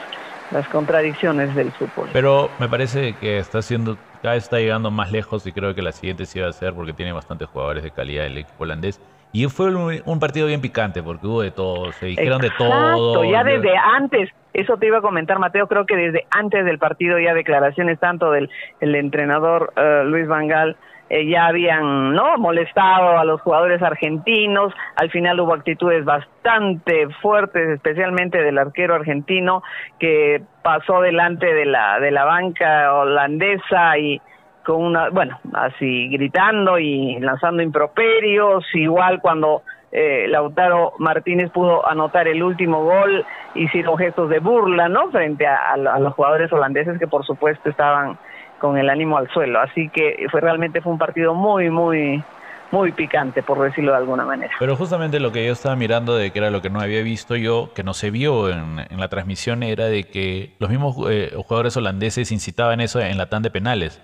las 0.50 0.68
contradicciones 0.68 1.54
del 1.54 1.72
fútbol. 1.72 2.10
Pero 2.12 2.50
me 2.58 2.68
parece 2.68 3.14
que 3.16 3.38
está 3.38 3.58
haciendo, 3.58 3.96
cada 4.22 4.34
vez 4.34 4.44
está 4.44 4.58
llegando 4.58 4.90
más 4.90 5.12
lejos 5.12 5.46
y 5.46 5.52
creo 5.52 5.74
que 5.74 5.82
la 5.82 5.92
siguiente 5.92 6.26
sí 6.26 6.40
va 6.40 6.48
a 6.48 6.52
ser 6.52 6.74
porque 6.74 6.92
tiene 6.92 7.12
bastantes 7.12 7.48
jugadores 7.48 7.82
de 7.82 7.90
calidad 7.90 8.26
el 8.26 8.38
equipo 8.38 8.64
holandés. 8.64 9.00
Y 9.32 9.46
fue 9.46 9.72
un, 9.72 10.02
un 10.04 10.18
partido 10.18 10.48
bien 10.48 10.60
picante 10.60 11.02
porque 11.02 11.26
hubo 11.26 11.42
de 11.42 11.52
todo, 11.52 11.92
se 11.92 12.06
dijeron 12.06 12.42
Exacto, 12.42 12.64
de 12.64 12.70
todo. 12.70 13.24
ya 13.24 13.44
desde 13.44 13.76
antes, 13.76 14.28
eso 14.52 14.76
te 14.76 14.86
iba 14.86 14.98
a 14.98 15.02
comentar 15.02 15.38
Mateo, 15.38 15.68
creo 15.68 15.86
que 15.86 15.96
desde 15.96 16.26
antes 16.30 16.64
del 16.64 16.78
partido 16.78 17.16
ya 17.20 17.32
declaraciones 17.32 18.00
tanto 18.00 18.32
del 18.32 18.50
el 18.80 18.96
entrenador 18.96 19.72
uh, 19.76 20.04
Luis 20.04 20.26
Vangal 20.26 20.76
eh, 21.10 21.26
ya 21.26 21.46
habían 21.46 22.14
no 22.14 22.38
molestado 22.38 23.18
a 23.18 23.24
los 23.24 23.40
jugadores 23.40 23.82
argentinos, 23.82 24.72
al 24.94 25.10
final 25.10 25.40
hubo 25.40 25.54
actitudes 25.54 26.04
bastante 26.04 27.08
fuertes, 27.20 27.68
especialmente 27.68 28.40
del 28.40 28.58
arquero 28.58 28.94
argentino 28.94 29.64
que 29.98 30.40
pasó 30.62 31.00
delante 31.00 31.52
de 31.52 31.66
la 31.66 31.98
de 31.98 32.12
la 32.12 32.24
banca 32.24 32.94
holandesa 32.94 33.98
y 33.98 34.20
con 34.64 34.84
una, 34.84 35.08
bueno, 35.10 35.36
así 35.52 36.08
gritando 36.10 36.78
y 36.78 37.18
lanzando 37.18 37.60
improperios, 37.60 38.64
igual 38.74 39.20
cuando 39.20 39.62
eh, 39.90 40.26
Lautaro 40.28 40.92
Martínez 40.98 41.50
pudo 41.50 41.88
anotar 41.88 42.28
el 42.28 42.40
último 42.40 42.84
gol, 42.84 43.26
hicieron 43.56 43.98
gestos 43.98 44.30
de 44.30 44.38
burla, 44.38 44.88
¿no? 44.88 45.10
Frente 45.10 45.44
a, 45.44 45.56
a, 45.56 45.72
a 45.72 45.98
los 45.98 46.14
jugadores 46.14 46.52
holandeses 46.52 47.00
que 47.00 47.08
por 47.08 47.26
supuesto 47.26 47.68
estaban 47.68 48.16
con 48.60 48.78
el 48.78 48.88
ánimo 48.88 49.18
al 49.18 49.28
suelo. 49.30 49.60
Así 49.60 49.88
que 49.88 50.26
fue 50.30 50.40
realmente 50.40 50.80
fue 50.80 50.92
un 50.92 50.98
partido 50.98 51.34
muy, 51.34 51.70
muy, 51.70 52.22
muy 52.70 52.92
picante, 52.92 53.42
por 53.42 53.60
decirlo 53.60 53.92
de 53.92 53.98
alguna 53.98 54.24
manera. 54.24 54.52
Pero 54.58 54.76
justamente 54.76 55.18
lo 55.18 55.32
que 55.32 55.44
yo 55.44 55.52
estaba 55.52 55.74
mirando, 55.74 56.14
de 56.14 56.30
que 56.30 56.38
era 56.38 56.50
lo 56.50 56.62
que 56.62 56.70
no 56.70 56.80
había 56.80 57.02
visto 57.02 57.34
yo, 57.34 57.72
que 57.74 57.82
no 57.82 57.94
se 57.94 58.10
vio 58.10 58.48
en, 58.48 58.76
la 58.90 59.08
transmisión, 59.08 59.62
era 59.62 59.86
de 59.86 60.04
que 60.04 60.54
los 60.58 60.70
mismos 60.70 60.96
eh, 61.10 61.32
jugadores 61.36 61.76
holandeses 61.76 62.30
incitaban 62.30 62.80
eso 62.80 63.00
en 63.00 63.18
la 63.18 63.28
tanda 63.28 63.48
de 63.48 63.52
penales. 63.52 64.00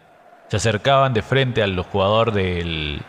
Se 0.48 0.56
acercaban 0.56 1.12
de 1.12 1.22
frente 1.22 1.62
al 1.62 1.78
jugador 1.80 2.32
del... 2.32 3.00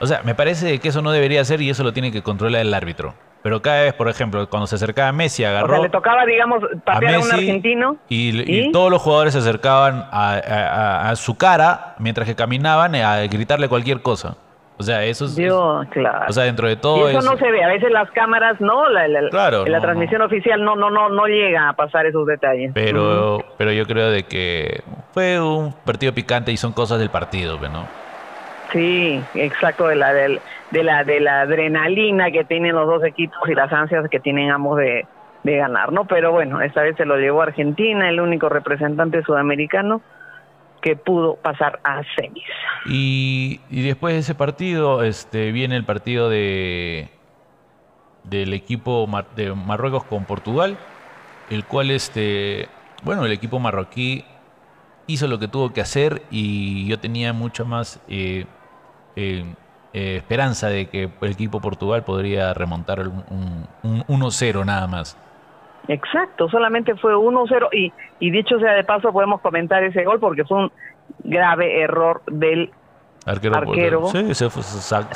O 0.00 0.06
sea, 0.06 0.22
me 0.22 0.34
parece 0.34 0.78
que 0.78 0.88
eso 0.88 1.02
no 1.02 1.10
debería 1.10 1.44
ser 1.44 1.60
y 1.60 1.70
eso 1.70 1.82
lo 1.82 1.92
tiene 1.92 2.12
que 2.12 2.22
controlar 2.22 2.60
el 2.60 2.72
árbitro. 2.72 3.14
Pero 3.42 3.62
cada 3.62 3.82
vez, 3.82 3.94
por 3.94 4.08
ejemplo, 4.08 4.48
cuando 4.48 4.66
se 4.66 4.74
acercaba 4.74 5.12
Messi, 5.12 5.44
agarró. 5.44 5.66
O 5.66 5.76
sea, 5.76 5.82
le 5.82 5.90
tocaba, 5.90 6.26
digamos, 6.26 6.62
patear 6.84 7.14
a, 7.14 7.20
un 7.20 7.30
argentino. 7.30 7.96
Y, 8.08 8.72
todos 8.72 8.90
los 8.90 9.00
jugadores 9.00 9.32
se 9.32 9.38
acercaban 9.38 10.06
a, 10.10 11.12
su 11.16 11.36
cara 11.36 11.94
mientras 11.98 12.26
que 12.26 12.34
caminaban 12.34 12.94
a 12.96 13.22
gritarle 13.26 13.68
cualquier 13.68 14.02
cosa. 14.02 14.36
O 14.78 14.82
sea, 14.84 15.04
eso 15.04 15.24
es. 15.24 15.34
claro. 15.90 16.26
O 16.28 16.32
sea, 16.32 16.44
dentro 16.44 16.68
de 16.68 16.76
todo. 16.76 17.10
Y 17.10 17.16
eso, 17.16 17.28
no 17.28 17.36
se 17.36 17.50
ve. 17.50 17.64
A 17.64 17.68
veces 17.68 17.90
las 17.90 18.08
cámaras, 18.12 18.60
no. 18.60 18.88
La, 18.88 19.28
claro. 19.28 19.66
En 19.66 19.72
la 19.72 19.80
transmisión 19.80 20.22
oficial 20.22 20.64
no, 20.64 20.76
no, 20.76 20.88
no, 20.88 21.08
no 21.08 21.26
llega 21.26 21.68
a 21.68 21.72
pasar 21.72 22.06
esos 22.06 22.24
detalles. 22.26 22.70
Pero, 22.74 23.44
pero 23.56 23.72
yo 23.72 23.86
creo 23.86 24.10
de 24.10 24.22
que 24.22 24.84
fue 25.12 25.40
un 25.40 25.72
partido 25.84 26.14
picante 26.14 26.52
y 26.52 26.56
son 26.56 26.72
cosas 26.72 27.00
del 27.00 27.10
partido, 27.10 27.58
¿no? 27.68 27.86
Sí, 28.72 29.22
exacto, 29.34 29.88
de 29.88 29.96
la, 29.96 30.12
de, 30.12 30.40
la, 30.82 31.04
de 31.04 31.20
la 31.20 31.40
adrenalina 31.42 32.30
que 32.30 32.44
tienen 32.44 32.74
los 32.74 32.86
dos 32.86 33.04
equipos 33.04 33.38
y 33.48 33.54
las 33.54 33.72
ansias 33.72 34.08
que 34.10 34.20
tienen 34.20 34.50
ambos 34.50 34.78
de, 34.78 35.06
de 35.42 35.56
ganar, 35.56 35.92
¿no? 35.92 36.04
Pero 36.04 36.32
bueno, 36.32 36.60
esta 36.60 36.82
vez 36.82 36.96
se 36.96 37.06
lo 37.06 37.16
llevó 37.16 37.42
Argentina, 37.42 38.08
el 38.08 38.20
único 38.20 38.48
representante 38.48 39.22
sudamericano 39.22 40.02
que 40.82 40.96
pudo 40.96 41.36
pasar 41.36 41.80
a 41.82 42.02
semis. 42.14 42.44
Y, 42.86 43.60
y 43.70 43.82
después 43.82 44.14
de 44.14 44.20
ese 44.20 44.34
partido, 44.34 45.02
este, 45.02 45.50
viene 45.52 45.76
el 45.76 45.84
partido 45.84 46.28
de 46.28 47.08
del 48.24 48.52
equipo 48.52 49.08
de 49.36 49.54
Marruecos 49.54 50.04
con 50.04 50.24
Portugal, 50.24 50.76
el 51.48 51.64
cual 51.64 51.90
este, 51.90 52.68
bueno, 53.02 53.24
el 53.24 53.32
equipo 53.32 53.58
marroquí 53.58 54.24
hizo 55.06 55.26
lo 55.28 55.38
que 55.38 55.48
tuvo 55.48 55.72
que 55.72 55.80
hacer 55.80 56.22
y 56.30 56.86
yo 56.86 56.98
tenía 56.98 57.32
mucho 57.32 57.64
más 57.64 58.00
eh, 58.08 58.44
eh, 59.20 59.44
eh, 59.92 60.16
esperanza 60.16 60.68
de 60.68 60.86
que 60.86 61.10
el 61.20 61.30
equipo 61.32 61.60
Portugal 61.60 62.04
podría 62.04 62.54
remontar 62.54 63.00
un, 63.00 63.66
1-0 63.82 64.64
nada 64.64 64.86
más. 64.86 65.18
Exacto, 65.88 66.48
solamente 66.48 66.94
fue 66.94 67.16
1-0 67.16 67.68
y, 67.72 67.92
y 68.20 68.30
dicho 68.30 68.60
sea 68.60 68.74
de 68.74 68.84
paso 68.84 69.12
podemos 69.12 69.40
comentar 69.40 69.82
ese 69.82 70.04
gol 70.04 70.20
porque 70.20 70.44
fue 70.44 70.58
un 70.58 70.72
grave 71.24 71.80
error 71.80 72.22
del 72.26 72.70
arquero, 73.26 73.56
arquero 73.56 74.08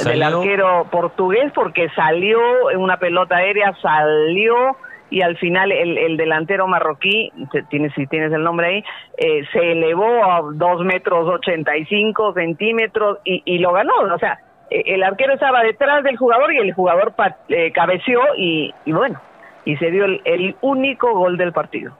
del 0.04 0.22
arquero 0.22 0.86
portugués 0.90 1.52
porque 1.54 1.88
salió 1.90 2.70
en 2.70 2.80
una 2.80 2.96
pelota 2.96 3.36
aérea, 3.36 3.72
salió 3.80 4.76
y 5.12 5.20
al 5.20 5.36
final 5.36 5.70
el, 5.70 6.16
delantero 6.16 6.66
marroquí, 6.66 7.30
tienes, 7.68 7.92
si 7.94 8.06
tienes 8.06 8.32
el 8.32 8.42
nombre 8.42 8.66
ahí, 8.66 8.84
eh, 9.18 9.44
se 9.52 9.72
elevó 9.72 10.24
a 10.24 10.40
2 10.42 10.84
metros 10.86 11.28
85 11.28 12.32
centímetros 12.32 13.18
y, 13.22 13.42
y 13.44 13.58
lo 13.58 13.72
ganó. 13.72 13.92
O 14.14 14.18
sea, 14.18 14.38
eh, 14.70 14.82
el 14.86 15.02
arquero 15.02 15.34
estaba 15.34 15.62
detrás 15.62 16.02
del 16.02 16.16
jugador 16.16 16.50
y 16.54 16.58
el 16.58 16.72
jugador 16.72 17.14
eh, 17.48 17.72
cabeció 17.72 18.20
y, 18.38 18.72
bueno, 18.86 19.20
y 19.66 19.76
se 19.76 19.90
dio 19.90 20.06
el, 20.06 20.56
único 20.62 21.12
gol 21.12 21.36
del 21.36 21.52
partido. 21.52 21.94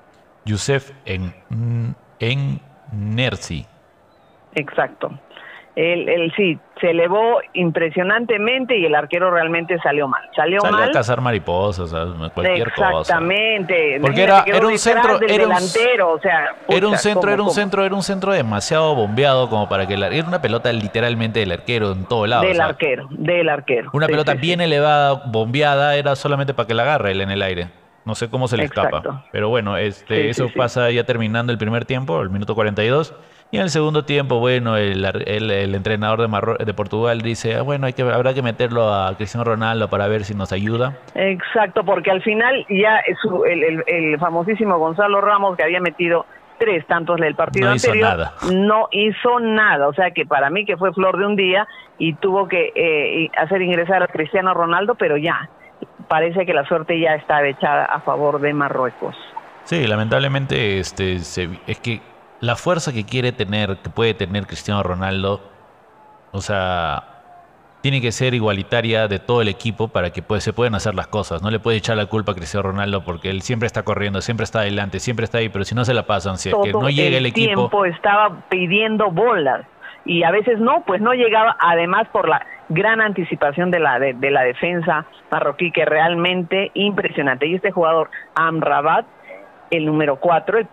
Yusef 0.47 0.91
en, 1.05 1.35
en 2.19 2.61
Nersi. 2.93 3.67
Exacto. 4.55 5.11
Él, 5.75 6.33
sí, 6.37 6.59
se 6.81 6.91
elevó 6.91 7.41
impresionantemente 7.55 8.77
y 8.77 8.85
el 8.85 8.95
arquero 8.95 9.31
realmente 9.31 9.79
salió 9.83 10.07
mal. 10.07 10.23
Salió, 10.37 10.61
mal. 10.63 10.91
a 10.91 10.91
cazar 10.91 11.23
mariposas, 11.23 11.91
cualquier 12.35 12.73
cosa. 12.73 13.01
Exactamente. 13.01 13.99
Porque 14.01 14.23
era, 14.23 14.45
era 14.47 14.67
un 14.67 14.79
centro, 14.79 15.17
era 15.23 15.45
un, 15.47 15.55
delantero, 15.55 16.13
o 16.13 16.21
sea, 16.21 16.55
era 16.69 16.89
un 16.89 16.99
centro, 16.99 17.33
era 17.33 17.43
un 17.43 17.51
centro, 17.51 17.85
era 17.85 17.95
un 17.95 18.03
centro 18.03 18.33
demasiado 18.33 18.95
bombeado 18.95 19.49
como 19.49 19.69
para 19.69 19.87
que 19.87 19.95
era 19.95 20.29
una 20.29 20.43
pelota 20.43 20.71
literalmente 20.73 21.41
del 21.41 21.53
arquero 21.53 21.93
en 21.93 22.05
todo 22.05 22.27
lado. 22.27 22.43
Del 22.43 22.61
arquero, 22.61 23.09
del 23.11 23.49
arquero. 23.49 23.91
Una 23.95 24.09
pelota 24.09 24.35
bien 24.35 24.61
elevada, 24.61 25.23
bombeada, 25.27 25.97
era 25.97 26.17
solamente 26.17 26.53
para 26.53 26.67
que 26.67 26.75
la 26.75 26.83
agarre 26.83 27.13
él 27.13 27.23
en 27.23 27.31
el 27.31 27.41
aire. 27.41 27.69
No 28.05 28.15
sé 28.15 28.29
cómo 28.29 28.49
se 28.49 28.57
le 28.57 28.65
escapa. 28.65 29.25
Pero 29.31 29.49
bueno, 29.49 29.77
este, 29.77 30.29
eso 30.29 30.49
pasa 30.55 30.91
ya 30.91 31.05
terminando 31.05 31.53
el 31.53 31.59
primer 31.59 31.85
tiempo, 31.85 32.21
el 32.21 32.31
minuto 32.31 32.55
42. 32.55 33.15
Y 33.53 33.59
en 33.59 33.65
el 33.65 33.69
segundo 33.69 34.07
tiempo, 34.07 34.39
bueno, 34.39 34.79
el, 34.79 35.05
el, 35.05 35.75
entrenador 35.75 36.27
de, 36.27 36.65
de 36.65 36.73
Portugal 36.73 37.21
dice, 37.21 37.57
ah, 37.57 37.61
bueno, 37.61 37.85
hay 37.85 37.93
que, 37.93 38.01
habrá 38.01 38.33
que 38.33 38.41
meterlo 38.41 38.91
a 38.91 39.15
Cristiano 39.15 39.45
Ronaldo 39.45 39.91
para 39.91 40.09
ver 40.09 40.25
si 40.25 40.35
nos 40.35 40.53
ayuda. 40.53 40.97
Exacto, 41.15 41.85
porque 41.85 42.11
al 42.11 42.23
final 42.23 42.65
ya 42.71 43.03
el, 43.47 43.85
el, 43.87 44.19
famosísimo 44.19 44.79
Gonzalo 44.79 45.21
Ramos, 45.21 45.55
que 45.55 45.65
había 45.65 45.83
metido 45.83 46.25
tres 46.59 46.87
tantos 46.87 47.21
del 47.21 47.35
partido 47.35 47.67
no 47.67 47.73
anterior, 47.73 47.97
hizo 47.99 48.17
nada. 48.17 48.33
no 48.55 48.89
hizo 48.91 49.39
nada. 49.39 49.87
O 49.87 49.93
sea 49.93 50.13
que 50.13 50.25
para 50.25 50.49
mí 50.49 50.65
que 50.65 50.79
fue 50.79 50.91
flor 50.95 51.19
de 51.19 51.27
un 51.27 51.37
día 51.37 51.69
y 51.99 52.15
tuvo 52.15 52.49
que 52.49 52.73
eh, 52.75 53.31
hacer 53.37 53.61
ingresar 53.61 54.03
a 54.03 54.07
Cristiano 54.07 54.55
Ronaldo, 54.55 54.95
pero 54.95 55.19
ya, 55.19 55.51
parece 56.09 56.47
que 56.47 56.55
la 56.55 56.65
suerte 56.65 56.99
ya 56.99 57.17
está 57.17 57.47
echada 57.47 57.85
a 57.85 58.01
favor 58.01 58.41
de 58.41 58.55
Marruecos. 58.55 59.15
Sí, 59.65 59.87
lamentablemente 59.87 60.79
este, 60.79 61.17
es 61.17 61.81
que 61.83 62.01
la 62.43 62.57
fuerza 62.57 62.93
que 62.93 63.05
quiere 63.05 63.31
tener, 63.31 63.77
que 63.79 63.89
puede 63.89 64.15
tener 64.15 64.47
Cristiano 64.49 64.83
Ronaldo, 64.83 65.41
o 66.33 66.41
sea, 66.41 67.05
tiene 67.83 68.01
que 68.01 68.11
ser 68.11 68.35
igualitaria 68.35 69.07
de 69.07 69.21
todo 69.21 69.43
el 69.43 69.49
equipo 69.49 69.89
para 69.89 70.11
que 70.11 70.23
pues, 70.23 70.43
se 70.43 70.53
puedan 70.53 70.75
hacer 70.75 70.97
las 70.97 71.07
cosas. 71.07 71.41
No 71.41 71.51
le 71.51 71.61
puede 71.61 71.77
echar 71.77 71.97
la 71.97 72.07
culpa 72.07 72.33
a 72.33 72.35
Cristiano 72.35 72.69
Ronaldo 72.69 73.05
porque 73.05 73.31
él 73.31 73.43
siempre 73.43 73.69
está 73.69 73.85
corriendo, 73.85 74.21
siempre 74.21 74.43
está 74.43 74.61
adelante, 74.61 74.99
siempre 74.99 75.25
está 75.25 75.39
ahí, 75.39 75.51
pero 75.51 75.65
si 75.65 75.77
no 75.77 75.85
se 75.85 75.95
la 75.95 76.03
pasan, 76.03 76.37
si 76.37 76.49
es 76.49 76.57
que 76.65 76.73
no 76.73 76.91
llega 76.91 77.17
el, 77.17 77.27
equipo. 77.27 77.47
tiempo 77.47 77.85
estaba 77.85 78.43
pidiendo 78.49 79.13
bolas 79.13 79.65
y 80.05 80.25
a 80.25 80.33
veces 80.33 80.59
no, 80.59 80.83
pues 80.85 81.01
no 81.01 81.13
llegaba, 81.15 81.57
además 81.61 82.09
por 82.11 82.29
la 82.29 82.45
gran 82.71 83.01
anticipación 83.01 83.71
de 83.71 83.79
la, 83.79 84.01
de, 84.01 84.31
la 84.33 84.43
defensa 84.43 85.07
marroquí, 85.31 85.71
que 85.71 85.85
realmente 85.85 86.73
impresionante. 86.75 87.47
Y 87.47 87.55
este 87.55 87.71
jugador, 87.71 88.11
Amrabat, 88.35 89.07
el 89.71 89.87
número 89.87 90.17
4, 90.17 90.59
el 90.59 90.67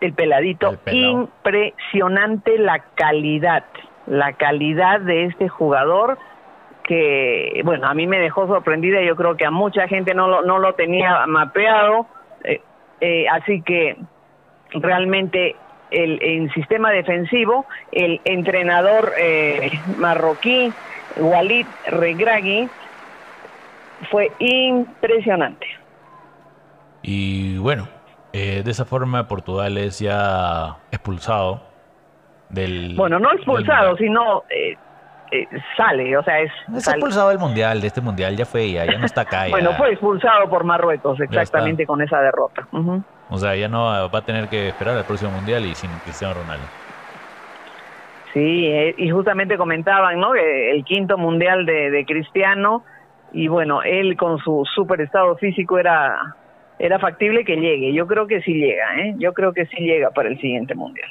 el 0.00 0.12
peladito, 0.12 0.76
impresionante 0.90 2.58
la 2.58 2.80
calidad, 2.94 3.64
la 4.06 4.34
calidad 4.34 5.00
de 5.00 5.24
este 5.24 5.48
jugador 5.48 6.18
que, 6.86 7.60
bueno, 7.64 7.88
a 7.88 7.94
mí 7.94 8.06
me 8.06 8.18
dejó 8.18 8.46
sorprendida, 8.46 9.02
yo 9.02 9.16
creo 9.16 9.36
que 9.36 9.44
a 9.44 9.50
mucha 9.50 9.88
gente 9.88 10.14
no 10.14 10.28
lo, 10.28 10.42
no 10.42 10.58
lo 10.58 10.74
tenía 10.74 11.26
mapeado, 11.26 12.06
eh, 12.44 12.60
eh, 13.00 13.26
así 13.28 13.60
que 13.62 13.96
realmente 14.70 15.56
el, 15.90 16.22
el, 16.22 16.52
sistema 16.52 16.90
defensivo, 16.90 17.66
el 17.92 18.20
entrenador 18.24 19.12
eh, 19.18 19.70
marroquí, 19.98 20.72
Walid 21.16 21.66
Regragui, 21.86 22.68
fue 24.10 24.30
impresionante. 24.38 25.66
Y 27.02 27.56
bueno, 27.58 27.88
eh, 28.38 28.62
de 28.62 28.70
esa 28.70 28.84
forma 28.84 29.26
Portugal 29.26 29.78
es 29.78 29.98
ya 29.98 30.76
expulsado 30.90 31.62
del... 32.50 32.94
Bueno, 32.94 33.18
no 33.18 33.32
expulsado, 33.32 33.96
sino 33.96 34.42
eh, 34.50 34.76
eh, 35.30 35.46
sale, 35.74 36.14
o 36.14 36.22
sea, 36.22 36.40
es... 36.40 36.52
Es 36.76 36.86
expulsado 36.86 37.30
del 37.30 37.38
Mundial, 37.38 37.80
de 37.80 37.86
este 37.86 38.02
Mundial, 38.02 38.36
ya 38.36 38.44
fue, 38.44 38.72
ya, 38.72 38.84
ya 38.84 38.98
no 38.98 39.06
está 39.06 39.22
acá. 39.22 39.46
bueno, 39.50 39.72
fue 39.78 39.92
expulsado 39.92 40.50
por 40.50 40.64
Marruecos, 40.64 41.18
exactamente 41.18 41.86
con 41.86 42.02
esa 42.02 42.20
derrota. 42.20 42.68
O 43.30 43.38
sea, 43.38 43.56
ya 43.56 43.68
no 43.68 43.84
va 44.10 44.18
a 44.18 44.22
tener 44.26 44.48
que 44.48 44.68
esperar 44.68 44.98
al 44.98 45.04
próximo 45.04 45.30
Mundial 45.30 45.64
y 45.64 45.74
sin 45.74 45.90
Cristiano 46.00 46.34
Ronaldo. 46.34 46.66
Sí, 48.34 48.70
y 48.98 49.08
justamente 49.08 49.56
comentaban, 49.56 50.20
¿no? 50.20 50.34
El 50.34 50.84
quinto 50.84 51.16
Mundial 51.16 51.64
de, 51.64 51.90
de 51.90 52.04
Cristiano, 52.04 52.84
y 53.32 53.48
bueno, 53.48 53.82
él 53.82 54.14
con 54.18 54.36
su 54.40 54.62
super 54.74 55.00
estado 55.00 55.36
físico 55.36 55.78
era 55.78 56.36
era 56.78 56.98
factible 56.98 57.44
que 57.44 57.56
llegue. 57.56 57.92
Yo 57.92 58.06
creo 58.06 58.26
que 58.26 58.40
sí 58.42 58.54
llega, 58.54 58.96
¿eh? 58.98 59.14
Yo 59.18 59.32
creo 59.32 59.52
que 59.52 59.66
sí 59.66 59.76
llega 59.78 60.10
para 60.10 60.28
el 60.28 60.38
siguiente 60.40 60.74
mundial. 60.74 61.08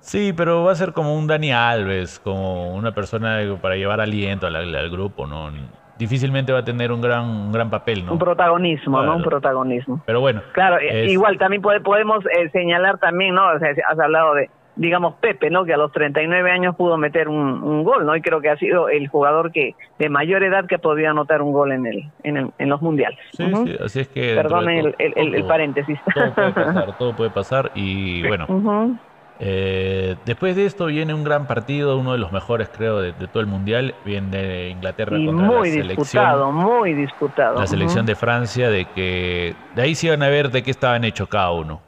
Sí, 0.00 0.32
pero 0.36 0.64
va 0.64 0.72
a 0.72 0.76
ser 0.76 0.92
como 0.92 1.16
un 1.16 1.26
Dani 1.26 1.52
Alves, 1.52 2.18
como 2.18 2.74
una 2.74 2.92
persona 2.92 3.40
para 3.60 3.76
llevar 3.76 4.00
aliento 4.00 4.46
al, 4.46 4.90
grupo, 4.90 5.26
¿no? 5.26 5.50
Difícilmente 5.98 6.52
va 6.52 6.60
a 6.60 6.64
tener 6.64 6.92
un 6.92 7.00
gran, 7.00 7.24
un 7.24 7.52
gran 7.52 7.68
papel, 7.68 8.06
¿no? 8.06 8.12
Un 8.12 8.18
protagonismo, 8.18 9.02
¿no? 9.02 9.16
Un 9.16 9.22
protagonismo. 9.22 10.00
Pero 10.06 10.20
bueno. 10.20 10.42
Claro, 10.52 10.80
igual 10.80 11.36
también 11.38 11.60
podemos 11.60 12.24
eh, 12.26 12.48
señalar 12.50 12.98
también, 12.98 13.34
¿no? 13.34 13.50
O 13.50 13.58
sea, 13.58 13.70
has 13.90 13.98
hablado 13.98 14.34
de, 14.34 14.48
digamos, 14.78 15.14
Pepe, 15.14 15.50
¿no? 15.50 15.64
Que 15.64 15.74
a 15.74 15.76
los 15.76 15.92
39 15.92 16.50
años 16.50 16.76
pudo 16.76 16.96
meter 16.96 17.28
un, 17.28 17.84
gol, 17.84 18.06
¿no? 18.06 18.16
Y 18.16 18.22
creo 18.22 18.40
que 18.40 18.48
ha 18.48 18.56
sido 18.56 18.88
el 18.88 19.08
jugador 19.08 19.52
que 19.52 19.74
de 19.98 20.08
mayor 20.08 20.42
edad 20.44 20.66
que 20.66 20.78
podía 20.78 21.10
anotar 21.10 21.42
un 21.42 21.52
gol 21.52 21.72
en 21.72 21.86
el 21.86 22.04
en, 22.22 22.52
en 22.56 22.68
los 22.68 22.80
mundiales. 22.80 23.18
Sí, 23.32 23.44
sí, 23.44 23.76
así 23.84 24.00
es 24.00 24.08
que... 24.08 24.38
El, 24.38 25.34
el, 25.34 25.44
paréntesis. 25.44 25.98
Todo 26.14 26.32
puede 26.34 26.52
pasar, 26.52 26.98
todo 26.98 27.16
puede 27.16 27.30
pasar 27.30 27.70
y 27.74 28.26
bueno. 28.26 28.98
Eh, 29.40 30.16
después 30.24 30.56
de 30.56 30.66
esto 30.66 30.86
viene 30.86 31.14
un 31.14 31.22
gran 31.22 31.46
partido, 31.46 31.96
uno 31.96 32.12
de 32.12 32.18
los 32.18 32.32
mejores 32.32 32.68
creo 32.76 33.00
de, 33.00 33.12
todo 33.12 33.40
el 33.40 33.46
mundial, 33.46 33.94
viene 34.04 34.68
Inglaterra 34.68 35.16
contra 35.16 35.46
muy 35.46 35.70
la 35.70 35.84
disputado, 35.84 36.50
muy 36.50 36.92
disputado. 36.94 37.60
La 37.60 37.66
selección 37.66 38.04
de 38.04 38.16
Francia, 38.16 38.68
de 38.68 38.86
que 38.86 39.54
de 39.76 39.82
ahí 39.82 39.94
se 39.94 40.08
iban 40.08 40.22
a 40.22 40.28
ver 40.28 40.50
de 40.50 40.62
qué 40.62 40.70
estaban 40.70 41.04
hechos 41.04 41.28
cada 41.28 41.52
uno. 41.52 41.80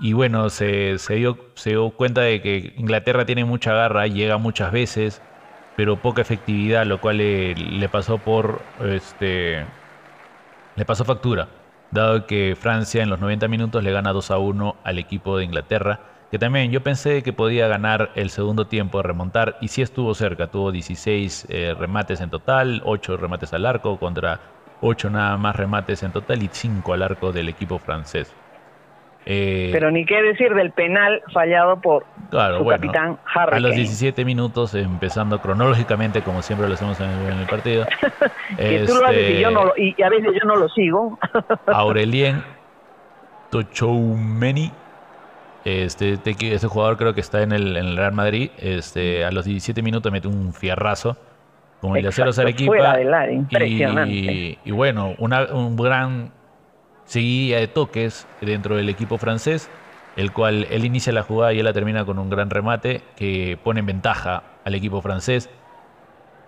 Y 0.00 0.14
bueno, 0.14 0.48
se, 0.50 0.96
dio, 1.10 1.38
se 1.54 1.70
dio 1.70 1.90
cuenta 1.90 2.22
de 2.22 2.40
que 2.40 2.72
Inglaterra 2.76 3.26
tiene 3.26 3.44
mucha 3.44 3.74
garra, 3.74 4.06
llega 4.06 4.38
muchas 4.38 4.72
veces, 4.72 5.20
pero 5.76 5.96
poca 5.96 6.22
efectividad, 6.22 6.86
lo 6.86 7.00
cual 7.00 7.18
le, 7.18 7.88
pasó 7.90 8.18
por 8.18 8.62
este 8.82 9.64
le 10.76 10.84
pasó 10.86 11.04
factura, 11.04 11.48
dado 11.90 12.26
que 12.26 12.56
Francia 12.58 13.02
en 13.02 13.10
los 13.10 13.20
90 13.20 13.48
minutos 13.48 13.84
le 13.84 13.92
gana 13.92 14.12
2 14.12 14.30
a 14.30 14.38
1 14.38 14.76
al 14.84 14.98
equipo 14.98 15.36
de 15.36 15.44
Inglaterra 15.44 16.00
que 16.30 16.38
también 16.38 16.70
yo 16.70 16.82
pensé 16.82 17.22
que 17.22 17.32
podía 17.32 17.66
ganar 17.66 18.12
el 18.14 18.30
segundo 18.30 18.66
tiempo, 18.66 19.02
remontar, 19.02 19.58
y 19.60 19.68
sí 19.68 19.82
estuvo 19.82 20.14
cerca, 20.14 20.46
tuvo 20.46 20.70
16 20.70 21.46
eh, 21.48 21.74
remates 21.76 22.20
en 22.20 22.30
total, 22.30 22.82
8 22.84 23.16
remates 23.16 23.52
al 23.52 23.66
arco 23.66 23.98
contra 23.98 24.40
8 24.80 25.10
nada 25.10 25.36
más 25.36 25.56
remates 25.56 26.02
en 26.04 26.12
total 26.12 26.42
y 26.42 26.48
5 26.52 26.92
al 26.92 27.02
arco 27.02 27.32
del 27.32 27.48
equipo 27.48 27.78
francés. 27.80 28.32
Eh, 29.26 29.68
Pero 29.72 29.90
ni 29.90 30.06
qué 30.06 30.22
decir 30.22 30.54
del 30.54 30.72
penal 30.72 31.22
fallado 31.32 31.80
por 31.80 32.06
su 32.30 32.66
capitán 32.66 33.18
Harry. 33.34 33.56
A 33.56 33.60
los 33.60 33.74
17 33.74 34.24
minutos, 34.24 34.74
empezando 34.74 35.40
cronológicamente, 35.40 36.22
como 36.22 36.42
siempre 36.42 36.68
lo 36.68 36.74
hacemos 36.74 36.98
en 37.00 37.08
el, 37.08 37.46
partido. 37.46 37.86
que 38.56 38.84
tú 38.86 38.94
lo 38.94 39.06
haces 39.06 39.38
y, 39.38 39.40
yo 39.40 39.50
no, 39.50 39.72
y, 39.76 40.02
a 40.02 40.08
veces 40.08 40.30
yo 40.32 40.46
no 40.46 40.56
lo 40.56 40.68
sigo. 40.70 41.18
Aurelien 41.66 42.42
Tochoumeni 43.50 44.72
este, 45.64 46.18
este, 46.24 46.66
jugador 46.66 46.96
creo 46.96 47.14
que 47.14 47.20
está 47.20 47.42
en 47.42 47.52
el, 47.52 47.96
Real 47.96 48.12
Madrid. 48.12 48.50
Este, 48.58 49.24
a 49.24 49.30
los 49.30 49.44
17 49.44 49.82
minutos 49.82 50.10
mete 50.10 50.28
un 50.28 50.52
fierrazo. 50.52 51.16
Como 51.80 51.96
el 51.96 52.02
de 52.02 52.08
hacer 52.08 52.28
Arequipa. 52.28 53.00
Y, 54.06 54.58
y, 54.64 54.70
bueno, 54.70 55.14
una, 55.18 55.44
un 55.44 55.76
gran 55.76 56.32
seguida 57.10 57.58
de 57.58 57.66
toques 57.66 58.24
dentro 58.40 58.76
del 58.76 58.88
equipo 58.88 59.18
francés, 59.18 59.68
el 60.14 60.32
cual 60.32 60.68
él 60.70 60.84
inicia 60.84 61.12
la 61.12 61.24
jugada 61.24 61.52
y 61.52 61.58
él 61.58 61.64
la 61.64 61.72
termina 61.72 62.04
con 62.04 62.20
un 62.20 62.30
gran 62.30 62.50
remate 62.50 63.02
que 63.16 63.58
pone 63.64 63.80
en 63.80 63.86
ventaja 63.86 64.44
al 64.64 64.76
equipo 64.76 65.02
francés, 65.02 65.50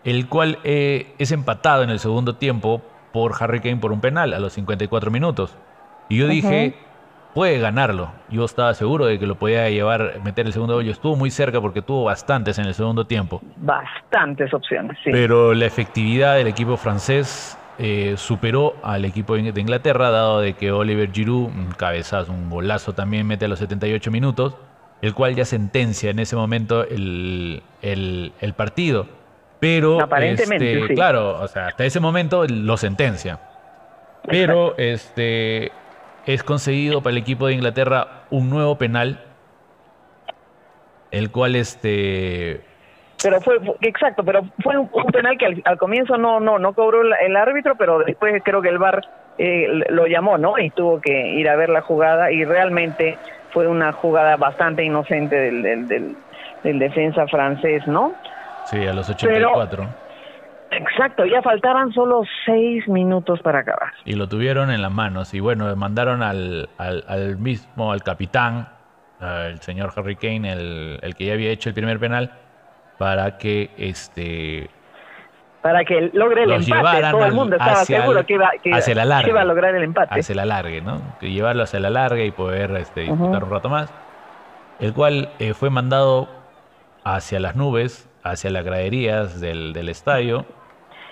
el 0.04 0.28
cual 0.28 0.58
eh, 0.62 1.14
es 1.18 1.32
empatado 1.32 1.82
en 1.82 1.90
el 1.90 1.98
segundo 1.98 2.36
tiempo 2.36 2.80
por 3.12 3.32
Harry 3.40 3.58
Kane 3.58 3.78
por 3.78 3.90
un 3.90 4.00
penal 4.00 4.32
a 4.34 4.38
los 4.38 4.52
54 4.52 5.10
minutos. 5.10 5.56
Y 6.08 6.18
yo 6.18 6.28
dije, 6.28 6.76
puede 7.34 7.58
ganarlo. 7.58 8.12
Yo 8.28 8.44
estaba 8.44 8.72
seguro 8.74 9.06
de 9.06 9.18
que 9.18 9.26
lo 9.26 9.34
podía 9.34 9.68
llevar, 9.68 10.20
meter 10.22 10.46
el 10.46 10.52
segundo 10.52 10.74
gol. 10.74 10.88
Estuvo 10.88 11.16
muy 11.16 11.32
cerca 11.32 11.60
porque 11.60 11.82
tuvo 11.82 12.04
bastantes 12.04 12.58
en 12.60 12.66
el 12.66 12.74
segundo 12.74 13.04
tiempo. 13.04 13.40
Bastantes 13.56 14.54
opciones, 14.54 14.96
sí. 15.02 15.10
Pero 15.10 15.54
la 15.54 15.66
efectividad 15.66 16.36
del 16.36 16.46
equipo 16.46 16.76
francés 16.76 17.58
eh, 17.84 18.14
superó 18.16 18.76
al 18.84 19.04
equipo 19.04 19.34
de 19.34 19.60
Inglaterra, 19.60 20.10
dado 20.10 20.40
de 20.40 20.52
que 20.52 20.70
Oliver 20.70 21.10
Giroud, 21.10 21.46
un 21.46 21.72
cabezazo, 21.76 22.30
un 22.30 22.48
golazo 22.48 22.92
también 22.92 23.26
mete 23.26 23.46
a 23.46 23.48
los 23.48 23.58
78 23.58 24.08
minutos, 24.12 24.54
el 25.00 25.14
cual 25.14 25.34
ya 25.34 25.44
sentencia 25.44 26.10
en 26.10 26.20
ese 26.20 26.36
momento 26.36 26.86
el, 26.86 27.60
el, 27.82 28.54
partido. 28.56 29.08
Pero, 29.58 30.00
Aparentemente, 30.00 30.80
este, 30.80 30.94
claro, 30.94 31.40
o 31.40 31.48
sea, 31.48 31.66
hasta 31.66 31.84
ese 31.84 31.98
momento 31.98 32.46
lo 32.46 32.76
sentencia. 32.76 33.40
Pero 34.28 34.78
este 34.78 35.72
es 36.24 36.44
conseguido 36.44 37.02
para 37.02 37.10
el 37.10 37.18
equipo 37.18 37.48
de 37.48 37.54
Inglaterra 37.54 38.26
un 38.30 38.48
nuevo 38.48 38.78
penal, 38.78 39.24
el 41.10 41.32
cual 41.32 41.56
este 41.56 42.60
pero 43.22 43.40
fue, 43.40 43.58
exacto, 43.82 44.24
pero 44.24 44.42
fue 44.62 44.76
un, 44.76 44.88
penal 45.12 45.38
que 45.38 45.62
al, 45.64 45.78
comienzo 45.78 46.16
no 46.16 46.40
no 46.40 46.58
no 46.58 46.72
cobró 46.72 47.02
el, 47.02 47.36
árbitro, 47.36 47.76
pero 47.76 48.00
después 48.00 48.42
creo 48.44 48.60
que 48.62 48.68
el 48.68 48.78
VAR 48.78 49.02
eh, 49.38 49.66
lo 49.88 50.06
llamó, 50.06 50.38
¿no? 50.38 50.58
Y 50.58 50.70
tuvo 50.70 51.00
que 51.00 51.30
ir 51.32 51.48
a 51.48 51.56
ver 51.56 51.68
la 51.68 51.80
jugada 51.82 52.30
y 52.32 52.44
realmente 52.44 53.18
fue 53.52 53.66
una 53.66 53.92
jugada 53.92 54.36
bastante 54.36 54.84
inocente 54.84 55.36
del, 55.36 55.88
del, 55.88 56.78
defensa 56.78 57.26
francés, 57.26 57.86
¿no? 57.86 58.14
Sí, 58.66 58.86
a 58.86 58.92
los 58.92 59.08
84. 59.08 59.88
Exacto, 60.70 61.26
ya 61.26 61.42
faltaban 61.42 61.92
solo 61.92 62.22
seis 62.46 62.88
minutos 62.88 63.40
para 63.40 63.58
acabar. 63.58 63.92
Y 64.06 64.14
lo 64.14 64.26
tuvieron 64.26 64.70
en 64.70 64.80
las 64.80 64.90
manos. 64.90 65.34
Y 65.34 65.40
bueno, 65.40 65.74
mandaron 65.76 66.22
al, 66.22 66.70
al, 66.78 67.36
mismo, 67.36 67.92
al 67.92 68.02
capitán, 68.02 68.68
el 69.20 69.60
señor 69.60 69.92
Harry 69.94 70.16
Kane, 70.16 70.50
el, 70.50 70.98
el, 71.02 71.14
que 71.14 71.26
ya 71.26 71.34
había 71.34 71.50
hecho 71.50 71.68
el 71.68 71.74
primer 71.74 71.98
penal, 71.98 72.32
para 73.02 73.36
que 73.36 73.70
este 73.76 74.70
para 75.60 75.84
que 75.84 76.10
logre 76.12 76.44
el 76.44 76.52
empate. 76.52 77.02
Todo 77.10 77.24
el 77.24 77.32
mundo 77.32 77.56
estaba 77.56 77.84
seguro 77.84 78.24
que, 78.24 78.34
iba, 78.34 78.50
que, 78.62 78.68
iba, 78.68 79.40
a 79.40 79.44
lograr 79.44 79.74
el 79.74 79.82
empate. 79.82 80.20
Hacia 80.20 80.36
la 80.36 80.44
larga, 80.44 80.80
¿no? 80.80 81.00
Que 81.18 81.30
llevarlo 81.32 81.64
hacia 81.64 81.80
la 81.80 81.90
larga 81.90 82.22
y 82.22 82.30
poder 82.30 82.70
este, 82.76 83.00
disputar 83.02 83.42
un 83.42 83.50
rato 83.50 83.68
más. 83.68 83.92
El 84.78 84.92
cual 84.92 85.30
eh, 85.40 85.52
fue 85.52 85.68
mandado 85.68 86.28
hacia 87.02 87.40
las 87.40 87.56
nubes, 87.56 88.08
hacia 88.22 88.50
las 88.50 88.64
graderías 88.64 89.40
del, 89.40 89.72
del 89.72 89.88
estadio 89.88 90.46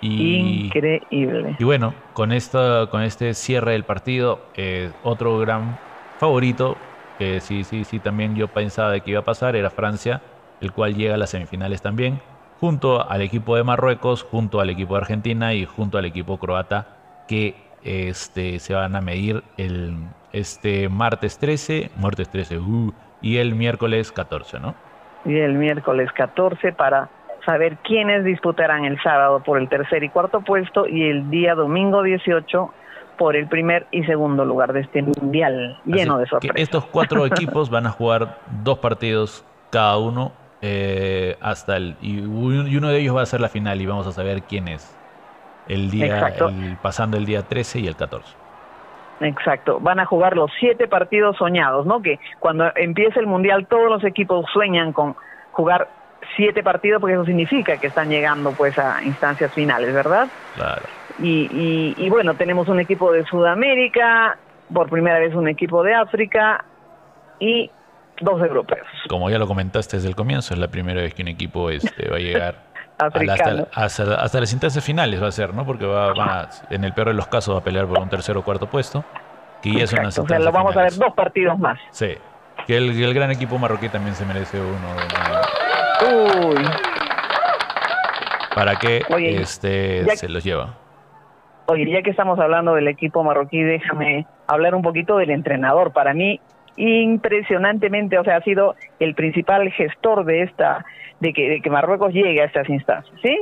Increíble. 0.00 1.57
Y 1.59 1.64
bueno, 1.64 1.92
con, 2.12 2.31
esto, 2.31 2.88
con 2.88 3.03
este 3.03 3.35
cierre 3.35 3.72
del 3.72 3.83
partido, 3.83 4.40
eh, 4.55 4.92
otro 5.03 5.38
gran 5.40 5.76
favorito, 6.18 6.76
que 7.18 7.40
sí, 7.40 7.64
sí, 7.64 7.83
sí, 7.83 7.98
también 7.98 8.37
yo 8.37 8.46
pensaba 8.46 8.92
de 8.92 9.00
que 9.00 9.11
iba 9.11 9.20
a 9.20 9.24
pasar, 9.24 9.57
era 9.57 9.70
Francia, 9.70 10.22
el 10.61 10.73
cual 10.73 10.94
llega 10.94 11.14
a 11.14 11.18
las 11.18 11.31
semifinales 11.31 11.83
también, 11.83 12.20
junto 12.61 13.09
al 13.09 13.23
equipo 13.23 13.57
de 13.57 13.64
Marruecos, 13.64 14.23
junto 14.23 14.61
al 14.61 14.70
equipo 14.70 14.94
de 14.94 15.01
Argentina 15.01 15.55
y 15.55 15.64
junto 15.64 15.99
al 15.99 16.05
equipo 16.05 16.38
croata, 16.38 16.87
que 17.27 17.55
este, 17.83 18.59
se 18.59 18.75
van 18.75 18.94
a 18.96 19.01
medir 19.01 19.42
el 19.57 19.94
este 20.33 20.88
martes 20.88 21.38
13, 21.38 21.90
martes 21.96 22.29
13, 22.29 22.59
uh, 22.59 22.92
y 23.23 23.38
el 23.38 23.55
miércoles 23.55 24.12
14, 24.12 24.61
¿no? 24.61 24.75
Y 25.25 25.37
el 25.38 25.55
miércoles 25.55 26.11
14 26.12 26.73
para 26.73 27.09
saber 27.44 27.79
quiénes 27.79 28.25
disputarán 28.25 28.85
el 28.85 29.01
sábado 29.03 29.42
por 29.42 29.59
el 29.59 29.68
tercer 29.68 30.05
y 30.05 30.09
cuarto 30.09 30.40
puesto 30.42 30.87
y 30.87 31.09
el 31.09 31.31
día 31.31 31.55
domingo 31.55 32.03
18 32.03 32.73
por 33.18 33.37
el 33.37 33.49
primer 33.49 33.87
y 33.90 34.05
segundo 34.05 34.44
lugar 34.44 34.73
de 34.73 34.81
este 34.81 35.03
mundial 35.03 35.79
lleno 35.85 36.18
de 36.18 36.27
sorpresas. 36.27 36.57
estos 36.57 36.87
cuatro 36.87 37.27
equipos 37.27 37.70
van 37.70 37.87
a 37.87 37.90
jugar 37.90 38.38
dos 38.62 38.79
partidos 38.79 39.44
cada 39.70 39.99
uno 39.99 40.33
eh, 40.62 41.37
hasta 41.40 41.77
el 41.77 41.96
y 42.01 42.20
uno 42.20 42.88
de 42.88 42.99
ellos 42.99 43.16
va 43.16 43.23
a 43.23 43.27
ser 43.27 43.40
la 43.40 43.49
final 43.49 43.81
y 43.81 43.87
vamos 43.87 44.07
a 44.07 44.12
saber 44.12 44.42
quién 44.42 44.68
es 44.68 44.96
el 45.68 45.90
día 45.90 46.35
pasando 46.83 47.16
el 47.16 47.25
día 47.25 47.42
13 47.42 47.81
y 47.81 47.87
el 47.87 47.96
14. 47.96 48.37
Exacto, 49.20 49.79
van 49.81 50.01
a 50.01 50.07
jugar 50.07 50.35
los 50.35 50.51
siete 50.59 50.88
partidos 50.88 51.37
soñados, 51.37 51.87
¿no? 51.87 52.01
Que 52.01 52.18
cuando 52.38 52.73
empiece 52.75 53.20
el 53.20 53.27
mundial 53.27 53.66
todos 53.66 53.88
los 53.88 54.05
equipos 54.05 54.46
sueñan 54.53 54.92
con 54.92 55.14
jugar 55.53 55.88
siete 56.37 56.62
partidos 56.62 57.01
porque 57.01 57.14
eso 57.14 57.25
significa 57.25 57.77
que 57.77 57.88
están 57.88 58.09
llegando 58.09 58.53
pues 58.53 58.79
a 58.79 59.03
instancias 59.03 59.53
finales, 59.53 59.92
¿verdad? 59.92 60.29
Claro. 60.55 60.83
Y, 61.18 61.94
y, 61.99 62.09
bueno, 62.09 62.35
tenemos 62.35 62.68
un 62.68 62.81
equipo 62.81 63.12
de 63.12 63.25
Sudamérica, 63.27 64.38
por 64.73 64.88
primera 64.88 65.18
vez 65.18 65.35
un 65.35 65.49
equipo 65.49 65.83
de 65.83 65.94
África 65.94 66.64
y 67.38 67.70
dos 68.20 68.40
europeos. 68.40 68.87
Como 69.09 69.30
ya 69.30 69.38
lo 69.38 69.46
comentaste 69.46 69.96
desde 69.96 70.09
el 70.09 70.16
comienzo, 70.16 70.54
es 70.54 70.61
la 70.61 70.68
primera 70.68 71.00
vez 71.00 71.14
que 71.14 71.22
un 71.22 71.28
equipo 71.28 71.70
este, 71.70 72.09
va 72.09 72.16
a 72.16 72.20
llegar 72.20 72.70
hasta, 73.74 74.14
hasta, 74.14 74.40
las 74.40 74.52
instancias 74.52 74.85
finales 74.85 75.22
va 75.22 75.28
a 75.28 75.33
ser, 75.33 75.54
¿no? 75.54 75.64
Porque 75.64 75.87
va, 75.87 76.12
va, 76.12 76.48
en 76.70 76.85
el 76.85 76.92
peor 76.92 77.09
de 77.09 77.14
los 77.14 77.26
casos 77.28 77.54
va 77.54 77.61
a 77.61 77.64
pelear 77.64 77.87
por 77.87 77.98
un 77.98 78.09
tercer 78.09 78.37
o 78.37 78.42
cuarto 78.42 78.66
puesto. 78.66 79.04
Que 79.62 79.72
ya 79.72 79.87
son 79.87 80.06
o 80.06 80.11
sea, 80.11 80.38
lo 80.38 80.52
vamos 80.52 80.76
a 80.76 80.83
ver 80.83 80.94
dos 80.94 81.12
partidos 81.14 81.59
más. 81.59 81.78
Sí. 81.90 82.14
Que 82.66 82.76
el, 82.76 83.02
el, 83.02 83.14
gran 83.14 83.30
equipo 83.30 83.59
marroquí 83.59 83.88
también 83.88 84.14
se 84.14 84.24
merece 84.24 84.59
uno. 84.59 84.88
Uy. 86.48 86.64
¿Para 88.54 88.76
qué 88.76 89.02
este, 89.18 90.16
se 90.16 90.28
los 90.28 90.44
lleva? 90.44 90.74
Oye, 91.66 91.90
ya 91.90 92.02
que 92.02 92.11
estamos 92.11 92.38
hablando 92.38 92.74
del 92.74 92.88
equipo 92.88 93.22
marroquí, 93.22 93.62
déjame 93.62 94.26
hablar 94.46 94.74
un 94.74 94.83
poquito 94.83 95.18
del 95.18 95.30
entrenador. 95.30 95.92
Para 95.92 96.14
mí, 96.14 96.40
impresionantemente, 96.76 98.18
o 98.18 98.24
sea, 98.24 98.37
ha 98.37 98.42
sido 98.42 98.74
el 98.98 99.14
principal 99.14 99.70
gestor 99.72 100.24
de 100.24 100.42
esta, 100.42 100.85
de 101.20 101.33
que, 101.33 101.48
de 101.48 101.61
que 101.61 101.70
Marruecos 101.70 102.12
llegue 102.12 102.40
a 102.40 102.44
estas 102.44 102.68
instancias, 102.68 103.14
¿sí? 103.22 103.38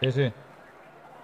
Sí, 0.00 0.12
sí. 0.12 0.32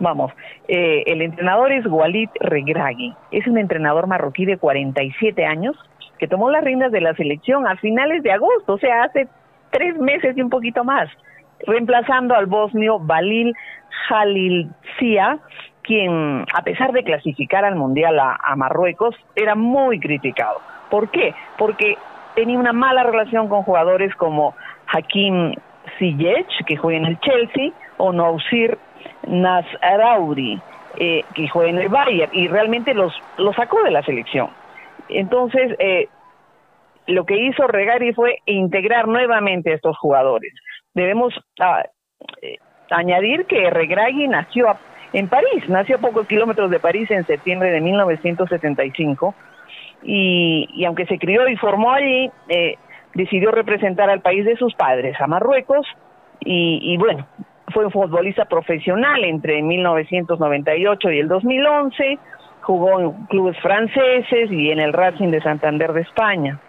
Vamos, 0.00 0.32
eh, 0.68 1.02
el 1.06 1.22
entrenador 1.22 1.72
es 1.72 1.84
Walid 1.86 2.28
Regragui, 2.40 3.14
es 3.32 3.46
un 3.48 3.58
entrenador 3.58 4.06
marroquí 4.06 4.44
de 4.44 4.56
47 4.56 5.44
años 5.44 5.76
que 6.18 6.28
tomó 6.28 6.50
las 6.50 6.62
riendas 6.62 6.92
de 6.92 7.00
la 7.00 7.14
selección 7.14 7.66
a 7.66 7.76
finales 7.76 8.22
de 8.22 8.32
agosto, 8.32 8.74
o 8.74 8.78
sea, 8.78 9.04
hace 9.04 9.28
tres 9.70 9.96
meses 9.98 10.36
y 10.36 10.42
un 10.42 10.50
poquito 10.50 10.84
más, 10.84 11.08
reemplazando 11.66 12.34
al 12.34 12.46
bosnio 12.46 12.98
Balil 12.98 13.54
Cia, 14.98 15.38
quien, 15.82 16.44
a 16.54 16.62
pesar 16.62 16.92
de 16.92 17.02
clasificar 17.02 17.64
al 17.64 17.76
Mundial 17.76 18.18
a, 18.20 18.56
Marruecos, 18.56 19.16
era 19.34 19.54
muy 19.54 19.98
criticado. 19.98 20.60
¿Por 20.90 21.10
qué? 21.10 21.34
Porque 21.56 21.96
tenía 22.34 22.58
una 22.58 22.72
mala 22.72 23.02
relación 23.02 23.48
con 23.48 23.62
jugadores 23.62 24.14
como 24.14 24.54
Hakim 24.86 25.54
Ziyech, 25.98 26.64
que 26.66 26.76
juega 26.76 26.98
en 26.98 27.06
el 27.06 27.20
Chelsea, 27.20 27.72
o 27.96 28.12
Nausir 28.12 28.78
Nasraoui, 29.26 30.60
eh, 30.96 31.24
que 31.34 31.48
juega 31.48 31.70
en 31.70 31.78
el 31.78 31.88
Bayern, 31.88 32.30
y 32.32 32.48
realmente 32.48 32.94
los, 32.94 33.12
los 33.36 33.54
sacó 33.56 33.82
de 33.82 33.90
la 33.90 34.02
selección. 34.02 34.50
Entonces, 35.08 35.74
eh, 35.78 36.08
lo 37.06 37.24
que 37.24 37.38
hizo 37.38 37.66
Regari 37.66 38.12
fue 38.12 38.38
integrar 38.46 39.08
nuevamente 39.08 39.72
a 39.72 39.74
estos 39.74 39.96
jugadores. 39.98 40.52
Debemos 40.94 41.34
ah, 41.60 41.82
eh, 42.42 42.56
añadir 42.90 43.46
que 43.46 43.70
Regragui 43.70 44.28
nació 44.28 44.76
en 45.12 45.28
París, 45.28 45.68
nació 45.68 45.96
a 45.96 46.00
pocos 46.00 46.26
kilómetros 46.26 46.70
de 46.70 46.80
París 46.80 47.10
en 47.10 47.26
septiembre 47.26 47.70
de 47.70 47.80
1975 47.80 49.34
y, 50.02 50.68
y 50.74 50.84
aunque 50.84 51.06
se 51.06 51.18
crió 51.18 51.48
y 51.48 51.56
formó 51.56 51.92
allí, 51.92 52.30
eh, 52.48 52.76
decidió 53.14 53.50
representar 53.50 54.10
al 54.10 54.20
país 54.20 54.44
de 54.44 54.56
sus 54.56 54.74
padres, 54.74 55.20
a 55.20 55.26
Marruecos, 55.26 55.86
y, 56.40 56.96
bueno, 56.98 57.26
fue 57.74 57.84
un 57.84 57.90
futbolista 57.90 58.44
profesional 58.46 59.24
entre 59.24 59.60
1998 59.60 61.10
y 61.10 61.18
el 61.18 61.28
2011, 61.28 62.18
jugó 62.62 63.00
en 63.00 63.12
clubes 63.26 63.58
franceses 63.60 64.50
y 64.50 64.70
en 64.70 64.78
el 64.78 64.92
Racing 64.92 65.28
de 65.28 65.42
Santander 65.42 65.92
de 65.92 66.02
España. 66.02 66.60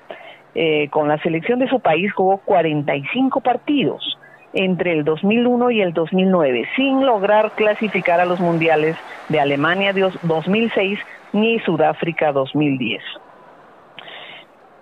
Eh, 0.55 0.89
con 0.89 1.07
la 1.07 1.19
selección 1.19 1.59
de 1.59 1.69
su 1.69 1.79
país 1.79 2.11
jugó 2.11 2.39
45 2.39 3.39
partidos 3.41 4.17
entre 4.53 4.93
el 4.93 5.03
2001 5.03 5.71
y 5.71 5.81
el 5.81 5.93
2009, 5.93 6.67
sin 6.75 7.05
lograr 7.05 7.51
clasificar 7.51 8.19
a 8.19 8.25
los 8.25 8.39
mundiales 8.39 8.95
de 9.29 9.39
Alemania 9.39 9.93
2006 10.23 10.99
ni 11.33 11.59
Sudáfrica 11.59 12.31
2010. 12.31 13.01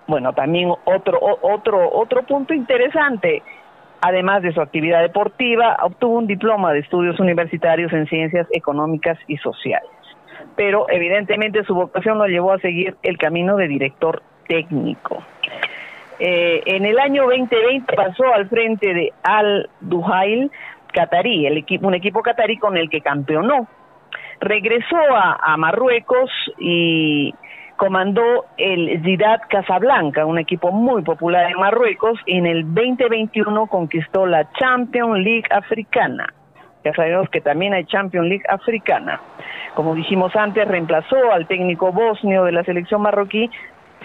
Bueno, 0.08 0.32
también 0.34 0.72
otro 0.86 1.20
otro 1.42 1.90
otro 1.92 2.24
punto 2.24 2.54
interesante, 2.54 3.44
además 4.00 4.42
de 4.42 4.54
su 4.54 4.62
actividad 4.62 5.02
deportiva, 5.02 5.78
obtuvo 5.84 6.18
un 6.18 6.28
diploma 6.28 6.72
de 6.72 6.80
estudios 6.80 7.20
universitarios 7.20 7.92
en 7.92 8.08
ciencias 8.08 8.48
económicas 8.52 9.18
y 9.28 9.38
sociales. 9.38 9.90
Pero 10.56 10.86
evidentemente 10.90 11.64
su 11.66 11.76
vocación 11.76 12.18
lo 12.18 12.26
llevó 12.26 12.54
a 12.54 12.60
seguir 12.60 12.96
el 13.04 13.18
camino 13.18 13.58
de 13.58 13.68
director 13.68 14.24
técnico. 14.48 15.22
Eh, 16.20 16.64
en 16.66 16.86
el 16.86 16.98
año 17.00 17.24
2020 17.24 17.96
pasó 17.96 18.34
al 18.34 18.50
frente 18.50 18.94
de 18.94 19.14
Al 19.24 19.70
Duhail 19.82 20.52
Qatarí, 20.92 21.46
el 21.46 21.58
equipo, 21.58 21.88
un 21.88 21.94
equipo 21.94 22.22
catarí 22.24 22.58
con 22.58 22.76
el 22.78 22.90
que 22.90 23.02
campeonó. 23.02 23.68
Regresó 24.40 24.98
a, 24.98 25.58
Marruecos 25.58 26.30
y 26.60 27.34
comandó 27.76 28.46
el 28.58 29.02
Zidane 29.04 29.44
Casablanca, 29.50 30.26
un 30.26 30.40
equipo 30.40 30.72
muy 30.72 31.04
popular 31.04 31.52
en 31.52 31.60
Marruecos. 31.60 32.20
En 32.26 32.46
el 32.46 32.64
2021 32.74 33.68
conquistó 33.68 34.26
la 34.26 34.52
Champions 34.54 35.20
League 35.20 35.48
africana. 35.50 36.34
Ya 36.84 36.94
sabemos 36.94 37.30
que 37.30 37.42
también 37.42 37.74
hay 37.74 37.86
Champions 37.86 38.28
League 38.28 38.46
africana. 38.48 39.20
Como 39.76 39.94
dijimos 39.94 40.36
antes, 40.36 40.68
reemplazó 40.68 41.32
al 41.32 41.48
técnico 41.48 41.92
bosnio 41.92 42.44
de 42.46 42.52
la 42.52 42.64
selección 42.64 43.02
marroquí 43.02 43.50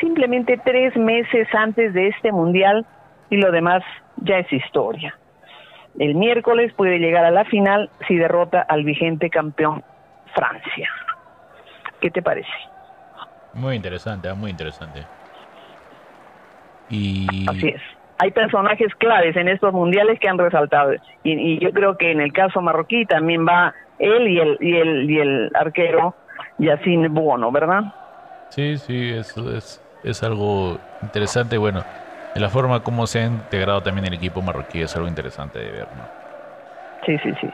simplemente 0.03 0.61
tres 0.63 0.95
meses 0.97 1.49
antes 1.55 1.95
de 1.95 2.09
este 2.09 2.33
mundial 2.33 2.85
y 3.31 3.37
lo 3.37 3.51
demás 3.53 3.83
ya 4.17 4.39
es 4.39 4.53
historia. 4.53 5.17
El 5.99 6.17
miércoles 6.17 6.73
puede 6.75 6.99
llegar 6.99 7.25
a 7.25 7.31
la 7.31 7.45
final 7.45 7.89
si 8.09 8.17
derrota 8.17 8.61
al 8.61 8.85
vigente 8.85 9.31
campeón 9.31 9.83
Francia. 10.35 10.91
¿Qué 12.01 12.11
te 12.11 12.21
parece? 12.21 12.51
Muy 13.55 13.77
interesante, 13.77 14.29
ah, 14.29 14.35
muy 14.35 14.51
interesante. 14.51 15.05
Y... 16.91 17.47
Así 17.49 17.69
es. 17.69 17.83
Hay 18.19 18.31
personajes 18.31 18.95
claves 18.97 19.37
en 19.37 19.49
estos 19.49 19.73
mundiales 19.73 20.19
que 20.21 20.29
han 20.29 20.39
resaltado. 20.39 20.93
Y, 21.25 21.59
yo 21.59 21.73
creo 21.73 21.97
que 21.97 22.13
en 22.13 22.21
el 22.21 22.33
caso 22.33 22.61
marroquí 22.61 23.05
también 23.05 23.47
va 23.47 23.75
él 23.99 24.29
y 24.29 24.39
el, 24.39 24.59
y 24.61 24.77
el, 24.77 25.11
y 25.11 25.19
el 25.19 25.51
arquero 25.55 26.15
Yacine 26.59 27.09
Bono, 27.09 27.51
¿verdad? 27.51 27.93
Sí, 28.51 28.77
sí, 28.77 29.11
eso 29.11 29.51
es, 29.57 29.82
es 30.05 30.23
algo 30.23 30.79
interesante. 31.03 31.59
Bueno, 31.59 31.83
en 32.35 32.43
la 32.43 32.49
forma 32.49 32.81
como 32.81 33.07
se 33.07 33.21
ha 33.21 33.27
integrado 33.27 33.83
también 33.83 34.07
el 34.07 34.15
equipo 34.15 34.43
marroquí 34.43 34.81
es 34.81 34.95
algo 34.97 35.09
interesante 35.09 35.59
de 35.59 35.71
ver, 35.71 35.89
¿no? 35.97 36.23
Sí, 37.07 37.19
sí, 37.19 37.33
sí 37.41 37.49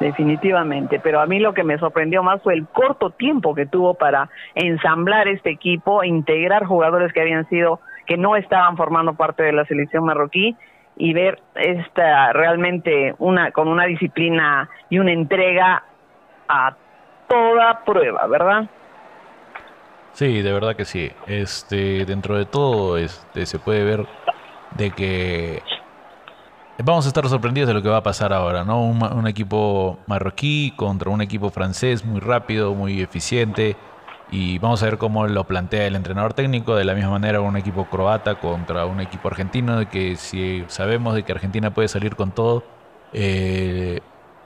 definitivamente, 0.00 1.00
pero 1.00 1.20
a 1.20 1.26
mí 1.26 1.38
lo 1.38 1.54
que 1.54 1.64
me 1.64 1.78
sorprendió 1.78 2.22
más 2.22 2.42
fue 2.42 2.54
el 2.54 2.66
corto 2.66 3.10
tiempo 3.10 3.54
que 3.54 3.66
tuvo 3.66 3.94
para 3.94 4.28
ensamblar 4.54 5.28
este 5.28 5.50
equipo, 5.50 6.02
e 6.02 6.08
integrar 6.08 6.64
jugadores 6.64 7.12
que 7.12 7.20
habían 7.20 7.48
sido, 7.48 7.80
que 8.06 8.16
no 8.16 8.36
estaban 8.36 8.76
formando 8.76 9.14
parte 9.14 9.42
de 9.42 9.52
la 9.52 9.64
selección 9.64 10.04
marroquí 10.04 10.56
y 10.96 11.12
ver 11.12 11.40
esta 11.54 12.32
realmente 12.32 13.14
una 13.18 13.50
con 13.50 13.68
una 13.68 13.86
disciplina 13.86 14.68
y 14.90 14.98
una 14.98 15.12
entrega 15.12 15.82
a 16.48 16.76
toda 17.28 17.84
prueba, 17.84 18.26
¿verdad? 18.26 18.66
Sí, 20.14 20.42
de 20.42 20.52
verdad 20.52 20.76
que 20.76 20.84
sí. 20.84 21.10
Este, 21.26 22.04
dentro 22.06 22.38
de 22.38 22.46
todo, 22.46 22.96
este, 22.96 23.46
se 23.46 23.58
puede 23.58 23.84
ver 23.84 24.06
de 24.76 24.90
que 24.90 25.62
Vamos 26.82 27.04
a 27.04 27.08
estar 27.08 27.28
sorprendidos 27.28 27.68
de 27.68 27.74
lo 27.74 27.82
que 27.82 27.88
va 27.88 27.98
a 27.98 28.02
pasar 28.02 28.32
ahora, 28.32 28.64
¿no? 28.64 28.82
Un, 28.84 29.28
equipo 29.28 29.98
marroquí 30.08 30.72
contra 30.76 31.08
un 31.08 31.20
equipo 31.20 31.50
francés 31.50 32.04
muy 32.04 32.18
rápido, 32.18 32.74
muy 32.74 33.00
eficiente. 33.00 33.76
Y 34.32 34.58
vamos 34.58 34.82
a 34.82 34.86
ver 34.86 34.98
cómo 34.98 35.26
lo 35.28 35.44
plantea 35.44 35.86
el 35.86 35.94
entrenador 35.94 36.34
técnico. 36.34 36.74
De 36.74 36.84
la 36.84 36.94
misma 36.94 37.10
manera, 37.10 37.40
un 37.40 37.56
equipo 37.56 37.84
croata 37.84 38.40
contra 38.40 38.86
un 38.86 39.00
equipo 39.00 39.28
argentino. 39.28 39.78
De 39.78 39.86
que 39.86 40.16
si 40.16 40.64
sabemos 40.66 41.14
de 41.14 41.22
que 41.22 41.30
Argentina 41.30 41.72
puede 41.72 41.86
salir 41.86 42.16
con 42.16 42.32
todo, 42.32 42.64
eh, 43.12 44.00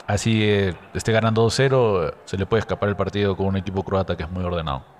así 0.07 0.43
eh, 0.43 0.75
esté 0.93 1.13
ganando 1.13 1.47
2-0, 1.47 2.13
se 2.27 2.37
le 2.37 2.45
puede 2.45 2.61
escapar 2.61 2.91
el 2.91 2.97
partido 2.97 3.37
con 3.39 3.47
un 3.47 3.57
equipo 3.57 3.83
croata 3.85 4.17
que 4.19 4.25
es 4.25 4.31
muy 4.31 4.45
ordenado. 4.45 4.98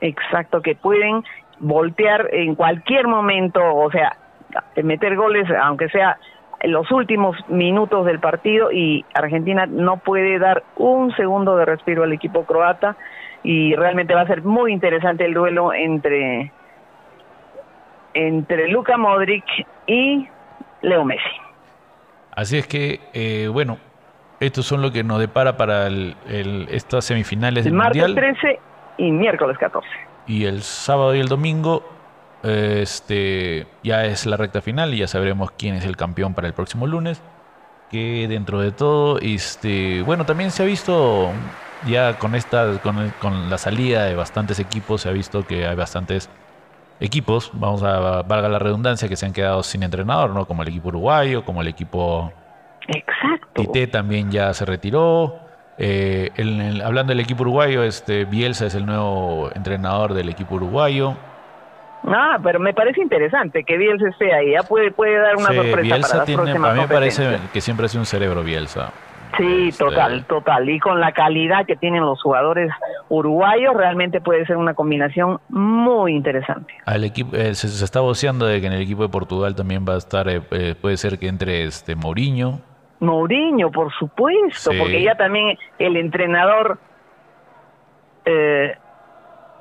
Exacto, 0.00 0.62
que 0.62 0.74
pueden 0.74 1.24
voltear 1.58 2.28
en 2.32 2.54
cualquier 2.54 3.06
momento, 3.06 3.60
o 3.62 3.90
sea, 3.90 4.16
meter 4.82 5.16
goles, 5.16 5.46
aunque 5.62 5.88
sea 5.90 6.16
en 6.60 6.72
los 6.72 6.90
últimos 6.90 7.36
minutos 7.48 8.04
del 8.06 8.20
partido 8.20 8.70
y 8.70 9.04
Argentina 9.14 9.66
no 9.66 9.96
puede 9.98 10.38
dar 10.38 10.62
un 10.76 11.14
segundo 11.16 11.56
de 11.56 11.64
respiro 11.64 12.04
al 12.04 12.12
equipo 12.12 12.44
croata 12.44 12.96
y 13.42 13.74
realmente 13.74 14.14
va 14.14 14.22
a 14.22 14.26
ser 14.26 14.42
muy 14.42 14.72
interesante 14.72 15.24
el 15.24 15.34
duelo 15.34 15.72
entre 15.72 16.52
entre 18.12 18.68
Luka 18.68 18.98
Modric 18.98 19.44
y 19.86 20.28
Leo 20.82 21.04
Messi. 21.04 21.22
Así 22.32 22.58
es 22.58 22.66
que, 22.66 23.00
eh, 23.12 23.48
bueno, 23.48 23.78
estos 24.40 24.66
son 24.66 24.82
lo 24.82 24.90
que 24.90 25.04
nos 25.04 25.20
depara 25.20 25.56
para 25.56 25.86
el, 25.86 26.16
estas 26.70 27.04
semifinales 27.04 27.64
del 27.64 27.74
Martes 27.74 28.02
Mundial. 28.02 28.34
13 28.34 28.60
y 29.00 29.10
miércoles 29.10 29.56
14. 29.58 29.88
Y 30.26 30.44
el 30.44 30.62
sábado 30.62 31.14
y 31.14 31.20
el 31.20 31.28
domingo 31.28 31.82
este, 32.42 33.66
ya 33.82 34.04
es 34.04 34.26
la 34.26 34.36
recta 34.36 34.60
final 34.60 34.94
y 34.94 34.98
ya 34.98 35.06
sabremos 35.06 35.50
quién 35.52 35.74
es 35.74 35.84
el 35.84 35.96
campeón 35.96 36.34
para 36.34 36.46
el 36.46 36.54
próximo 36.54 36.86
lunes. 36.86 37.22
Que 37.90 38.28
dentro 38.28 38.60
de 38.60 38.70
todo, 38.70 39.18
este, 39.18 40.02
bueno, 40.02 40.24
también 40.24 40.52
se 40.52 40.62
ha 40.62 40.66
visto 40.66 41.30
ya 41.86 42.18
con 42.18 42.36
esta, 42.36 42.78
con, 42.82 43.12
con 43.20 43.50
la 43.50 43.58
salida 43.58 44.04
de 44.04 44.14
bastantes 44.14 44.60
equipos, 44.60 45.00
se 45.00 45.08
ha 45.08 45.12
visto 45.12 45.44
que 45.44 45.66
hay 45.66 45.74
bastantes 45.74 46.30
equipos, 47.00 47.50
vamos 47.54 47.82
a 47.82 48.22
valga 48.22 48.48
la 48.48 48.60
redundancia, 48.60 49.08
que 49.08 49.16
se 49.16 49.26
han 49.26 49.32
quedado 49.32 49.62
sin 49.64 49.82
entrenador, 49.82 50.30
¿no? 50.30 50.46
Como 50.46 50.62
el 50.62 50.68
equipo 50.68 50.88
uruguayo, 50.88 51.44
como 51.44 51.62
el 51.62 51.68
equipo 51.68 52.32
Exacto. 52.86 53.62
Tite 53.62 53.86
también 53.86 54.30
ya 54.30 54.52
se 54.54 54.64
retiró. 54.64 55.49
Eh, 55.78 56.30
hablando 56.84 57.12
del 57.12 57.20
equipo 57.20 57.42
uruguayo, 57.42 57.82
este 57.82 58.24
Bielsa 58.24 58.66
es 58.66 58.74
el 58.74 58.86
nuevo 58.86 59.50
entrenador 59.54 60.14
del 60.14 60.28
equipo 60.28 60.56
uruguayo. 60.56 61.16
Ah, 62.06 62.38
pero 62.42 62.58
me 62.60 62.72
parece 62.72 63.00
interesante 63.02 63.64
que 63.64 63.76
Bielsa 63.76 64.08
esté 64.08 64.32
ahí. 64.32 64.52
Ya 64.52 64.62
puede, 64.62 64.90
puede 64.90 65.18
dar 65.18 65.36
una 65.36 65.52
sorpresa 65.52 65.80
Bielsa 65.80 66.08
para 66.08 66.18
las 66.18 66.26
tiene, 66.26 66.42
próximas 66.42 66.70
A 66.70 66.74
mí 66.74 66.80
me 66.80 66.88
parece 66.88 67.38
que 67.52 67.60
siempre 67.60 67.86
ha 67.86 67.88
sido 67.88 68.00
un 68.00 68.06
cerebro 68.06 68.42
Bielsa. 68.42 68.92
Sí, 69.36 69.68
Este, 69.68 69.84
total, 69.84 70.24
total. 70.24 70.68
Y 70.68 70.80
con 70.80 71.00
la 71.00 71.12
calidad 71.12 71.64
que 71.66 71.76
tienen 71.76 72.02
los 72.02 72.20
jugadores 72.22 72.70
uruguayos, 73.08 73.74
realmente 73.76 74.20
puede 74.20 74.44
ser 74.46 74.56
una 74.56 74.74
combinación 74.74 75.40
muy 75.48 76.14
interesante. 76.14 76.74
Al 76.84 77.04
equipo, 77.04 77.36
eh, 77.36 77.54
se, 77.54 77.68
se 77.68 77.84
está 77.84 78.00
voceando 78.00 78.46
de 78.46 78.60
que 78.60 78.66
en 78.66 78.72
el 78.72 78.82
equipo 78.82 79.02
de 79.02 79.08
Portugal 79.08 79.54
también 79.54 79.84
va 79.88 79.94
a 79.94 79.98
estar, 79.98 80.28
eh, 80.28 80.42
eh, 80.50 80.74
puede 80.80 80.96
ser 80.96 81.18
que 81.18 81.28
entre 81.28 81.64
este 81.64 81.94
Mourinho. 81.94 82.60
Mourinho, 83.00 83.70
por 83.70 83.92
supuesto, 83.94 84.72
Sí. 84.72 84.78
porque 84.78 85.02
ya 85.02 85.16
también 85.16 85.58
el 85.78 85.96
entrenador, 85.96 86.78
eh, 88.24 88.76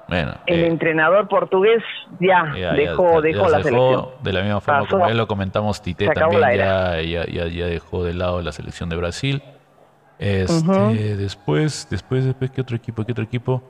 Bueno, 0.07 0.33
el 0.47 0.59
eh, 0.61 0.67
entrenador 0.67 1.27
portugués 1.27 1.83
ya, 2.19 2.43
dejó, 2.73 3.15
ya 3.15 3.21
dejó 3.21 3.49
la 3.49 3.57
dejó, 3.57 3.63
selección. 3.69 4.05
De 4.23 4.33
la 4.33 4.41
misma 4.41 4.59
forma 4.61 4.79
Pasó. 4.81 4.91
como 4.97 5.07
ya 5.07 5.13
lo 5.13 5.27
comentamos, 5.27 5.81
Tite 5.81 6.07
también 6.09 6.41
ya, 6.57 7.01
ya, 7.01 7.25
ya, 7.25 7.45
ya 7.47 7.65
dejó 7.67 8.03
de 8.03 8.13
lado 8.13 8.41
la 8.41 8.51
selección 8.51 8.89
de 8.89 8.95
Brasil. 8.95 9.43
Este, 10.17 11.15
después, 11.15 11.87
después, 11.89 12.25
después, 12.25 12.51
¿qué 12.51 12.61
otro 12.61 12.75
equipo? 12.75 13.05
¿Qué 13.05 13.11
otro 13.13 13.23
equipo? 13.23 13.63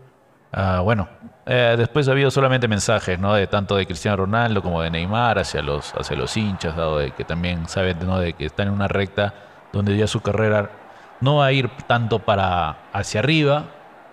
Ah, 0.52 0.82
bueno, 0.84 1.08
eh, 1.46 1.76
después 1.78 2.08
ha 2.08 2.12
habido 2.14 2.32
solamente 2.32 2.68
mensajes, 2.68 3.20
¿no? 3.20 3.36
De 3.36 3.46
tanto 3.46 3.76
de 3.76 3.86
Cristiano 3.86 4.18
Ronaldo 4.18 4.64
como 4.64 4.82
de 4.82 4.90
Neymar 4.90 5.38
hacia 5.38 5.62
los, 5.62 5.94
hacia 5.94 6.18
los 6.18 6.36
hinchas, 6.38 6.76
dado 6.76 6.98
de 6.98 7.12
que 7.12 7.24
también 7.24 7.68
saben, 7.68 7.98
¿no? 8.04 8.18
De 8.20 8.34
que 8.34 8.46
están 8.46 8.70
en 8.70 8.74
una 8.74 8.88
recta 8.88 9.34
donde 9.72 9.98
ya 9.98 10.08
su 10.08 10.22
carrera 10.22 10.70
no 11.22 11.38
va 11.38 11.48
a 11.48 11.52
ir 11.52 11.70
tanto 11.88 12.20
para 12.20 12.78
hacia 12.94 13.20
arriba 13.20 13.66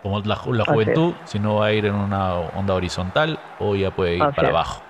como 0.02 0.20
la, 0.20 0.38
la 0.46 0.64
juventud, 0.64 1.14
sino 1.24 1.56
va 1.56 1.66
a 1.66 1.72
ir 1.72 1.86
en 1.86 1.94
una 1.94 2.34
onda 2.34 2.74
horizontal 2.74 3.38
o 3.58 3.74
ya 3.74 3.90
puede 3.90 4.16
ir 4.16 4.24
para 4.34 4.48
abajo. 4.48 4.82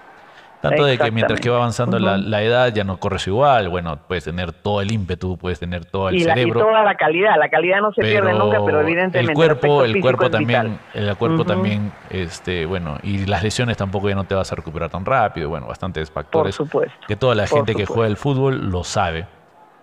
Tanto 0.60 0.84
de 0.84 0.98
que 0.98 1.10
mientras 1.10 1.40
que 1.40 1.50
va 1.50 1.56
avanzando 1.56 1.98
la, 1.98 2.42
edad 2.42 2.72
ya 2.72 2.84
no 2.84 2.98
corres 2.98 3.26
igual, 3.26 3.68
bueno, 3.68 3.98
puedes 4.06 4.24
tener 4.24 4.52
todo 4.52 4.80
el 4.80 4.90
ímpetu, 4.90 5.36
puedes 5.36 5.60
tener 5.60 5.84
todo 5.84 6.08
el 6.08 6.20
cerebro. 6.20 6.60
y 6.60 6.62
toda 6.62 6.82
la 6.82 6.94
calidad, 6.94 7.36
la 7.38 7.48
calidad 7.48 7.80
no 7.80 7.92
se 7.92 8.02
pierde 8.02 8.32
nunca, 8.32 8.58
pero 8.64 8.80
evidentemente 8.80 9.30
el 9.30 9.34
cuerpo, 9.34 9.84
el, 9.84 10.00
cuerpo 10.00 10.30
también, 10.30 10.78
el 10.94 11.16
cuerpo 11.16 11.44
también, 11.44 11.92
este, 12.10 12.66
bueno, 12.66 12.98
y 13.02 13.26
las 13.26 13.42
lesiones 13.42 13.76
tampoco 13.76 14.08
ya 14.08 14.14
no 14.14 14.24
te 14.24 14.34
vas 14.34 14.50
a 14.52 14.56
recuperar 14.56 14.90
tan 14.90 15.04
rápido, 15.04 15.48
bueno, 15.48 15.66
bastantes 15.66 16.10
factores. 16.10 16.56
Por 16.56 16.66
supuesto. 16.66 16.98
Que 17.06 17.16
toda 17.16 17.34
la 17.34 17.46
gente 17.46 17.74
que 17.74 17.86
juega 17.86 18.08
el 18.08 18.16
fútbol 18.16 18.70
lo 18.70 18.82
sabe. 18.84 19.26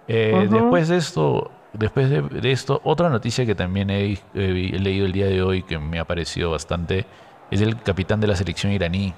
Eh, 0.07 0.47
después 0.49 0.89
de 0.89 0.97
esto, 0.97 1.51
después 1.73 2.09
de, 2.09 2.51
esto, 2.51 2.81
otra 2.83 3.09
noticia 3.09 3.45
que 3.45 3.55
también 3.55 3.89
he, 3.89 4.17
he 4.33 4.79
leído 4.79 5.05
el 5.05 5.11
día 5.11 5.27
de 5.27 5.41
hoy 5.41 5.63
que 5.63 5.77
me 5.79 5.99
ha 5.99 6.05
parecido 6.05 6.51
bastante 6.51 7.05
es 7.51 7.61
el 7.61 7.81
capitán 7.81 8.19
de 8.19 8.27
la 8.27 8.35
selección 8.35 8.71
iraní 8.71 9.13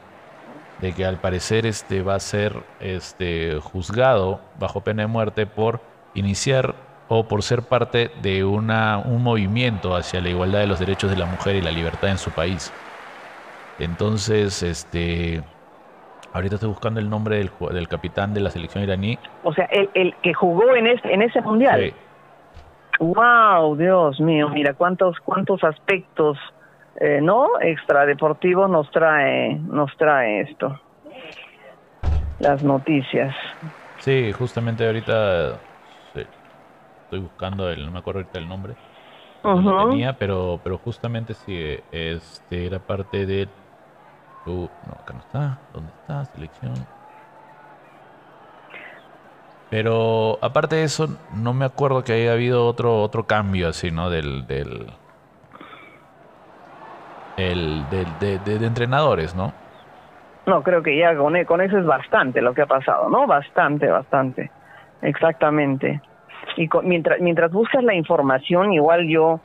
de 0.81 0.93
que 0.93 1.05
al 1.05 1.19
parecer 1.19 1.65
este 1.65 2.01
va 2.01 2.15
a 2.15 2.19
ser 2.19 2.63
este 2.79 3.59
juzgado 3.61 4.41
bajo 4.59 4.81
pena 4.81 5.03
de 5.03 5.07
muerte 5.07 5.45
por 5.45 5.81
iniciar 6.13 6.75
o 7.07 7.27
por 7.27 7.43
ser 7.43 7.61
parte 7.61 8.11
de 8.21 8.43
una, 8.43 8.97
un 8.97 9.21
movimiento 9.23 9.95
hacia 9.95 10.21
la 10.21 10.29
igualdad 10.29 10.59
de 10.59 10.67
los 10.67 10.79
derechos 10.79 11.09
de 11.11 11.17
la 11.17 11.25
mujer 11.25 11.55
y 11.55 11.61
la 11.61 11.71
libertad 11.71 12.09
en 12.09 12.17
su 12.17 12.31
país. 12.31 12.71
Entonces, 13.79 14.63
este 14.63 15.43
ahorita 16.35 16.55
estoy 16.55 16.69
buscando 16.69 16.99
el 16.99 17.09
nombre 17.09 17.37
del, 17.37 17.49
del 17.71 17.87
capitán 17.87 18.33
de 18.33 18.41
la 18.41 18.49
selección 18.49 18.83
iraní. 18.83 19.17
O 19.43 19.53
sea, 19.53 19.65
el, 19.71 19.89
el 19.93 20.13
que 20.21 20.33
jugó 20.33 20.75
en 20.75 20.87
ese, 20.87 21.13
en 21.13 21.21
ese 21.21 21.41
mundial. 21.41 21.81
Sí. 21.81 21.93
Wow, 22.99 23.75
Dios 23.75 24.19
mío, 24.19 24.49
mira 24.49 24.73
cuántos 24.73 25.17
cuántos 25.19 25.63
aspectos 25.63 26.37
eh, 26.99 27.19
no 27.21 27.47
extradeportivo 27.61 28.67
nos 28.67 28.89
trae 28.91 29.55
nos 29.55 29.95
trae 29.97 30.41
esto 30.41 30.79
las 32.39 32.63
noticias 32.63 33.35
sí 33.97 34.31
justamente 34.31 34.85
ahorita 34.85 35.59
estoy 37.03 37.19
buscando 37.19 37.69
el 37.69 37.85
no 37.85 37.91
me 37.91 37.99
acuerdo 37.99 38.21
ahorita 38.21 38.39
el 38.39 38.47
nombre 38.47 38.75
no 39.43 39.89
tenía 39.89 40.13
pero 40.13 40.61
pero 40.63 40.77
justamente 40.77 41.33
sí 41.33 41.77
este 41.91 42.65
era 42.65 42.79
parte 42.79 43.25
de 43.25 43.49
no 44.45 44.69
acá 44.99 45.13
no 45.13 45.19
está 45.19 45.59
dónde 45.73 45.91
está 46.01 46.25
selección 46.25 46.73
pero 49.69 50.37
aparte 50.41 50.75
de 50.75 50.83
eso 50.83 51.07
no 51.33 51.53
me 51.53 51.65
acuerdo 51.65 52.03
que 52.03 52.13
haya 52.13 52.33
habido 52.33 52.67
otro 52.67 53.01
otro 53.01 53.25
cambio 53.25 53.69
así 53.69 53.91
no 53.91 54.09
del 54.09 54.45
del 54.47 54.87
el 57.37 57.83
de, 57.89 58.39
de, 58.39 58.65
entrenadores, 58.65 59.35
¿no? 59.35 59.53
No, 60.45 60.63
creo 60.63 60.83
que 60.83 60.97
ya 60.97 61.15
con, 61.15 61.43
con 61.45 61.61
eso 61.61 61.77
es 61.77 61.85
bastante 61.85 62.41
lo 62.41 62.53
que 62.53 62.61
ha 62.61 62.67
pasado, 62.67 63.09
¿no? 63.09 63.27
Bastante, 63.27 63.87
bastante. 63.87 64.51
Exactamente. 65.01 66.01
Y 66.55 66.69
mientras, 66.83 67.19
mientras 67.19 67.51
buscas 67.51 67.83
la 67.83 67.95
información, 67.95 68.73
igual 68.73 69.07
yo, 69.07 69.39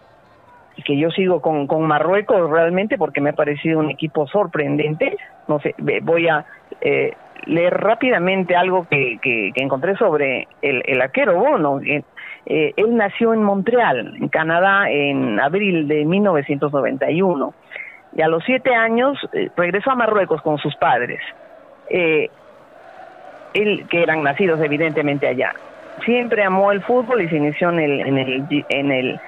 que 0.85 0.97
yo 0.97 1.11
sigo 1.11 1.41
con, 1.41 1.67
con 1.67 1.83
Marruecos 1.87 2.51
realmente 2.51 2.97
porque 2.97 3.21
me 3.21 3.31
ha 3.31 3.35
parecido 3.35 3.79
un 3.79 3.91
equipo 3.91 4.27
sorprendente, 4.27 5.17
no 5.49 5.61
sé, 5.61 5.75
voy 6.03 6.29
a 6.29 6.47
eh, 6.81 7.15
leer 7.47 7.75
rápidamente 7.75 8.57
algo 8.57 8.87
que, 8.89 9.19
que, 9.23 9.53
encontré 9.57 9.97
sobre 9.97 10.49
el, 10.63 10.83
el 10.87 11.01
arquero 11.01 11.35
Bono. 11.35 11.81
Eh, 11.81 12.03
él 12.77 12.97
nació 12.97 13.35
en 13.35 13.43
Montreal, 13.43 14.17
en 14.17 14.29
Canadá, 14.29 14.91
en 14.91 15.39
abril 15.39 15.87
de 15.89 16.05
1991 16.05 17.55
y 18.17 18.23
a 18.23 18.29
los 18.29 18.43
siete 18.45 18.75
años 18.75 19.19
eh, 19.33 19.51
regresó 19.57 19.91
a 19.91 19.95
Marruecos 19.95 20.43
con 20.43 20.59
sus 20.59 20.75
padres, 20.77 21.21
eh, 21.89 22.29
él, 23.55 23.87
que 23.89 24.03
eran 24.03 24.23
nacidos 24.23 24.61
evidentemente 24.61 25.29
allá. 25.29 25.53
Siempre 26.05 26.43
amó 26.43 26.73
el 26.73 26.83
fútbol 26.83 27.23
y 27.23 27.29
se 27.29 27.37
inició 27.37 27.71
en 27.71 27.79
el, 27.79 28.01
en 28.01 28.19
el, 28.19 28.65
en 28.69 28.91
el 28.91 29.21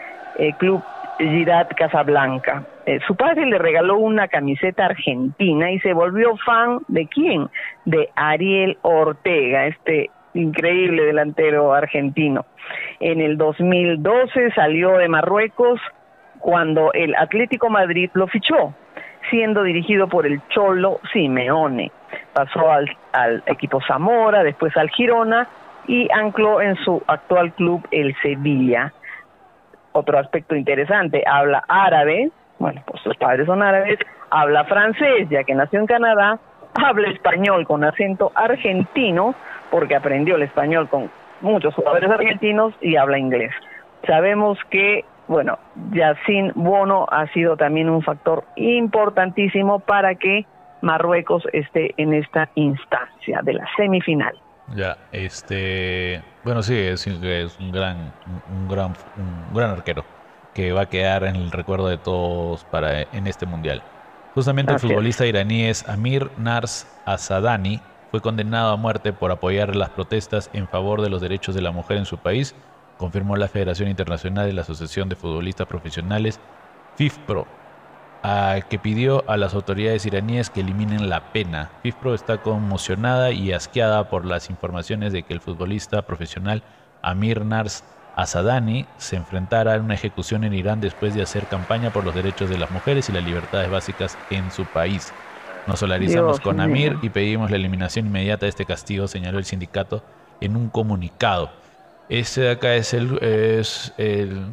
club 0.59 0.83
Girat 1.19 1.75
Casablanca. 1.75 2.65
su 3.07 3.15
padre 3.15 3.47
le 3.47 3.59
regaló 3.59 3.99
una 3.99 4.29
camiseta 4.29 4.87
argentina 4.87 5.71
y 5.71 5.79
se 5.81 5.93
volvió 5.93 6.37
fan 6.39 6.81
de 6.89 7.07
quién? 7.07 7.49
De 7.85 8.11
Ariel 8.17 8.79
Ortega, 8.83 9.67
este 9.67 10.11
increíble 10.35 11.05
delantero 11.05 11.73
argentino. 11.73 12.47
En 13.01 13.21
el 13.21 13.37
2012 13.37 14.53
salió 14.55 14.99
de 14.99 15.09
Marruecos 15.09 15.81
cuando 16.39 16.93
el 16.93 17.15
Atlético 17.15 17.71
Madrid 17.71 18.11
lo 18.15 18.27
fichó, 18.27 18.75
siendo 19.31 19.63
dirigido 19.63 20.09
por 20.09 20.27
el 20.27 20.41
Cholo 20.49 21.01
Simeone. 21.13 21.93
Pasó 22.33 22.71
al, 22.71 23.43
equipo 23.47 23.81
Zamora, 23.87 24.43
después 24.43 24.77
al 24.77 24.91
Girona 24.91 25.49
y 25.87 26.09
ancló 26.13 26.61
en 26.61 26.77
su 26.77 27.03
actual 27.07 27.53
club 27.53 27.87
el 27.91 28.15
Sevilla. 28.23 28.93
Otro 29.93 30.19
aspecto 30.19 30.55
interesante, 30.55 31.23
habla 31.27 31.63
árabe, 31.69 32.31
bueno, 32.59 32.83
pues 32.87 33.03
sus 33.03 33.17
padres 33.17 33.47
son 33.47 33.63
árabes, 33.63 33.99
habla 34.31 34.65
francés, 34.65 35.29
ya 35.31 35.45
que 35.45 35.55
nació 35.55 35.81
en 35.81 35.87
Canadá, 35.87 36.39
habla 36.75 37.09
español 37.09 37.67
con 37.67 37.85
acento 37.85 38.33
argentino, 38.35 39.35
porque 39.71 39.95
aprendió 39.95 40.37
el 40.37 40.43
español 40.43 40.89
con 40.89 41.11
muchos 41.41 41.75
jugadores 41.75 42.11
argentinos 42.11 42.73
y 42.81 42.97
habla 42.97 43.19
inglés. 43.19 43.53
Sabemos 44.07 44.59
que 44.71 45.05
bueno, 45.29 45.59
Yacine 45.93 46.53
Bono 46.55 47.07
ha 47.11 47.27
sido 47.29 47.57
también 47.57 47.89
un 47.89 48.03
factor 48.03 48.45
importantísimo 48.57 49.79
para 49.79 50.15
que 50.17 50.45
Marruecos 50.83 51.45
esté 51.53 51.95
en 51.97 52.13
esta 52.13 52.51
instancia 52.55 53.41
de 53.43 53.55
la 53.55 53.67
semifinal. 53.77 54.37
Ya, 54.69 54.97
este, 55.13 56.23
bueno, 56.45 56.63
sí, 56.63 56.75
es, 56.75 57.07
un 57.07 57.73
gran, 57.73 58.13
un 58.51 58.69
gran, 58.69 58.95
un 59.17 59.55
gran 59.55 59.71
arquero 59.71 60.05
que 60.55 60.73
va 60.73 60.83
a 60.83 60.89
quedar 60.89 61.25
en 61.25 61.37
el 61.37 61.51
recuerdo 61.51 61.89
de 61.89 61.99
todos 61.99 62.65
para 62.65 63.03
en 63.03 63.27
este 63.27 63.47
mundial. 63.47 63.83
Justamente 64.35 64.73
el 64.73 64.79
futbolista 64.79 65.27
iraní 65.27 65.65
es 65.65 65.87
Amir 65.89 66.31
Nars 66.39 66.87
Asadani 67.05 67.81
fue 68.11 68.21
condenado 68.21 68.73
a 68.73 68.77
muerte 68.77 69.13
por 69.13 69.31
apoyar 69.31 69.75
las 69.75 69.91
protestas 69.91 70.51
en 70.53 70.69
favor 70.69 71.03
de 71.03 71.11
los 71.11 71.21
derechos 71.21 71.55
de 71.55 71.63
la 71.63 71.71
mujer 71.71 71.97
en 71.99 72.07
su 72.07 72.19
país 72.19 72.55
confirmó 73.03 73.37
la 73.37 73.49
Federación 73.49 73.89
Internacional 73.89 74.47
de 74.47 74.53
la 74.53 74.63
Asociación 74.63 75.09
de 75.09 75.17
Futbolistas 75.17 75.67
Profesionales, 75.67 76.41
FIFPRO, 76.95 77.49
que 78.69 78.79
pidió 78.79 79.29
a 79.29 79.37
las 79.37 79.55
autoridades 79.55 80.07
iraníes 80.07 80.49
que 80.49 80.61
eliminen 80.61 81.09
la 81.09 81.33
pena. 81.33 81.71
FIFPRO 81.83 82.15
está 82.15 82.39
conmocionada 82.39 83.33
y 83.33 83.53
asqueada 83.53 84.09
por 84.09 84.25
las 84.25 84.49
informaciones 84.49 85.13
de 85.13 85.25
que 85.25 85.35
el 85.35 85.41
futbolista 85.41 86.03
profesional 86.03 86.63
Amir 87.03 87.45
Nars 87.45 87.85
Asadani 88.15 88.87
se 88.97 89.17
enfrentara 89.17 89.75
a 89.75 89.79
una 89.79 89.95
ejecución 89.95 90.45
en 90.45 90.55
Irán 90.55 90.81
después 90.81 91.15
de 91.15 91.23
hacer 91.23 91.47
campaña 91.49 91.91
por 91.91 92.05
los 92.05 92.15
derechos 92.15 92.49
de 92.49 92.59
las 92.59 92.71
mujeres 92.71 93.09
y 93.09 93.13
las 93.13 93.25
libertades 93.25 93.71
básicas 93.71 94.17
en 94.31 94.51
su 94.53 94.67
país. 94.67 95.13
Nos 95.67 95.81
solidarizamos 95.81 96.39
con 96.41 96.61
Amir 96.61 96.99
y 97.03 97.09
pedimos 97.09 97.51
la 97.51 97.57
eliminación 97.57 98.07
inmediata 98.07 98.47
de 98.47 98.51
este 98.51 98.67
castigo, 98.67 99.09
señaló 99.09 99.39
el 99.39 99.45
sindicato 99.45 100.05
en 100.41 100.57
un 100.57 100.69
comunicado. 100.69 101.51
Este 102.09 102.43
de 102.43 102.51
acá 102.53 102.75
es 102.75 102.95
el, 102.95 103.19
es 103.23 103.93
el 103.97 104.47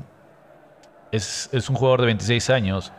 es, 1.12 1.50
es, 1.52 1.70
un 1.70 1.76
jugador 1.76 2.02
de 2.02 2.06
26 2.08 2.50
años 2.52 2.94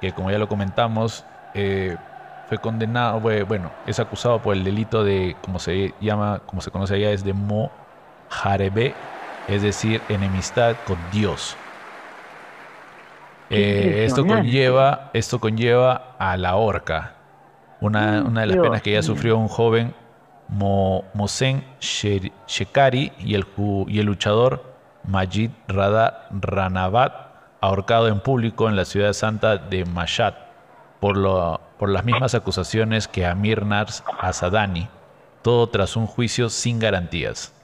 que, 0.00 0.12
como 0.14 0.30
ya 0.30 0.38
lo 0.38 0.48
comentamos, 0.48 1.26
eh, 1.54 1.98
fue 2.46 2.58
condenado, 2.60 3.20
bueno, 3.20 3.74
es 3.84 3.98
acusado 4.00 4.40
por 4.42 4.54
el 4.56 4.64
delito 4.64 5.04
de, 5.04 5.38
como 5.40 5.58
se 5.58 5.96
llama, 6.00 6.40
como 6.46 6.62
se 6.62 6.70
conoce 6.70 6.94
allá, 6.94 7.10
es 7.12 7.24
de 7.24 7.34
mojarebe, 7.34 8.96
es 9.46 9.62
decir, 9.62 10.04
enemistad 10.08 10.78
con 10.84 11.10
Dios. 11.10 11.58
Eh, 13.50 14.04
esto 14.04 14.26
conlleva, 14.26 15.10
esto 15.14 15.40
conlleva 15.40 16.16
a 16.18 16.36
la 16.36 16.56
horca, 16.56 17.16
una, 17.80 18.22
una 18.24 18.42
de 18.42 18.46
las 18.46 18.58
penas 18.58 18.82
que 18.82 18.92
ya 18.92 19.02
sufrió 19.02 19.38
un 19.38 19.48
joven 19.48 19.94
Mosen 20.48 21.64
Shekari 21.80 23.12
y 23.18 23.34
el, 23.34 23.46
y 23.88 23.98
el 24.00 24.06
luchador 24.06 24.78
Majid 25.02 25.52
Rada 25.66 26.26
Ranabat, 26.30 27.27
ahorcado 27.60 28.08
en 28.08 28.20
público 28.20 28.68
en 28.68 28.76
la 28.76 28.84
ciudad 28.84 29.12
santa 29.12 29.56
de 29.56 29.84
Mashhad 29.84 30.34
por, 31.00 31.16
lo, 31.16 31.60
por 31.78 31.88
las 31.88 32.04
mismas 32.04 32.34
acusaciones 32.34 33.08
que 33.08 33.26
Amir 33.26 33.64
Nars 33.64 34.04
Asadani, 34.20 34.88
todo 35.42 35.68
tras 35.68 35.96
un 35.96 36.06
juicio 36.06 36.48
sin 36.48 36.78
garantías. 36.78 37.54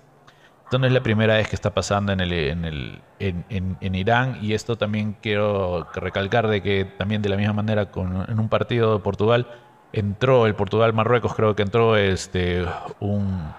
Esto 0.64 0.78
no 0.78 0.86
es 0.86 0.92
la 0.92 1.02
primera 1.02 1.34
vez 1.34 1.48
que 1.48 1.56
está 1.56 1.74
pasando 1.74 2.12
en, 2.12 2.20
el, 2.20 2.32
en, 2.32 2.64
el, 2.64 3.00
en, 3.18 3.76
en, 3.80 3.94
Irán 3.94 4.38
y 4.40 4.54
esto 4.54 4.76
también 4.76 5.16
quiero 5.20 5.86
recalcar 5.94 6.48
de 6.48 6.62
que 6.62 6.84
también 6.84 7.22
de 7.22 7.28
la 7.28 7.36
misma 7.36 7.52
manera 7.52 7.90
con, 7.90 8.24
en 8.28 8.40
un 8.40 8.48
partido 8.48 8.94
de 8.94 9.00
Portugal 9.00 9.46
entró 9.92 10.46
el 10.46 10.54
Portugal-Marruecos, 10.54 11.34
creo 11.34 11.54
que 11.54 11.62
entró 11.62 11.96
este, 11.96 12.66
un, 12.98 13.52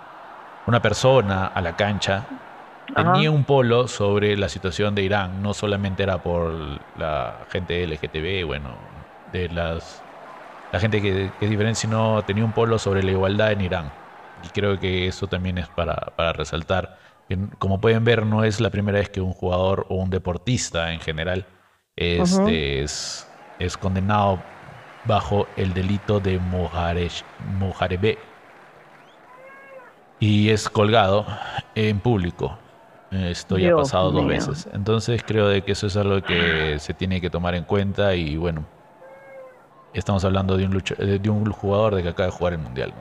una 0.65 0.81
persona 0.81 1.45
a 1.45 1.61
la 1.61 1.75
cancha, 1.75 2.25
tenía 2.95 3.31
un 3.31 3.45
polo 3.45 3.87
sobre 3.87 4.37
la 4.37 4.49
situación 4.49 4.95
de 4.95 5.03
Irán, 5.03 5.41
no 5.41 5.53
solamente 5.53 6.03
era 6.03 6.23
por 6.23 6.81
la 6.97 7.45
gente 7.49 7.85
LGTB, 7.85 8.45
bueno, 8.45 8.93
de 9.25 9.49
las 9.49 10.05
la 10.71 10.79
gente 10.79 11.01
que, 11.01 11.35
que 11.39 11.45
es 11.45 11.51
diferente, 11.51 11.79
sino 11.79 12.23
tenía 12.25 12.45
un 12.45 12.53
polo 12.53 12.79
sobre 12.79 13.03
la 13.03 13.11
igualdad 13.11 13.51
en 13.53 13.61
Irán. 13.61 13.93
Y 14.41 14.49
creo 14.49 14.79
que 14.79 15.07
eso 15.07 15.27
también 15.29 15.57
es 15.57 15.69
para, 15.69 15.95
para 16.15 16.33
resaltar. 16.33 16.99
Que, 17.29 17.37
como 17.59 17.79
pueden 17.81 18.03
ver, 18.03 18.25
no 18.25 18.43
es 18.43 18.59
la 18.59 18.71
primera 18.71 18.99
vez 18.99 19.09
que 19.09 19.21
un 19.21 19.33
jugador 19.33 19.85
o 19.89 19.95
un 19.95 20.09
deportista 20.09 20.91
en 20.93 20.99
general 20.99 21.47
este, 21.95 22.83
es, 22.83 23.33
es 23.59 23.77
condenado 23.77 24.51
bajo 25.03 25.53
el 25.55 25.73
delito 25.73 26.19
de 26.19 26.39
mojarebe 26.39 28.19
y 30.19 30.49
es 30.49 30.69
colgado 30.69 31.25
en 31.75 32.01
público. 32.01 32.64
Esto 33.11 33.57
ya 33.57 33.71
ha 33.71 33.75
pasado 33.75 34.11
dos 34.11 34.27
veces. 34.27 34.69
Entonces 34.73 35.23
creo 35.25 35.47
de 35.47 35.61
que 35.61 35.71
eso 35.71 35.87
es 35.87 35.95
algo 35.97 36.21
que 36.21 36.77
se 36.79 36.93
tiene 36.93 37.21
que 37.21 37.29
tomar 37.29 37.55
en 37.55 37.63
cuenta 37.63 38.15
y 38.15 38.35
bueno, 38.35 38.65
estamos 39.93 40.25
hablando 40.25 40.57
de 40.57 40.65
un, 40.65 40.81
de 41.21 41.29
un 41.29 41.45
jugador 41.51 41.95
de 41.95 42.03
que 42.03 42.09
acaba 42.09 42.27
de 42.27 42.31
jugar 42.31 42.53
el 42.53 42.59
Mundial. 42.59 42.93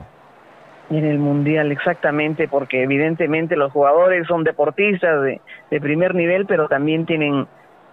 En 0.89 1.03
el 1.03 1.17
Mundial, 1.17 1.71
exactamente, 1.71 2.47
porque 2.47 2.83
evidentemente 2.83 3.55
los 3.55 3.71
jugadores 3.71 4.27
son 4.27 4.43
deportistas 4.43 5.23
de, 5.23 5.41
de 5.71 5.81
primer 5.81 6.13
nivel, 6.13 6.45
pero 6.45 6.67
también 6.67 7.05
tienen 7.05 7.47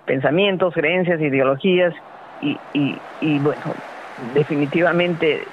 pensamientos, 0.05 0.75
creencias, 0.75 1.21
ideologías 1.21 1.95
y, 2.39 2.61
y, 2.73 3.03
y 3.19 3.39
bueno, 3.39 3.75
definitivamente 4.17 5.49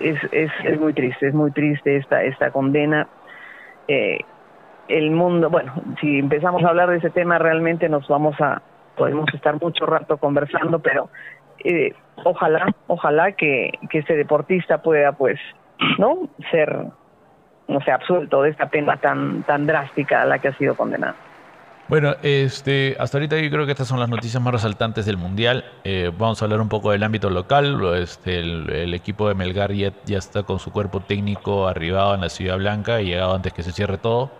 es, 0.00 0.18
es, 0.32 0.50
es, 0.64 0.80
muy 0.80 0.92
triste, 0.92 1.28
es 1.28 1.34
muy 1.34 1.52
triste 1.52 1.96
esta, 1.96 2.24
esta 2.24 2.50
condena. 2.50 3.08
Eh, 3.86 4.18
el 4.88 5.10
mundo, 5.10 5.50
bueno, 5.50 5.74
si 6.00 6.18
empezamos 6.18 6.62
a 6.64 6.68
hablar 6.68 6.90
de 6.90 6.98
ese 6.98 7.10
tema 7.10 7.38
realmente 7.38 7.88
nos 7.88 8.06
vamos 8.08 8.40
a, 8.40 8.62
podemos 8.96 9.26
estar 9.34 9.60
mucho 9.60 9.86
rato 9.86 10.16
conversando, 10.16 10.78
pero 10.78 11.08
eh, 11.64 11.94
ojalá, 12.24 12.74
ojalá 12.86 13.32
que, 13.32 13.72
que 13.90 13.98
este 13.98 14.16
deportista 14.16 14.82
pueda 14.82 15.12
pues, 15.12 15.38
¿no? 15.98 16.28
Ser, 16.50 16.86
no 17.68 17.80
sé, 17.80 17.90
absuelto 17.90 18.42
de 18.42 18.50
esta 18.50 18.68
pena 18.68 18.96
tan, 18.96 19.42
tan 19.42 19.66
drástica 19.66 20.22
a 20.22 20.26
la 20.26 20.38
que 20.38 20.48
ha 20.48 20.56
sido 20.56 20.74
condenado. 20.74 21.14
Bueno, 21.88 22.16
este, 22.24 22.96
hasta 22.98 23.18
ahorita 23.18 23.38
yo 23.38 23.48
creo 23.48 23.64
que 23.64 23.70
estas 23.70 23.86
son 23.86 24.00
las 24.00 24.08
noticias 24.08 24.42
más 24.42 24.52
resaltantes 24.52 25.06
del 25.06 25.16
Mundial. 25.16 25.64
Eh, 25.84 26.10
vamos 26.18 26.42
a 26.42 26.44
hablar 26.44 26.60
un 26.60 26.68
poco 26.68 26.90
del 26.90 27.04
ámbito 27.04 27.30
local. 27.30 27.80
Este, 27.94 28.40
el, 28.40 28.92
equipo 28.92 29.28
de 29.28 29.36
Melgar 29.36 29.72
ya, 29.72 29.92
está 30.08 30.42
con 30.42 30.58
su 30.58 30.72
cuerpo 30.72 30.98
técnico 30.98 31.68
arribado 31.68 32.16
en 32.16 32.22
la 32.22 32.28
Ciudad 32.28 32.58
Blanca 32.58 33.00
y 33.00 33.06
llegado 33.06 33.36
antes 33.36 33.52
que 33.52 33.62
se 33.62 33.70
cierre 33.70 33.98
todo. 33.98 34.32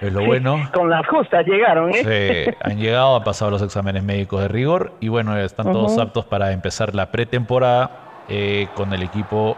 Es 0.00 0.12
lo 0.12 0.24
bueno. 0.24 0.68
Con 0.74 0.90
las 0.90 1.06
justas 1.06 1.46
llegaron, 1.46 1.90
¿eh? 1.90 2.44
Sí, 2.46 2.54
han 2.62 2.78
llegado, 2.78 3.16
han 3.16 3.24
pasado 3.24 3.50
los 3.50 3.62
exámenes 3.62 4.02
médicos 4.02 4.42
de 4.42 4.48
rigor 4.48 4.92
y 5.00 5.08
bueno, 5.08 5.36
están 5.38 5.72
todos 5.72 5.98
aptos 5.98 6.24
para 6.26 6.52
empezar 6.52 6.94
la 6.94 7.10
pretemporada 7.10 7.90
eh, 8.28 8.68
con 8.74 8.92
el 8.92 9.02
equipo 9.02 9.56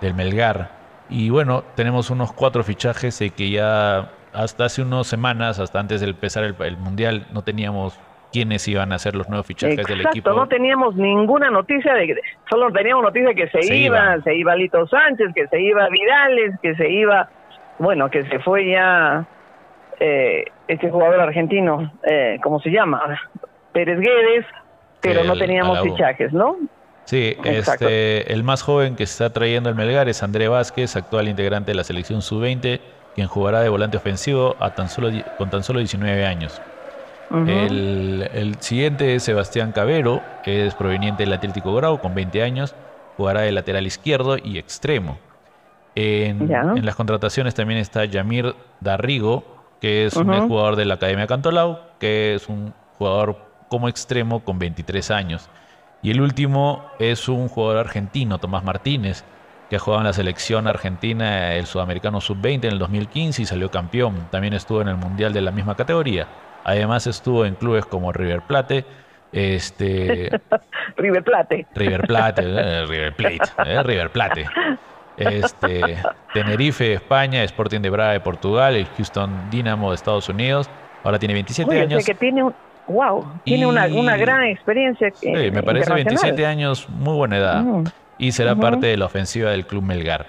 del 0.00 0.14
Melgar. 0.14 0.70
Y 1.08 1.30
bueno, 1.30 1.64
tenemos 1.74 2.10
unos 2.10 2.32
cuatro 2.32 2.62
fichajes 2.62 3.20
eh, 3.20 3.30
que 3.30 3.50
ya 3.50 4.10
hasta 4.32 4.66
hace 4.66 4.82
unas 4.82 5.08
semanas, 5.08 5.58
hasta 5.58 5.80
antes 5.80 6.00
de 6.00 6.08
empezar 6.08 6.44
el, 6.44 6.76
Mundial, 6.76 7.26
no 7.32 7.42
teníamos 7.42 7.98
quiénes 8.32 8.68
iban 8.68 8.92
a 8.92 8.98
ser 9.00 9.16
los 9.16 9.28
nuevos 9.28 9.44
fichajes 9.44 9.84
del 9.88 10.02
equipo. 10.02 10.30
no 10.30 10.46
teníamos 10.46 10.94
ninguna 10.94 11.50
noticia 11.50 11.94
de 11.94 12.14
solo 12.48 12.70
teníamos 12.70 13.02
noticia 13.02 13.34
que 13.34 13.48
se, 13.48 13.74
iba, 13.74 14.20
se 14.22 14.36
iba 14.36 14.54
Lito 14.54 14.86
Sánchez, 14.86 15.32
que 15.34 15.48
se 15.48 15.60
iba 15.60 15.88
Vidales, 15.88 16.54
que 16.62 16.76
se 16.76 16.88
iba, 16.88 17.28
bueno, 17.80 18.08
que 18.08 18.22
se 18.26 18.38
fue 18.38 18.70
ya 18.70 19.26
eh, 20.00 20.44
este 20.66 20.90
jugador 20.90 21.20
argentino, 21.20 21.92
eh, 22.02 22.38
¿cómo 22.42 22.60
se 22.60 22.70
llama? 22.70 23.20
Pérez 23.72 24.00
Guedes, 24.00 24.46
pero 25.00 25.24
no 25.24 25.36
teníamos 25.36 25.80
fichajes, 25.82 26.32
¿no? 26.32 26.56
Sí, 27.04 27.36
este, 27.44 28.32
el 28.32 28.44
más 28.44 28.62
joven 28.62 28.96
que 28.96 29.06
se 29.06 29.24
está 29.24 29.32
trayendo 29.32 29.68
el 29.68 29.74
Melgar 29.74 30.08
es 30.08 30.22
André 30.22 30.48
Vázquez, 30.48 30.96
actual 30.96 31.28
integrante 31.28 31.70
de 31.72 31.76
la 31.76 31.84
selección 31.84 32.22
sub-20 32.22 32.80
quien 33.14 33.26
jugará 33.26 33.60
de 33.60 33.68
volante 33.68 33.96
ofensivo 33.96 34.56
a 34.60 34.70
tan 34.74 34.88
solo, 34.88 35.10
con 35.38 35.50
tan 35.50 35.62
solo 35.62 35.78
19 35.80 36.24
años. 36.24 36.60
el, 37.30 38.56
siguiente 38.60 39.14
es 39.14 39.22
Sebastián 39.24 39.72
Cabero, 39.72 40.20
que 40.42 40.66
es 40.66 40.74
proveniente 40.74 41.24
del 41.24 41.32
Atlético 41.32 41.74
Grau, 41.74 42.00
con 42.00 42.14
20 42.14 42.42
años, 42.42 42.74
jugará 43.16 43.42
de 43.42 43.52
lateral 43.52 43.86
izquierdo 43.86 44.36
y 44.38 44.58
extremo. 44.58 45.18
En, 45.94 46.48
las 46.84 46.94
contrataciones 46.94 47.54
también 47.54 47.80
está 47.80 48.04
Yamir 48.04 48.54
Darrigo, 48.80 49.44
que 49.80 50.06
es 50.06 50.16
un 50.16 50.48
jugador 50.48 50.76
de 50.76 50.84
la 50.84 50.94
Academia 50.94 51.26
Cantolao, 51.26 51.80
que 51.98 52.34
es 52.34 52.48
un 52.48 52.74
jugador 52.98 53.36
como 53.68 53.88
extremo 53.88 54.44
con 54.44 54.58
23 54.58 55.10
años. 55.10 55.48
Y 56.02 56.10
el 56.10 56.20
último 56.20 56.86
es 56.98 57.28
un 57.28 57.48
jugador 57.48 57.78
argentino, 57.78 58.38
Tomás 58.38 58.64
Martínez, 58.64 59.24
que 59.68 59.76
ha 59.76 59.78
jugado 59.78 60.00
en 60.00 60.06
la 60.08 60.12
selección 60.12 60.66
argentina, 60.66 61.54
el 61.54 61.66
sudamericano 61.66 62.20
sub-20 62.20 62.64
en 62.64 62.72
el 62.72 62.78
2015 62.78 63.42
y 63.42 63.46
salió 63.46 63.70
campeón. 63.70 64.26
También 64.30 64.52
estuvo 64.54 64.82
en 64.82 64.88
el 64.88 64.96
mundial 64.96 65.32
de 65.32 65.40
la 65.40 65.52
misma 65.52 65.76
categoría. 65.76 66.26
Además 66.64 67.06
estuvo 67.06 67.46
en 67.46 67.54
clubes 67.54 67.86
como 67.86 68.12
River 68.12 68.42
Plate, 68.42 68.84
este 69.32 70.30
River 70.96 71.22
Plate, 71.22 71.66
River 71.74 72.06
Plate, 72.06 72.42
eh, 72.44 72.86
River 72.86 73.14
Plate, 73.14 73.38
eh, 73.64 73.82
River 73.82 74.10
Plate. 74.10 74.46
Este, 75.20 75.98
Tenerife, 76.32 76.94
España, 76.94 77.44
Sporting 77.44 77.80
de 77.80 77.90
Braga 77.90 78.12
de 78.12 78.20
Portugal, 78.20 78.74
el 78.74 78.86
Houston 78.96 79.50
Dynamo 79.50 79.90
de 79.90 79.96
Estados 79.96 80.28
Unidos. 80.28 80.68
Ahora 81.04 81.18
tiene 81.18 81.34
27 81.34 81.80
años. 81.80 82.04
que 82.04 82.14
tiene 82.14 82.50
wow, 82.88 83.24
tiene 83.44 83.66
una, 83.66 83.86
una, 83.86 84.16
gran 84.16 84.42
experiencia. 84.44 85.10
Sí, 85.14 85.30
me 85.30 85.62
parece 85.62 85.92
27 85.92 86.44
años, 86.44 86.88
muy 86.88 87.14
buena 87.14 87.36
edad. 87.36 87.62
Mm 87.62 87.84
y 88.20 88.32
será 88.32 88.54
parte 88.54 88.86
de 88.86 88.96
la 88.96 89.06
ofensiva 89.06 89.50
del 89.50 89.66
Club 89.66 89.82
Melgar. 89.82 90.26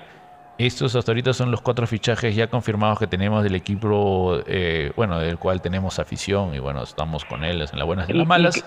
Estos 0.58 0.96
hasta 0.96 1.12
ahorita 1.12 1.34
son 1.34 1.52
los 1.52 1.62
cuatro 1.62 1.86
fichajes 1.86 2.36
ya 2.36 2.48
confirmados 2.48 3.00
que 3.00 3.08
tenemos 3.08 3.44
del 3.44 3.56
equipo, 3.56 4.39
eh, 4.48 4.94
bueno, 4.96 5.20
del 5.20 5.38
cual 5.38 5.62
tenemos 5.62 6.00
afición 6.00 6.56
y 6.56 6.60
bueno, 6.60 6.84
estamos 6.84 7.26
con 7.26 7.44
él 7.44 7.62
en 7.62 7.78
las 7.78 7.86
buenas 7.86 8.08
y 8.08 8.14
en 8.14 8.18
las 8.20 8.28
malas. 8.28 8.66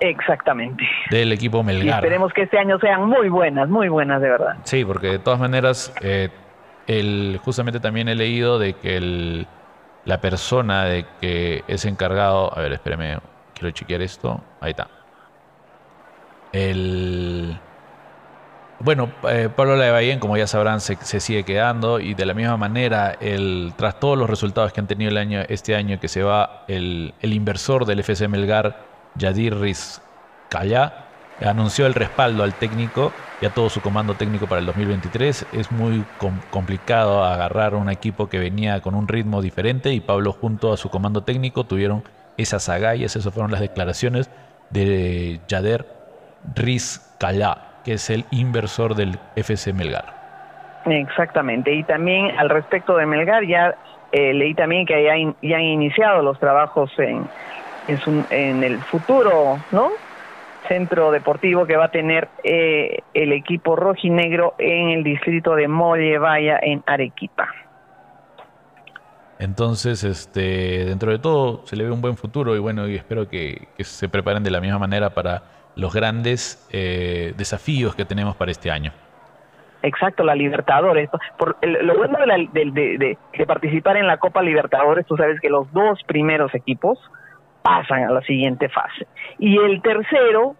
Exactamente. 0.00 0.84
Del 1.10 1.32
equipo 1.32 1.62
Melgar. 1.62 1.86
Y 1.86 1.90
esperemos 1.90 2.32
que 2.32 2.42
este 2.42 2.58
año 2.58 2.78
sean 2.78 3.06
muy 3.06 3.28
buenas, 3.28 3.68
muy 3.68 3.88
buenas 3.88 4.20
de 4.20 4.28
verdad. 4.28 4.56
Sí, 4.64 4.84
porque 4.84 5.08
de 5.08 5.18
todas 5.18 5.40
maneras, 5.40 5.92
eh, 6.02 6.28
el, 6.86 7.40
justamente 7.44 7.80
también 7.80 8.08
he 8.08 8.14
leído 8.14 8.58
de 8.58 8.74
que 8.74 8.96
el, 8.96 9.46
la 10.04 10.20
persona 10.20 10.84
de 10.84 11.04
que 11.20 11.64
es 11.66 11.84
encargado, 11.84 12.56
a 12.56 12.60
ver, 12.60 12.72
espérame, 12.72 13.18
quiero 13.54 13.70
chequear 13.72 14.02
esto, 14.02 14.40
ahí 14.60 14.70
está. 14.70 14.88
El 16.52 17.58
bueno, 18.80 19.10
eh, 19.28 19.48
Pablo 19.54 19.74
Lavallén, 19.74 20.20
como 20.20 20.36
ya 20.36 20.46
sabrán, 20.46 20.80
se, 20.80 20.96
sigue 21.20 21.42
quedando 21.42 21.98
y 21.98 22.14
de 22.14 22.24
la 22.24 22.32
misma 22.32 22.56
manera, 22.56 23.16
el, 23.20 23.72
tras 23.76 23.98
todos 23.98 24.16
los 24.16 24.30
resultados 24.30 24.72
que 24.72 24.78
han 24.78 24.86
tenido 24.86 25.10
el 25.10 25.16
año, 25.16 25.40
este 25.48 25.74
año 25.74 25.98
que 25.98 26.06
se 26.06 26.22
va, 26.22 26.64
el, 26.68 27.12
inversor 27.20 27.86
del 27.86 27.98
FC 28.00 28.28
Melgar, 28.28 28.87
Yadir 29.18 29.58
Rizcaya, 29.58 30.92
anunció 31.44 31.86
el 31.86 31.94
respaldo 31.94 32.42
al 32.42 32.54
técnico 32.54 33.12
y 33.40 33.46
a 33.46 33.50
todo 33.50 33.68
su 33.68 33.80
comando 33.80 34.14
técnico 34.14 34.46
para 34.46 34.60
el 34.60 34.66
2023. 34.66 35.46
Es 35.52 35.70
muy 35.70 36.04
complicado 36.50 37.24
agarrar 37.24 37.74
un 37.74 37.90
equipo 37.90 38.28
que 38.28 38.38
venía 38.38 38.80
con 38.80 38.94
un 38.94 39.06
ritmo 39.06 39.42
diferente 39.42 39.92
y 39.92 40.00
Pablo 40.00 40.32
junto 40.32 40.72
a 40.72 40.76
su 40.76 40.90
comando 40.90 41.22
técnico 41.22 41.64
tuvieron 41.64 42.02
esas 42.36 42.68
agallas, 42.68 43.16
esas 43.16 43.32
fueron 43.32 43.50
las 43.50 43.60
declaraciones 43.60 44.30
de 44.70 45.40
Yadir 45.48 45.86
Rizcaya 46.54 47.58
que 47.84 47.94
es 47.94 48.10
el 48.10 48.24
inversor 48.30 48.94
del 48.94 49.18
FC 49.36 49.72
Melgar. 49.72 50.04
Exactamente, 50.84 51.72
y 51.72 51.82
también 51.84 52.38
al 52.38 52.48
respecto 52.48 52.96
de 52.96 53.06
Melgar, 53.06 53.46
ya 53.46 53.74
eh, 54.12 54.32
leí 54.32 54.54
también 54.54 54.86
que 54.86 55.04
ya, 55.04 55.12
han 55.56 55.62
iniciado 55.62 56.22
los 56.22 56.38
trabajos 56.38 56.90
en, 56.98 57.26
en, 57.88 58.62
el 58.62 58.78
futuro, 58.82 59.58
¿no? 59.72 59.90
Centro 60.68 61.10
deportivo 61.10 61.66
que 61.66 61.76
va 61.76 61.86
a 61.86 61.90
tener 61.90 62.28
eh, 62.44 63.00
el 63.14 63.32
equipo 63.32 63.76
rojinegro 63.76 64.54
en 64.58 64.90
el 64.90 65.04
distrito 65.04 65.54
de 65.54 65.68
Molle 65.68 66.18
Vaya 66.18 66.58
en 66.60 66.82
Arequipa. 66.86 67.48
Entonces, 69.38 70.04
este, 70.04 70.84
dentro 70.84 71.12
de 71.12 71.18
todo, 71.18 71.64
se 71.66 71.76
le 71.76 71.84
ve 71.84 71.90
un 71.90 72.00
buen 72.00 72.16
futuro 72.16 72.56
y 72.56 72.58
bueno, 72.58 72.88
y 72.88 72.96
espero 72.96 73.28
que 73.28 73.68
se 73.78 74.08
preparen 74.08 74.42
de 74.42 74.50
la 74.50 74.60
misma 74.60 74.78
manera 74.78 75.10
para 75.10 75.42
los 75.78 75.94
grandes 75.94 76.68
eh, 76.72 77.32
desafíos 77.36 77.94
que 77.94 78.04
tenemos 78.04 78.36
para 78.36 78.50
este 78.50 78.70
año. 78.70 78.92
Exacto, 79.82 80.24
la 80.24 80.34
Libertadores. 80.34 81.08
Por, 81.38 81.56
lo 81.62 81.96
bueno 81.96 82.18
de, 82.52 83.16
de, 83.32 83.46
participar 83.46 83.96
en 83.96 84.08
la 84.08 84.16
Copa 84.16 84.42
Libertadores, 84.42 85.06
tú 85.06 85.16
sabes 85.16 85.40
que 85.40 85.48
los 85.48 85.72
dos 85.72 86.00
primeros 86.04 86.52
equipos 86.52 86.98
pasan 87.68 88.04
a 88.04 88.10
la 88.10 88.22
siguiente 88.22 88.68
fase. 88.68 89.06
Y 89.38 89.58
el 89.58 89.82
tercero, 89.82 90.56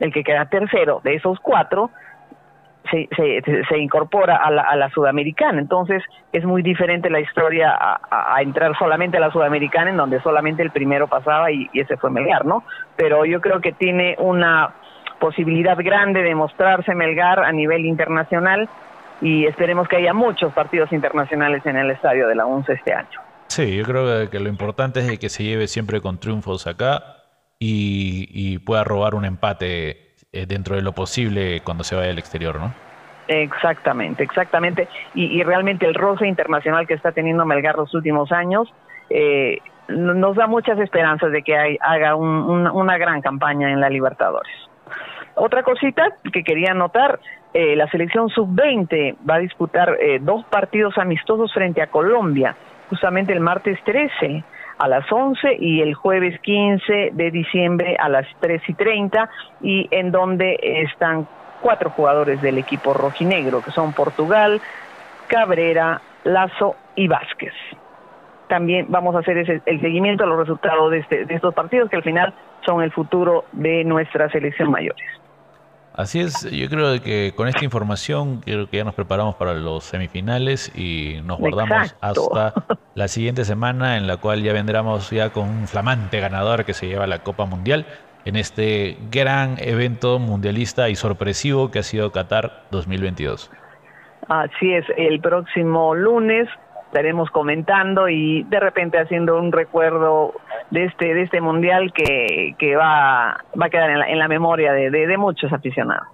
el 0.00 0.12
que 0.12 0.24
queda 0.24 0.46
tercero 0.46 1.00
de 1.04 1.14
esos 1.14 1.38
cuatro, 1.40 1.90
se, 2.90 3.08
se, 3.68 3.78
incorpora 3.78 4.36
a 4.36 4.50
la, 4.50 4.62
a 4.62 4.74
la, 4.74 4.90
sudamericana. 4.90 5.60
Entonces 5.60 6.02
es 6.32 6.44
muy 6.44 6.62
diferente 6.62 7.08
la 7.10 7.20
historia 7.20 7.72
a, 7.78 8.42
entrar 8.42 8.76
solamente 8.76 9.18
a 9.18 9.20
la 9.20 9.30
sudamericana, 9.30 9.90
en 9.90 9.96
donde 9.96 10.20
solamente 10.20 10.62
el 10.62 10.72
primero 10.72 11.06
pasaba 11.06 11.50
y, 11.52 11.70
ese 11.74 11.96
fue 11.96 12.10
Melgar, 12.10 12.44
¿no? 12.44 12.64
Pero 12.96 13.24
yo 13.24 13.40
creo 13.40 13.60
que 13.60 13.72
tiene 13.72 14.16
una 14.18 14.74
posibilidad 15.20 15.76
grande 15.78 16.22
de 16.22 16.34
mostrarse 16.34 16.94
Melgar 16.94 17.44
a 17.44 17.52
nivel 17.52 17.86
internacional 17.86 18.68
y 19.20 19.46
esperemos 19.46 19.86
que 19.86 19.96
haya 19.96 20.12
muchos 20.12 20.52
partidos 20.52 20.92
internacionales 20.92 21.64
en 21.64 21.76
el 21.76 21.92
estadio 21.92 22.26
de 22.26 22.34
la 22.34 22.46
UNCE 22.46 22.72
este 22.72 22.92
año. 22.92 23.31
Sí, 23.54 23.76
yo 23.76 23.84
creo 23.84 24.30
que 24.30 24.40
lo 24.40 24.48
importante 24.48 25.00
es 25.00 25.18
que 25.18 25.28
se 25.28 25.44
lleve 25.44 25.66
siempre 25.66 26.00
con 26.00 26.16
triunfos 26.16 26.66
acá 26.66 27.16
y, 27.58 28.58
pueda 28.60 28.82
robar 28.82 29.14
un 29.14 29.26
empate 29.26 30.14
eh, 30.32 30.46
dentro 30.46 30.74
de 30.74 30.80
lo 30.80 30.92
posible 30.92 31.60
cuando 31.62 31.84
se 31.84 31.94
vaya 31.94 32.12
al 32.12 32.18
exterior, 32.18 32.58
¿no? 32.58 32.72
Exactamente, 33.28 34.22
exactamente. 34.22 34.88
Y, 35.14 35.42
realmente 35.42 35.84
el 35.84 35.92
roce 35.92 36.26
internacional 36.26 36.86
que 36.86 36.94
está 36.94 37.12
teniendo 37.12 37.44
Melgar 37.44 37.76
los 37.76 37.92
últimos 37.92 38.32
años 38.32 38.72
eh, 39.10 39.58
nos 39.88 40.34
da 40.34 40.46
muchas 40.46 40.78
esperanzas 40.78 41.30
de 41.30 41.42
que 41.42 41.76
haga 41.82 42.14
una 42.14 42.96
gran 42.96 43.20
campaña 43.20 43.70
en 43.70 43.82
la 43.82 43.90
Libertadores. 43.90 44.54
Otra 45.34 45.62
cosita 45.62 46.04
que 46.32 46.42
quería 46.42 46.72
notar, 46.72 47.20
eh, 47.52 47.76
la 47.76 47.86
selección 47.90 48.30
sub-20 48.30 49.18
va 49.28 49.34
a 49.34 49.40
disputar 49.40 49.98
dos 50.22 50.42
partidos 50.46 50.96
amistosos 50.96 51.52
frente 51.52 51.82
a 51.82 51.88
Colombia, 51.88 52.56
justamente 52.92 53.32
el 53.32 53.40
martes 53.40 53.78
13 53.84 54.44
a 54.76 54.86
las 54.86 55.10
11 55.10 55.56
y 55.58 55.80
el 55.80 55.94
jueves 55.94 56.38
15 56.40 57.12
de 57.14 57.30
diciembre 57.30 57.96
a 57.98 58.10
las 58.10 58.26
3 58.40 58.60
y 58.68 58.74
30 58.74 59.30
y 59.62 59.88
en 59.90 60.12
donde 60.12 60.58
están 60.60 61.26
cuatro 61.62 61.88
jugadores 61.88 62.42
del 62.42 62.58
equipo 62.58 62.92
rojinegro 62.92 63.62
que 63.62 63.70
son 63.70 63.94
Portugal, 63.94 64.60
Cabrera, 65.26 66.02
Lazo 66.24 66.76
y 66.94 67.08
Vázquez. 67.08 67.54
También 68.48 68.84
vamos 68.90 69.16
a 69.16 69.20
hacer 69.20 69.38
ese, 69.38 69.62
el 69.64 69.80
seguimiento 69.80 70.24
a 70.24 70.26
los 70.26 70.38
resultados 70.38 70.90
de, 70.90 70.98
este, 70.98 71.24
de 71.24 71.34
estos 71.34 71.54
partidos 71.54 71.88
que 71.88 71.96
al 71.96 72.02
final 72.02 72.34
son 72.66 72.82
el 72.82 72.92
futuro 72.92 73.46
de 73.52 73.84
nuestra 73.84 74.28
selección 74.28 74.70
mayores. 74.70 75.21
Así 75.94 76.20
es, 76.20 76.50
yo 76.50 76.68
creo 76.70 77.02
que 77.02 77.34
con 77.36 77.48
esta 77.48 77.64
información 77.64 78.40
creo 78.40 78.68
que 78.68 78.78
ya 78.78 78.84
nos 78.84 78.94
preparamos 78.94 79.34
para 79.34 79.52
los 79.52 79.84
semifinales 79.84 80.72
y 80.74 81.20
nos 81.24 81.38
guardamos 81.38 81.94
hasta 82.00 82.54
la 82.94 83.08
siguiente 83.08 83.44
semana 83.44 83.98
en 83.98 84.06
la 84.06 84.16
cual 84.16 84.42
ya 84.42 84.54
vendremos 84.54 85.10
ya 85.10 85.30
con 85.30 85.48
un 85.48 85.68
flamante 85.68 86.18
ganador 86.18 86.64
que 86.64 86.72
se 86.72 86.86
lleva 86.86 87.06
la 87.06 87.18
Copa 87.18 87.44
Mundial 87.44 87.84
en 88.24 88.36
este 88.36 88.96
gran 89.10 89.56
evento 89.58 90.18
mundialista 90.18 90.88
y 90.88 90.94
sorpresivo 90.94 91.70
que 91.70 91.80
ha 91.80 91.82
sido 91.82 92.10
Qatar 92.10 92.62
2022. 92.70 93.50
Así 94.28 94.72
es, 94.72 94.86
el 94.96 95.20
próximo 95.20 95.94
lunes 95.94 96.48
estaremos 96.92 97.30
comentando 97.30 98.10
y 98.10 98.42
de 98.42 98.60
repente 98.60 98.98
haciendo 98.98 99.38
un 99.38 99.50
recuerdo 99.50 100.34
de 100.70 100.84
este 100.84 101.14
de 101.14 101.22
este 101.22 101.40
mundial 101.40 101.90
que, 101.94 102.54
que 102.58 102.76
va, 102.76 103.42
va 103.58 103.66
a 103.66 103.70
quedar 103.70 103.88
en 103.88 103.98
la, 103.98 104.10
en 104.10 104.18
la 104.18 104.28
memoria 104.28 104.74
de, 104.74 104.90
de, 104.90 105.16
muchos 105.16 105.50
aficionados. 105.54 106.06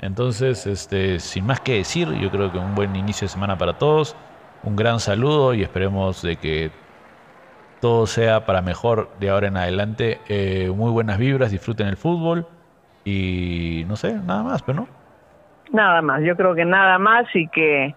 Entonces, 0.00 0.66
este, 0.66 1.20
sin 1.20 1.46
más 1.46 1.60
que 1.60 1.74
decir, 1.74 2.08
yo 2.14 2.32
creo 2.32 2.50
que 2.50 2.58
un 2.58 2.74
buen 2.74 2.96
inicio 2.96 3.26
de 3.26 3.28
semana 3.28 3.56
para 3.56 3.74
todos, 3.74 4.16
un 4.64 4.74
gran 4.74 4.98
saludo 4.98 5.54
y 5.54 5.62
esperemos 5.62 6.20
de 6.20 6.34
que 6.34 6.72
todo 7.80 8.08
sea 8.08 8.44
para 8.44 8.62
mejor 8.62 9.08
de 9.20 9.30
ahora 9.30 9.46
en 9.46 9.56
adelante. 9.56 10.18
Eh, 10.28 10.72
muy 10.74 10.90
buenas 10.90 11.16
vibras, 11.16 11.52
disfruten 11.52 11.86
el 11.86 11.96
fútbol 11.96 12.44
y 13.04 13.84
no 13.86 13.94
sé, 13.94 14.14
nada 14.14 14.42
más, 14.42 14.64
pero 14.64 14.80
no. 14.80 14.88
Nada 15.70 16.02
más, 16.02 16.22
yo 16.24 16.36
creo 16.36 16.56
que 16.56 16.64
nada 16.64 16.98
más 16.98 17.26
y 17.34 17.46
que 17.46 17.94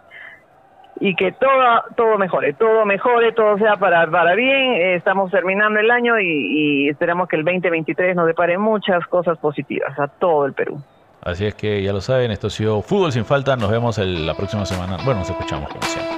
y 0.99 1.15
que 1.15 1.31
todo, 1.31 1.83
todo 1.95 2.17
mejore, 2.17 2.53
todo 2.53 2.85
mejore, 2.85 3.31
todo 3.31 3.57
sea 3.57 3.77
para, 3.77 4.09
para 4.09 4.35
bien. 4.35 4.75
estamos 4.95 5.31
terminando 5.31 5.79
el 5.79 5.89
año 5.89 6.19
y, 6.19 6.89
esperamos 6.89 7.27
que 7.29 7.37
el 7.37 7.45
2023 7.45 8.15
nos 8.15 8.27
depare 8.27 8.57
muchas 8.57 9.05
cosas 9.07 9.37
positivas 9.37 9.97
a 9.97 10.07
todo 10.07 10.45
el 10.45 10.53
Perú. 10.53 10.81
Así 11.21 11.45
es 11.45 11.55
que 11.55 11.81
ya 11.83 11.93
lo 11.93 12.01
saben, 12.01 12.31
esto 12.31 12.47
ha 12.47 12.49
sido 12.49 12.81
Fútbol 12.81 13.11
sin 13.11 13.25
falta. 13.25 13.55
Nos 13.55 13.69
vemos 13.69 13.97
la 13.97 14.33
próxima 14.33 14.65
semana. 14.65 14.97
Bueno, 15.03 15.19
nos 15.19 15.29
escuchamos 15.29 15.69
como 15.69 15.81
siempre. 15.83 16.17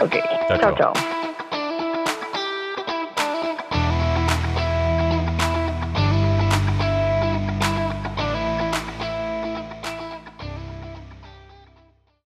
Ok, 0.00 0.16
chao. 0.60 0.74
chao. 0.76 1.19